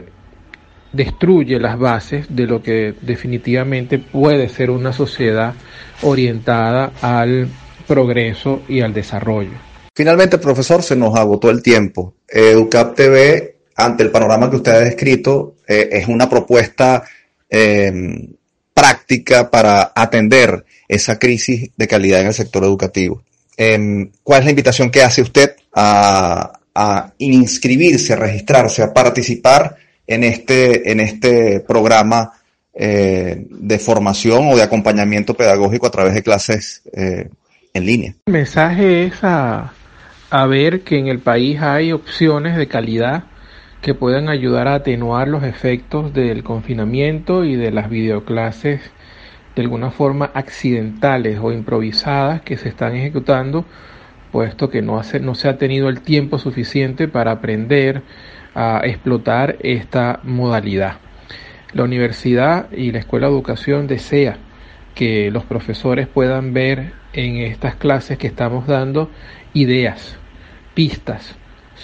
destruye 0.92 1.60
las 1.60 1.78
bases 1.78 2.28
de 2.30 2.48
lo 2.48 2.62
que 2.62 2.96
definitivamente 3.02 4.00
puede 4.00 4.50
ser 4.50 4.70
una 4.72 4.94
sociedad 4.94 5.54
orientada 6.02 6.92
al 7.02 7.48
progreso 7.88 8.62
y 8.68 8.82
al 8.82 8.94
desarrollo. 8.94 9.52
Finalmente, 9.96 10.38
profesor, 10.38 10.82
se 10.82 10.96
nos 10.96 11.16
agotó 11.16 11.52
el 11.52 11.62
tiempo. 11.62 12.16
Educap 12.28 12.96
TV 12.96 13.53
ante 13.76 14.04
el 14.04 14.12
panorama 14.12 14.50
que 14.50 14.58
usted 14.58 14.72
ha 14.72 14.80
descrito, 14.80 15.56
eh, 15.68 15.90
es 15.92 16.08
una 16.08 16.30
propuesta 16.30 17.04
em, 17.50 18.34
práctica 18.74 19.50
para 19.50 19.92
atender 19.96 20.66
esa 20.88 21.18
crisis 21.18 21.70
de 21.76 21.88
calidad 21.88 22.22
en 22.22 22.28
el 22.28 22.34
sector 22.34 22.64
educativo. 22.64 23.24
Em, 23.58 24.12
¿Cuál 24.24 24.40
es 24.40 24.46
la 24.46 24.52
invitación 24.52 24.90
que 24.90 25.04
hace 25.04 25.22
usted 25.22 25.56
a, 25.74 26.60
inscribirse, 27.20 28.14
a 28.14 28.16
registrarse, 28.16 28.82
a 28.82 28.94
participar 28.94 29.76
en 30.08 30.24
este, 30.24 30.92
en 30.92 31.00
este 31.00 31.60
programa 31.60 32.34
eh, 32.74 33.46
de 33.48 33.80
formación 33.80 34.48
o 34.48 34.56
de 34.56 34.64
acompañamiento 34.64 35.36
pedagógico 35.36 35.86
a 35.86 35.92
través 35.92 36.16
de 36.16 36.24
clases 36.24 36.82
eh, 36.92 37.30
en 37.74 37.86
línea? 37.86 38.16
El 38.26 38.34
mensaje 38.34 39.06
es 39.06 39.14
a, 39.22 39.72
a 40.32 40.48
ver 40.48 40.82
que 40.82 40.98
en 40.98 41.08
el 41.08 41.20
país 41.20 41.62
hay 41.62 41.92
opciones 41.92 42.58
de 42.58 42.68
calidad 42.68 43.26
que 43.84 43.94
puedan 43.94 44.30
ayudar 44.30 44.70
a 44.70 44.76
atenuar 44.76 45.28
los 45.28 45.44
efectos 45.44 46.14
del 46.14 46.42
confinamiento 46.42 47.44
y 47.44 47.58
de 47.58 47.70
las 47.70 47.90
videoclases 47.90 48.80
de 49.58 49.62
alguna 49.62 49.92
forma 49.92 50.32
accidentales 50.34 51.38
o 51.42 51.52
improvisadas 51.52 52.42
que 52.42 52.56
se 52.56 52.70
están 52.70 52.96
ejecutando, 52.96 53.66
puesto 54.32 54.70
que 54.70 54.82
no, 54.82 55.02
no 55.22 55.36
se 55.36 55.50
ha 55.50 55.58
tenido 55.58 55.90
el 55.90 56.00
tiempo 56.00 56.40
suficiente 56.40 57.10
para 57.10 57.32
aprender 57.32 58.04
a 58.56 58.80
explotar 58.86 59.58
esta 59.60 60.22
modalidad. 60.24 61.00
La 61.74 61.84
universidad 61.84 62.72
y 62.72 62.94
la 62.94 63.00
escuela 63.00 63.28
de 63.28 63.34
educación 63.34 63.88
desea 63.88 64.38
que 64.96 65.30
los 65.30 65.44
profesores 65.44 66.08
puedan 66.08 66.54
ver 66.54 66.94
en 67.12 67.36
estas 67.36 67.76
clases 67.76 68.18
que 68.18 68.28
estamos 68.28 68.66
dando 68.66 69.12
ideas, 69.54 70.18
pistas, 70.74 71.36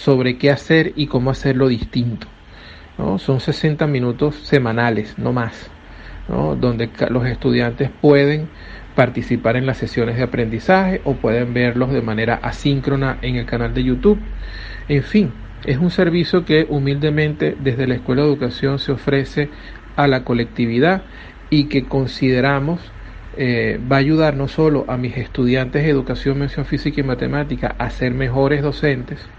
sobre 0.03 0.37
qué 0.37 0.49
hacer 0.49 0.93
y 0.95 1.07
cómo 1.07 1.29
hacerlo 1.29 1.67
distinto. 1.67 2.27
¿no? 2.97 3.19
Son 3.19 3.39
60 3.39 3.85
minutos 3.87 4.35
semanales, 4.35 5.17
no 5.17 5.33
más, 5.33 5.69
¿no? 6.29 6.55
donde 6.55 6.89
los 7.09 7.25
estudiantes 7.25 7.89
pueden 8.01 8.47
participar 8.95 9.57
en 9.57 9.65
las 9.65 9.77
sesiones 9.77 10.17
de 10.17 10.23
aprendizaje 10.23 11.01
o 11.03 11.15
pueden 11.15 11.53
verlos 11.53 11.91
de 11.91 12.01
manera 12.01 12.39
asíncrona 12.41 13.17
en 13.21 13.35
el 13.35 13.45
canal 13.45 13.73
de 13.73 13.83
YouTube. 13.83 14.19
En 14.87 15.03
fin, 15.03 15.31
es 15.65 15.77
un 15.77 15.91
servicio 15.91 16.45
que 16.45 16.65
humildemente 16.69 17.55
desde 17.59 17.87
la 17.87 17.95
Escuela 17.95 18.21
de 18.21 18.29
Educación 18.29 18.79
se 18.79 18.93
ofrece 18.93 19.49
a 19.97 20.07
la 20.07 20.23
colectividad 20.23 21.03
y 21.49 21.65
que 21.65 21.85
consideramos 21.85 22.79
eh, 23.37 23.79
va 23.91 23.97
a 23.97 23.99
ayudar 23.99 24.35
no 24.35 24.47
solo 24.47 24.85
a 24.87 24.97
mis 24.97 25.17
estudiantes 25.17 25.83
de 25.83 25.89
educación, 25.89 26.39
mención 26.39 26.65
física 26.65 27.01
y 27.01 27.03
matemática 27.03 27.75
a 27.77 27.89
ser 27.89 28.13
mejores 28.13 28.61
docentes, 28.61 29.29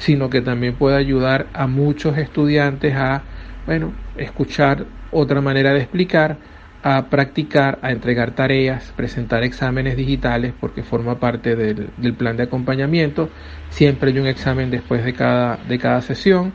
sino 0.00 0.30
que 0.30 0.40
también 0.40 0.74
puede 0.76 0.96
ayudar 0.96 1.46
a 1.52 1.66
muchos 1.66 2.16
estudiantes 2.16 2.94
a, 2.94 3.22
bueno, 3.66 3.92
escuchar 4.16 4.86
otra 5.10 5.42
manera 5.42 5.74
de 5.74 5.80
explicar, 5.80 6.38
a 6.82 7.10
practicar, 7.10 7.78
a 7.82 7.92
entregar 7.92 8.30
tareas, 8.30 8.94
presentar 8.96 9.44
exámenes 9.44 9.98
digitales, 9.98 10.54
porque 10.58 10.82
forma 10.82 11.20
parte 11.20 11.54
del, 11.54 12.14
plan 12.14 12.38
de 12.38 12.44
acompañamiento. 12.44 13.28
Siempre 13.68 14.10
hay 14.10 14.18
un 14.18 14.26
examen 14.26 14.70
después 14.70 15.04
de 15.04 15.12
cada, 15.12 15.58
de 15.68 15.78
cada 15.78 16.00
sesión 16.00 16.54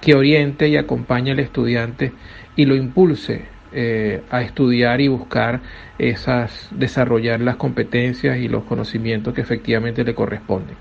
que 0.00 0.14
oriente 0.14 0.68
y 0.68 0.76
acompañe 0.76 1.32
al 1.32 1.40
estudiante 1.40 2.12
y 2.54 2.66
lo 2.66 2.76
impulse 2.76 3.46
eh, 3.72 4.22
a 4.30 4.42
estudiar 4.42 5.00
y 5.00 5.08
buscar 5.08 5.60
esas, 5.98 6.68
desarrollar 6.70 7.40
las 7.40 7.56
competencias 7.56 8.38
y 8.38 8.46
los 8.46 8.62
conocimientos 8.62 9.34
que 9.34 9.40
efectivamente 9.40 10.04
le 10.04 10.14
corresponden. 10.14 10.76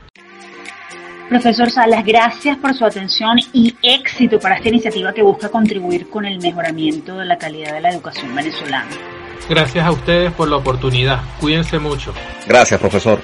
Profesor 1.30 1.72
Salas, 1.72 2.06
gracias 2.06 2.56
por 2.58 2.76
su 2.76 2.86
atención 2.86 3.40
y 3.52 3.76
éxito 3.82 4.40
para 4.40 4.58
esta 4.58 4.70
iniciativa 4.70 5.12
que 5.12 5.24
busca 5.24 5.50
contribuir 5.50 6.08
con 6.08 6.24
el 6.26 6.40
mejoramiento 6.40 7.18
de 7.18 7.26
la 7.26 7.38
calidad 7.38 7.74
de 7.74 7.82
la 7.82 7.90
educación 7.90 8.36
venezolana. 8.36 8.90
Gracias 9.50 9.86
a 9.86 9.92
ustedes 9.92 10.32
por 10.34 10.48
la 10.48 10.58
oportunidad. 10.58 11.22
Cuídense 11.40 11.80
mucho. 11.80 12.14
Gracias, 12.48 12.80
profesor. 12.80 13.22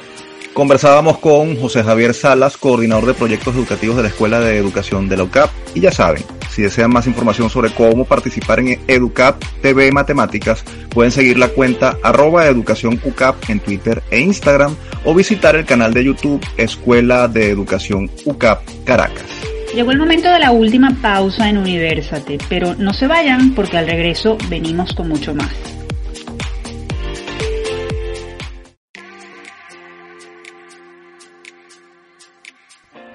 Conversábamos 0.53 1.17
con 1.19 1.55
José 1.55 1.81
Javier 1.81 2.13
Salas, 2.13 2.57
coordinador 2.57 3.05
de 3.05 3.13
proyectos 3.13 3.55
educativos 3.55 3.95
de 3.95 4.03
la 4.03 4.09
Escuela 4.09 4.41
de 4.41 4.57
Educación 4.57 5.07
de 5.07 5.15
la 5.15 5.23
UCAP. 5.23 5.49
Y 5.75 5.79
ya 5.79 5.91
saben, 5.91 6.23
si 6.49 6.61
desean 6.61 6.91
más 6.91 7.07
información 7.07 7.49
sobre 7.49 7.73
cómo 7.73 8.03
participar 8.03 8.59
en 8.59 8.77
EduCap 8.85 9.41
TV 9.61 9.93
Matemáticas, 9.93 10.65
pueden 10.89 11.11
seguir 11.11 11.39
la 11.39 11.47
cuenta 11.47 11.97
arroba 12.03 12.47
educación 12.47 12.99
UCAP 13.01 13.49
en 13.49 13.61
Twitter 13.61 14.03
e 14.11 14.19
Instagram 14.19 14.75
o 15.05 15.15
visitar 15.15 15.55
el 15.55 15.65
canal 15.65 15.93
de 15.93 16.03
YouTube 16.03 16.45
Escuela 16.57 17.29
de 17.29 17.49
Educación 17.49 18.11
UCAP 18.25 18.61
Caracas. 18.83 19.25
Llegó 19.73 19.91
el 19.91 19.99
momento 19.99 20.29
de 20.29 20.39
la 20.39 20.51
última 20.51 20.93
pausa 21.01 21.47
en 21.47 21.57
Universate, 21.57 22.39
pero 22.49 22.75
no 22.75 22.93
se 22.93 23.07
vayan 23.07 23.55
porque 23.55 23.77
al 23.77 23.87
regreso 23.87 24.37
venimos 24.49 24.93
con 24.93 25.07
mucho 25.07 25.33
más. 25.33 25.70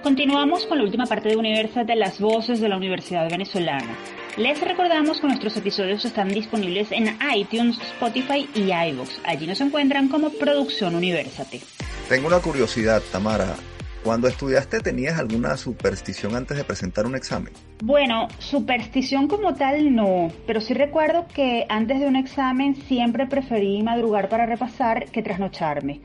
Continuamos 0.06 0.66
con 0.66 0.78
la 0.78 0.84
última 0.84 1.04
parte 1.06 1.30
de 1.30 1.36
Universate, 1.36 1.96
las 1.96 2.20
voces 2.20 2.60
de 2.60 2.68
la 2.68 2.76
Universidad 2.76 3.28
Venezolana. 3.28 3.98
Les 4.36 4.60
recordamos 4.60 5.20
que 5.20 5.26
nuestros 5.26 5.56
episodios 5.56 6.04
están 6.04 6.28
disponibles 6.28 6.92
en 6.92 7.18
iTunes, 7.34 7.76
Spotify 7.80 8.48
y 8.54 8.70
iVoox. 8.70 9.18
Allí 9.24 9.48
nos 9.48 9.60
encuentran 9.60 10.06
como 10.06 10.30
Producción 10.30 10.94
Universate. 10.94 11.60
Tengo 12.08 12.28
una 12.28 12.38
curiosidad, 12.38 13.02
Tamara. 13.10 13.56
Cuando 14.04 14.28
estudiaste, 14.28 14.78
¿tenías 14.78 15.18
alguna 15.18 15.56
superstición 15.56 16.36
antes 16.36 16.56
de 16.56 16.62
presentar 16.62 17.04
un 17.04 17.16
examen? 17.16 17.52
Bueno, 17.82 18.28
superstición 18.38 19.26
como 19.26 19.56
tal 19.56 19.92
no, 19.92 20.30
pero 20.46 20.60
sí 20.60 20.72
recuerdo 20.72 21.26
que 21.34 21.66
antes 21.68 21.98
de 21.98 22.06
un 22.06 22.14
examen 22.14 22.76
siempre 22.76 23.26
preferí 23.26 23.82
madrugar 23.82 24.28
para 24.28 24.46
repasar 24.46 25.06
que 25.06 25.24
trasnocharme. 25.24 26.00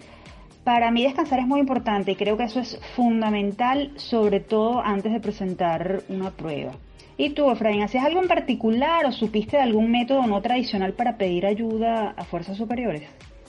Para 0.64 0.92
mí 0.92 1.04
descansar 1.04 1.40
es 1.40 1.48
muy 1.48 1.60
importante 1.60 2.12
y 2.12 2.16
creo 2.16 2.38
que 2.38 2.44
eso 2.44 2.60
es 2.60 2.80
fundamental, 2.96 3.92
sobre 3.96 4.40
todo 4.40 4.82
antes 4.82 5.12
de 5.12 5.20
presentar 5.20 6.04
una 6.10 6.32
prueba. 6.32 6.74
¿Y 7.18 7.32
tú, 7.32 7.52
Efraín, 7.52 7.84
hacías 7.84 8.06
algo 8.06 8.22
en 8.22 8.28
particular 8.28 9.06
o 9.06 9.12
supiste 9.12 9.58
de 9.58 9.64
algún 9.64 9.92
método 9.92 10.26
no 10.28 10.42
tradicional 10.42 10.94
para 10.94 11.18
pedir 11.18 11.46
ayuda 11.46 12.14
a 12.16 12.24
fuerzas 12.24 12.58
superiores? 12.58 13.04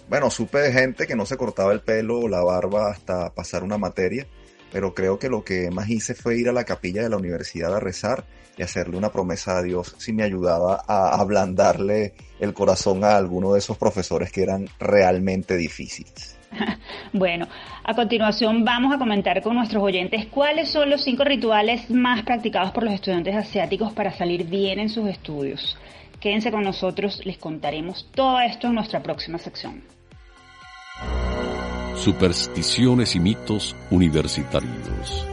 Bueno, 0.08 0.30
supe 0.30 0.58
de 0.58 0.72
gente 0.72 1.06
que 1.06 1.16
no 1.16 1.26
se 1.26 1.36
cortaba 1.36 1.72
el 1.72 1.80
pelo 1.80 2.20
o 2.20 2.28
la 2.28 2.42
barba 2.42 2.90
hasta 2.90 3.30
pasar 3.34 3.62
una 3.62 3.78
materia 3.78 4.26
pero 4.72 4.94
creo 4.94 5.18
que 5.18 5.28
lo 5.28 5.44
que 5.44 5.70
más 5.70 5.88
hice 5.90 6.14
fue 6.14 6.38
ir 6.38 6.48
a 6.48 6.52
la 6.52 6.64
capilla 6.64 7.02
de 7.02 7.10
la 7.10 7.18
universidad 7.18 7.76
a 7.76 7.80
rezar 7.80 8.24
y 8.56 8.62
hacerle 8.62 8.96
una 8.96 9.12
promesa 9.12 9.58
a 9.58 9.62
Dios 9.62 9.94
si 9.98 10.12
me 10.12 10.24
ayudaba 10.24 10.82
a 10.86 11.20
ablandarle 11.20 12.14
el 12.40 12.54
corazón 12.54 13.04
a 13.04 13.16
alguno 13.16 13.52
de 13.52 13.58
esos 13.58 13.76
profesores 13.76 14.32
que 14.32 14.42
eran 14.42 14.68
realmente 14.80 15.56
difíciles. 15.56 16.31
Bueno, 17.12 17.46
a 17.84 17.94
continuación 17.94 18.64
vamos 18.64 18.94
a 18.94 18.98
comentar 18.98 19.42
con 19.42 19.54
nuestros 19.54 19.82
oyentes 19.82 20.26
cuáles 20.26 20.70
son 20.70 20.90
los 20.90 21.02
cinco 21.02 21.24
rituales 21.24 21.90
más 21.90 22.22
practicados 22.22 22.70
por 22.72 22.84
los 22.84 22.94
estudiantes 22.94 23.34
asiáticos 23.34 23.92
para 23.92 24.12
salir 24.12 24.44
bien 24.44 24.78
en 24.78 24.88
sus 24.88 25.08
estudios. 25.08 25.76
Quédense 26.20 26.50
con 26.50 26.62
nosotros, 26.62 27.24
les 27.26 27.36
contaremos 27.36 28.08
todo 28.14 28.40
esto 28.40 28.68
en 28.68 28.74
nuestra 28.74 29.02
próxima 29.02 29.38
sección. 29.38 29.82
Supersticiones 31.96 33.14
y 33.16 33.20
mitos 33.20 33.76
universitarios. 33.90 35.26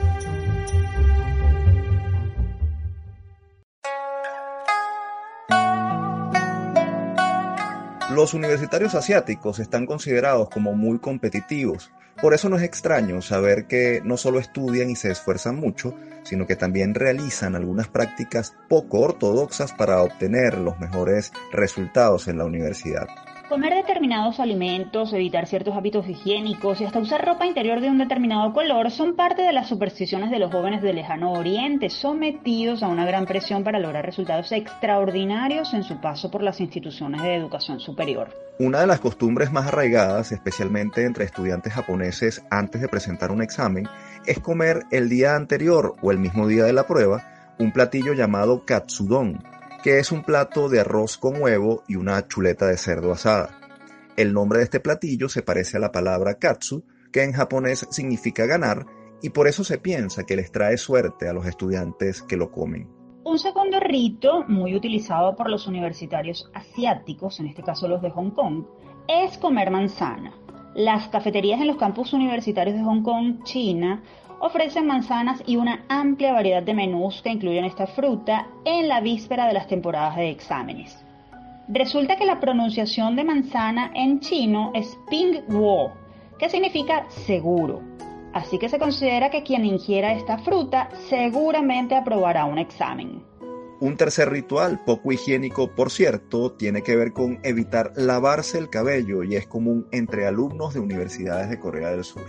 Los 8.19 8.33
universitarios 8.33 8.95
asiáticos 8.95 9.59
están 9.59 9.85
considerados 9.85 10.49
como 10.49 10.73
muy 10.73 10.99
competitivos. 10.99 11.89
Por 12.21 12.33
eso 12.33 12.49
no 12.49 12.57
es 12.57 12.63
extraño 12.63 13.21
saber 13.21 13.65
que 13.65 14.01
no 14.03 14.17
solo 14.17 14.39
estudian 14.39 14.89
y 14.89 14.97
se 14.97 15.09
esfuerzan 15.09 15.55
mucho, 15.55 15.95
sino 16.23 16.45
que 16.45 16.57
también 16.57 16.95
realizan 16.95 17.55
algunas 17.55 17.87
prácticas 17.87 18.57
poco 18.67 18.99
ortodoxas 18.99 19.71
para 19.71 20.01
obtener 20.01 20.57
los 20.57 20.77
mejores 20.81 21.31
resultados 21.53 22.27
en 22.27 22.39
la 22.39 22.43
universidad. 22.43 23.07
Comer 23.49 23.73
determinados 23.73 24.39
alimentos, 24.39 25.11
evitar 25.11 25.47
ciertos 25.47 25.75
hábitos 25.75 26.07
higiénicos 26.07 26.81
y 26.81 26.85
hasta 26.85 26.99
usar 26.99 27.25
ropa 27.25 27.47
interior 27.47 27.81
de 27.81 27.89
un 27.89 27.97
determinado 27.97 28.53
color 28.53 28.91
son 28.91 29.15
parte 29.15 29.41
de 29.41 29.51
las 29.51 29.67
supersticiones 29.67 30.29
de 30.29 30.37
los 30.37 30.51
jóvenes 30.51 30.83
del 30.83 30.97
lejano 30.97 31.31
oriente, 31.31 31.89
sometidos 31.89 32.83
a 32.83 32.87
una 32.87 33.07
gran 33.07 33.25
presión 33.25 33.63
para 33.63 33.79
lograr 33.79 34.05
resultados 34.05 34.51
extraordinarios 34.51 35.73
en 35.73 35.83
su 35.83 35.99
paso 35.99 36.29
por 36.29 36.43
las 36.43 36.61
instituciones 36.61 37.23
de 37.23 37.33
educación 37.33 37.79
superior. 37.79 38.29
Una 38.59 38.81
de 38.81 38.87
las 38.87 38.99
costumbres 38.99 39.51
más 39.51 39.65
arraigadas, 39.65 40.31
especialmente 40.31 41.03
entre 41.03 41.25
estudiantes 41.25 41.73
japoneses 41.73 42.45
antes 42.51 42.81
de 42.81 42.87
presentar 42.87 43.31
un 43.31 43.41
examen, 43.41 43.87
es 44.27 44.39
comer 44.39 44.83
el 44.91 45.09
día 45.09 45.35
anterior 45.35 45.95
o 46.03 46.11
el 46.11 46.19
mismo 46.19 46.45
día 46.45 46.65
de 46.65 46.73
la 46.73 46.85
prueba 46.85 47.23
un 47.57 47.71
platillo 47.71 48.13
llamado 48.13 48.63
katsudon, 48.63 49.43
que 49.83 49.99
es 49.99 50.11
un 50.11 50.23
plato 50.23 50.67
de 50.67 50.81
arroz 50.81 51.17
con 51.17 51.41
huevo 51.41 51.83
y 51.87 51.95
una 51.95 52.27
chuleta 52.27 52.67
de 52.67 52.77
cerdo 52.77 53.13
asada. 53.13 53.59
El 54.17 54.33
nombre 54.33 54.59
de 54.59 54.65
este 54.65 54.79
platillo 54.79 55.29
se 55.29 55.41
parece 55.41 55.77
a 55.77 55.79
la 55.79 55.91
palabra 55.91 56.35
katsu, 56.35 56.83
que 57.11 57.23
en 57.23 57.31
japonés 57.31 57.87
significa 57.89 58.45
ganar, 58.45 58.85
y 59.21 59.29
por 59.29 59.47
eso 59.47 59.63
se 59.63 59.77
piensa 59.77 60.25
que 60.25 60.35
les 60.35 60.51
trae 60.51 60.77
suerte 60.77 61.29
a 61.29 61.33
los 61.33 61.45
estudiantes 61.45 62.21
que 62.23 62.37
lo 62.37 62.51
comen. 62.51 62.89
Un 63.23 63.37
segundo 63.37 63.79
rito, 63.79 64.43
muy 64.47 64.75
utilizado 64.75 65.35
por 65.35 65.49
los 65.49 65.67
universitarios 65.67 66.49
asiáticos, 66.53 67.39
en 67.39 67.47
este 67.47 67.63
caso 67.63 67.87
los 67.87 68.01
de 68.01 68.09
Hong 68.09 68.31
Kong, 68.31 68.65
es 69.07 69.37
comer 69.37 69.71
manzana. 69.71 70.33
Las 70.75 71.09
cafeterías 71.09 71.59
en 71.61 71.67
los 71.67 71.77
campus 71.77 72.13
universitarios 72.13 72.77
de 72.77 72.83
Hong 72.83 73.03
Kong, 73.03 73.43
China, 73.43 74.03
ofrecen 74.39 74.87
manzanas 74.87 75.41
y 75.45 75.55
una 75.55 75.85
amplia 75.89 76.33
variedad 76.33 76.63
de 76.63 76.73
menús 76.73 77.21
que 77.21 77.29
incluyen 77.29 77.65
esta 77.65 77.87
fruta 77.87 78.47
en 78.65 78.87
la 78.87 79.01
víspera 79.01 79.47
de 79.47 79.53
las 79.53 79.67
temporadas 79.67 80.15
de 80.15 80.29
exámenes. 80.29 81.05
Resulta 81.67 82.15
que 82.17 82.25
la 82.25 82.39
pronunciación 82.39 83.15
de 83.15 83.23
manzana 83.23 83.91
en 83.93 84.19
chino 84.19 84.71
es 84.73 84.97
Ping 85.09 85.41
Wo, 85.49 85.91
que 86.39 86.49
significa 86.49 87.05
seguro. 87.09 87.81
Así 88.33 88.57
que 88.57 88.69
se 88.69 88.79
considera 88.79 89.29
que 89.29 89.43
quien 89.43 89.65
ingiera 89.65 90.13
esta 90.13 90.37
fruta 90.39 90.89
seguramente 91.09 91.95
aprobará 91.95 92.45
un 92.45 92.57
examen. 92.57 93.23
Un 93.81 93.95
tercer 93.95 94.29
ritual, 94.29 94.83
poco 94.85 95.11
higiénico 95.11 95.73
por 95.73 95.89
cierto, 95.89 96.51
tiene 96.51 96.81
que 96.81 96.95
ver 96.95 97.13
con 97.13 97.39
evitar 97.43 97.93
lavarse 97.95 98.57
el 98.57 98.69
cabello 98.69 99.23
y 99.23 99.35
es 99.35 99.47
común 99.47 99.87
entre 99.91 100.27
alumnos 100.27 100.73
de 100.73 100.81
universidades 100.81 101.49
de 101.49 101.59
Corea 101.59 101.91
del 101.91 102.03
Sur. 102.03 102.25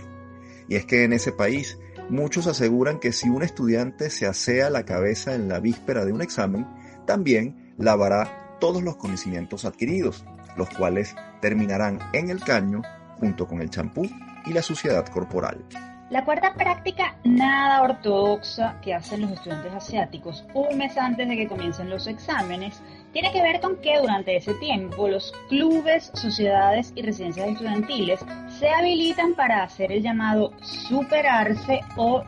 Y 0.69 0.75
es 0.75 0.85
que 0.85 1.03
en 1.03 1.11
ese 1.11 1.33
país 1.33 1.77
Muchos 2.09 2.47
aseguran 2.47 2.99
que 2.99 3.11
si 3.11 3.29
un 3.29 3.43
estudiante 3.43 4.09
se 4.09 4.27
asea 4.27 4.69
la 4.69 4.83
cabeza 4.83 5.33
en 5.33 5.47
la 5.47 5.59
víspera 5.59 6.05
de 6.05 6.11
un 6.11 6.21
examen, 6.21 6.67
también 7.05 7.73
lavará 7.77 8.57
todos 8.59 8.83
los 8.83 8.97
conocimientos 8.97 9.65
adquiridos, 9.65 10.25
los 10.57 10.69
cuales 10.69 11.15
terminarán 11.41 11.99
en 12.13 12.29
el 12.29 12.41
caño 12.41 12.81
junto 13.17 13.47
con 13.47 13.61
el 13.61 13.69
champú 13.69 14.09
y 14.45 14.53
la 14.53 14.61
suciedad 14.61 15.05
corporal. 15.07 15.63
La 16.09 16.25
cuarta 16.25 16.53
práctica 16.53 17.15
nada 17.23 17.81
ortodoxa 17.83 18.81
que 18.81 18.93
hacen 18.93 19.21
los 19.21 19.31
estudiantes 19.31 19.73
asiáticos 19.73 20.45
un 20.53 20.77
mes 20.77 20.97
antes 20.97 21.27
de 21.27 21.37
que 21.37 21.47
comiencen 21.47 21.89
los 21.89 22.05
exámenes 22.07 22.81
tiene 23.13 23.31
que 23.31 23.41
ver 23.41 23.59
con 23.59 23.77
que 23.77 23.97
durante 23.99 24.35
ese 24.35 24.53
tiempo 24.55 25.07
los 25.07 25.31
clubes, 25.49 26.11
sociedades 26.13 26.93
y 26.95 27.01
residencias 27.01 27.49
estudiantiles 27.49 28.19
se 28.59 28.69
habilitan 28.69 29.33
para 29.33 29.63
hacer 29.63 29.91
el 29.91 30.01
llamado 30.01 30.51
superarse 30.61 31.81
o 31.97 32.23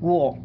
Wo. 0.00 0.38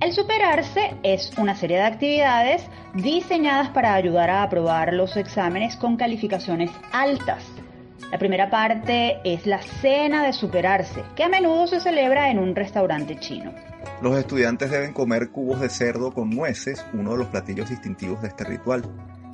El 0.00 0.12
superarse 0.12 0.94
es 1.02 1.32
una 1.38 1.54
serie 1.54 1.76
de 1.76 1.84
actividades 1.84 2.68
diseñadas 2.94 3.68
para 3.68 3.94
ayudar 3.94 4.30
a 4.30 4.42
aprobar 4.42 4.92
los 4.92 5.16
exámenes 5.16 5.76
con 5.76 5.96
calificaciones 5.96 6.70
altas 6.92 7.61
la 8.12 8.18
primera 8.18 8.50
parte 8.50 9.20
es 9.24 9.46
la 9.46 9.62
cena 9.62 10.22
de 10.22 10.34
superarse, 10.34 11.02
que 11.16 11.24
a 11.24 11.30
menudo 11.30 11.66
se 11.66 11.80
celebra 11.80 12.30
en 12.30 12.38
un 12.38 12.54
restaurante 12.54 13.18
chino. 13.18 13.54
Los 14.02 14.18
estudiantes 14.18 14.70
deben 14.70 14.92
comer 14.92 15.30
cubos 15.30 15.62
de 15.62 15.70
cerdo 15.70 16.12
con 16.12 16.28
nueces, 16.28 16.84
uno 16.92 17.12
de 17.12 17.16
los 17.16 17.28
platillos 17.28 17.70
distintivos 17.70 18.20
de 18.20 18.28
este 18.28 18.44
ritual. 18.44 18.82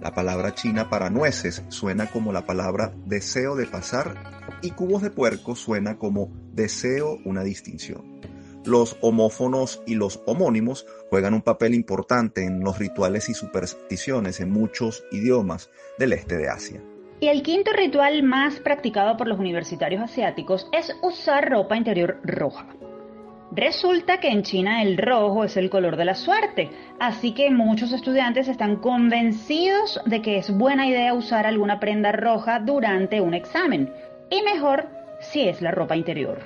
La 0.01 0.14
palabra 0.14 0.55
china 0.55 0.89
para 0.89 1.11
nueces 1.11 1.64
suena 1.66 2.07
como 2.07 2.33
la 2.33 2.47
palabra 2.47 2.93
deseo 3.05 3.57
de 3.57 3.66
pasar 3.66 4.14
y 4.62 4.70
cubos 4.70 5.03
de 5.03 5.11
puerco 5.11 5.57
suena 5.57 5.99
como 5.99 6.31
deseo 6.53 7.18
una 7.24 7.43
distinción. 7.43 8.20
Los 8.64 8.97
homófonos 9.01 9.83
y 9.89 9.97
los 9.97 10.22
homónimos 10.24 10.87
juegan 11.11 11.35
un 11.35 11.43
papel 11.43 11.74
importante 11.74 12.45
en 12.45 12.61
los 12.61 12.79
rituales 12.79 13.29
y 13.29 13.35
supersticiones 13.35 14.39
en 14.39 14.53
muchos 14.53 15.03
idiomas 15.11 15.68
del 15.99 16.12
este 16.12 16.37
de 16.37 16.49
Asia. 16.49 16.81
Y 17.20 17.28
el 17.28 17.42
quinto 17.42 17.72
ritual 17.72 18.22
más 18.22 18.60
practicado 18.60 19.16
por 19.16 19.26
los 19.26 19.38
universitarios 19.38 20.02
asiáticos 20.02 20.68
es 20.72 20.96
usar 21.02 21.50
ropa 21.50 21.76
interior 21.76 22.20
roja. 22.22 22.66
Resulta 23.50 24.20
que 24.20 24.28
en 24.28 24.42
China 24.42 24.82
el 24.82 24.98
rojo 24.98 25.42
es 25.42 25.56
el 25.56 25.68
color 25.68 25.96
de 25.96 26.04
la 26.04 26.14
suerte, 26.14 26.70
así 27.00 27.32
que 27.34 27.50
muchos 27.50 27.92
estudiantes 27.92 28.46
están 28.46 28.76
convencidos 28.76 30.00
de 30.04 30.22
que 30.22 30.38
es 30.38 30.56
buena 30.56 30.86
idea 30.86 31.14
usar 31.14 31.46
alguna 31.46 31.80
prenda 31.80 32.12
roja 32.12 32.60
durante 32.60 33.20
un 33.20 33.34
examen, 33.34 33.92
y 34.30 34.42
mejor 34.42 34.86
si 35.20 35.48
es 35.48 35.60
la 35.60 35.72
ropa 35.72 35.96
interior. 35.96 36.38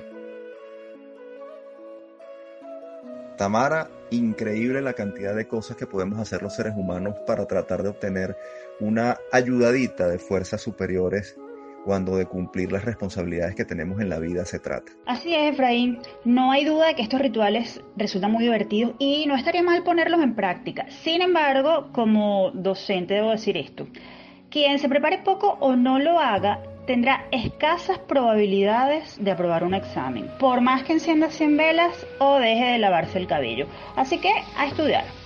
Tamara, 3.37 3.89
increíble 4.09 4.81
la 4.81 4.93
cantidad 4.93 5.35
de 5.35 5.47
cosas 5.47 5.75
que 5.75 5.87
podemos 5.87 6.17
hacer 6.19 6.41
los 6.41 6.55
seres 6.55 6.73
humanos 6.75 7.15
para 7.27 7.45
tratar 7.45 7.83
de 7.83 7.89
obtener 7.89 8.37
una 8.79 9.17
ayudadita 9.31 10.07
de 10.07 10.19
fuerzas 10.19 10.61
superiores 10.61 11.37
cuando 11.83 12.15
de 12.15 12.25
cumplir 12.25 12.71
las 12.71 12.85
responsabilidades 12.85 13.55
que 13.55 13.65
tenemos 13.65 13.99
en 14.01 14.09
la 14.09 14.19
vida 14.19 14.45
se 14.45 14.59
trata. 14.59 14.91
Así 15.05 15.33
es, 15.33 15.53
Efraín. 15.53 15.99
No 16.23 16.51
hay 16.51 16.65
duda 16.65 16.87
de 16.87 16.95
que 16.95 17.01
estos 17.01 17.21
rituales 17.21 17.81
resultan 17.97 18.31
muy 18.31 18.43
divertidos 18.43 18.95
y 18.99 19.25
no 19.27 19.35
estaría 19.35 19.63
mal 19.63 19.83
ponerlos 19.83 20.21
en 20.21 20.35
práctica. 20.35 20.85
Sin 20.89 21.21
embargo, 21.21 21.89
como 21.91 22.51
docente 22.53 23.15
debo 23.15 23.31
decir 23.31 23.57
esto. 23.57 23.87
Quien 24.49 24.79
se 24.79 24.89
prepare 24.89 25.19
poco 25.19 25.57
o 25.59 25.75
no 25.75 25.99
lo 25.99 26.19
haga 26.19 26.61
tendrá 26.85 27.25
escasas 27.31 27.97
probabilidades 27.99 29.17
de 29.23 29.31
aprobar 29.31 29.63
un 29.63 29.73
examen, 29.73 30.29
por 30.39 30.61
más 30.61 30.83
que 30.83 30.93
encienda 30.93 31.29
100 31.29 31.57
velas 31.57 32.05
o 32.19 32.39
deje 32.39 32.65
de 32.65 32.77
lavarse 32.77 33.17
el 33.17 33.27
cabello. 33.27 33.67
Así 33.95 34.19
que 34.19 34.31
a 34.57 34.67
estudiar. 34.67 35.22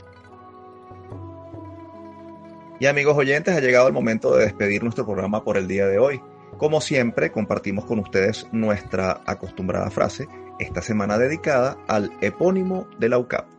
Y 2.79 2.85
amigos 2.85 3.17
oyentes, 3.17 3.55
ha 3.55 3.59
llegado 3.59 3.87
el 3.87 3.93
momento 3.93 4.35
de 4.35 4.45
despedir 4.45 4.83
nuestro 4.83 5.05
programa 5.05 5.43
por 5.43 5.57
el 5.57 5.67
día 5.67 5.87
de 5.87 5.97
hoy. 5.97 6.21
Como 6.57 6.79
siempre, 6.79 7.31
compartimos 7.31 7.85
con 7.85 7.99
ustedes 7.99 8.47
nuestra 8.51 9.21
acostumbrada 9.25 9.89
frase, 9.89 10.27
esta 10.59 10.81
semana 10.81 11.17
dedicada 11.17 11.77
al 11.87 12.11
epónimo 12.21 12.87
de 12.99 13.09
la 13.09 13.17
UCAP. 13.17 13.56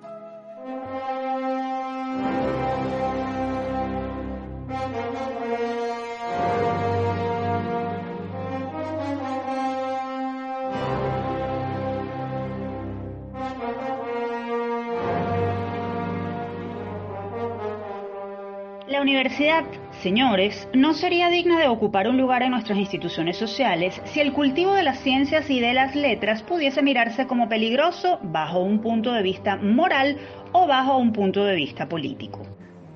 La 18.89 19.03
universidad 19.03 19.65
Señores, 20.03 20.69
no 20.73 20.95
sería 20.95 21.29
digna 21.29 21.59
de 21.59 21.67
ocupar 21.67 22.09
un 22.09 22.17
lugar 22.17 22.43
en 22.43 22.53
nuestras 22.53 22.79
instituciones 22.79 23.37
sociales 23.37 24.01
si 24.05 24.21
el 24.21 24.33
cultivo 24.33 24.73
de 24.73 24.85
las 24.85 25.01
ciencias 25.01 25.51
y 25.51 25.59
de 25.59 25.75
las 25.75 25.97
letras 25.97 26.45
pudiese 26.45 26.83
mirarse 26.83 27.27
como 27.27 27.49
peligroso 27.49 28.21
bajo 28.23 28.61
un 28.61 28.81
punto 28.81 29.13
de 29.13 29.25
vista 29.25 29.57
moral 29.57 30.17
o 30.53 30.69
bajo 30.69 30.97
un 30.97 31.13
punto 31.13 31.45
de 31.45 31.57
vista 31.57 31.89
político. 31.89 32.47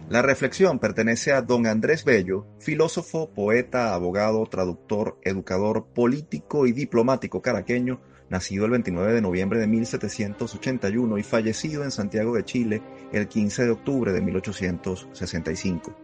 La 0.09 0.23
reflexión 0.23 0.79
pertenece 0.79 1.33
a 1.33 1.43
don 1.43 1.67
Andrés 1.67 2.05
Bello, 2.05 2.47
filósofo, 2.61 3.31
poeta, 3.35 3.95
abogado, 3.95 4.47
traductor, 4.47 5.19
educador, 5.23 5.87
político 5.93 6.67
y 6.69 6.73
diplomático 6.73 7.43
caraqueño, 7.43 8.01
nacido 8.33 8.65
el 8.65 8.71
29 8.71 9.13
de 9.13 9.21
noviembre 9.21 9.61
de 9.61 9.67
1781 9.67 11.19
y 11.19 11.23
fallecido 11.23 11.85
en 11.85 11.91
Santiago 11.91 12.35
de 12.35 12.45
Chile 12.45 12.83
el 13.13 13.29
15 13.29 13.65
de 13.67 13.71
octubre 13.71 14.11
de 14.11 14.23
1865. 14.23 15.95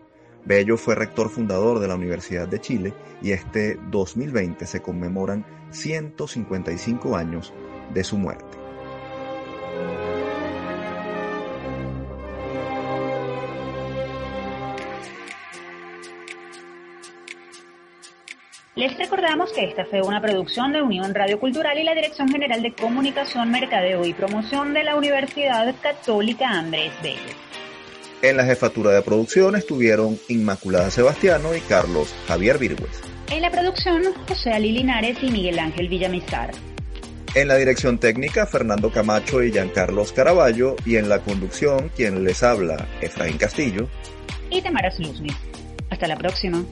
Bello 0.44 0.76
fue 0.76 0.94
rector 0.94 1.30
fundador 1.30 1.80
de 1.80 1.88
la 1.88 1.94
Universidad 1.94 2.46
de 2.46 2.60
Chile 2.60 2.92
y 3.22 3.32
este 3.32 3.78
2020 3.90 4.66
se 4.66 4.82
conmemoran 4.82 5.44
155 5.70 7.16
años 7.16 7.54
de 7.94 8.04
su 8.04 8.18
muerte. 8.18 8.57
Les 18.78 18.96
recordamos 18.96 19.52
que 19.52 19.64
esta 19.64 19.84
fue 19.86 20.02
una 20.02 20.22
producción 20.22 20.72
de 20.72 20.80
Unión 20.80 21.12
Radio 21.12 21.40
Cultural 21.40 21.76
y 21.80 21.82
la 21.82 21.96
Dirección 21.96 22.28
General 22.28 22.62
de 22.62 22.72
Comunicación, 22.72 23.50
Mercadeo 23.50 24.06
y 24.06 24.14
Promoción 24.14 24.72
de 24.72 24.84
la 24.84 24.94
Universidad 24.94 25.74
Católica 25.82 26.48
Andrés 26.48 26.92
Bello. 27.02 27.34
En 28.22 28.36
la 28.36 28.44
jefatura 28.44 28.92
de 28.92 29.02
producción 29.02 29.56
estuvieron 29.56 30.16
Inmaculada 30.28 30.92
Sebastiano 30.92 31.56
y 31.56 31.60
Carlos 31.62 32.14
Javier 32.28 32.58
Virgües. 32.58 33.02
En 33.32 33.42
la 33.42 33.50
producción, 33.50 34.14
José 34.28 34.52
Ali 34.52 34.70
Linares 34.70 35.18
y 35.22 35.32
Miguel 35.32 35.58
Ángel 35.58 35.88
Villamizar. 35.88 36.52
En 37.34 37.48
la 37.48 37.56
dirección 37.56 37.98
técnica, 37.98 38.46
Fernando 38.46 38.92
Camacho 38.92 39.42
y 39.42 39.50
Giancarlos 39.50 40.12
Caraballo. 40.12 40.76
Y 40.86 40.98
en 40.98 41.08
la 41.08 41.18
conducción, 41.18 41.90
quien 41.96 42.22
les 42.22 42.44
habla, 42.44 42.86
Efraín 43.00 43.38
Castillo. 43.38 43.88
Y 44.50 44.62
Tamara 44.62 44.92
Sluzny. 44.92 45.30
Hasta 45.90 46.06
la 46.06 46.16
próxima. 46.16 46.62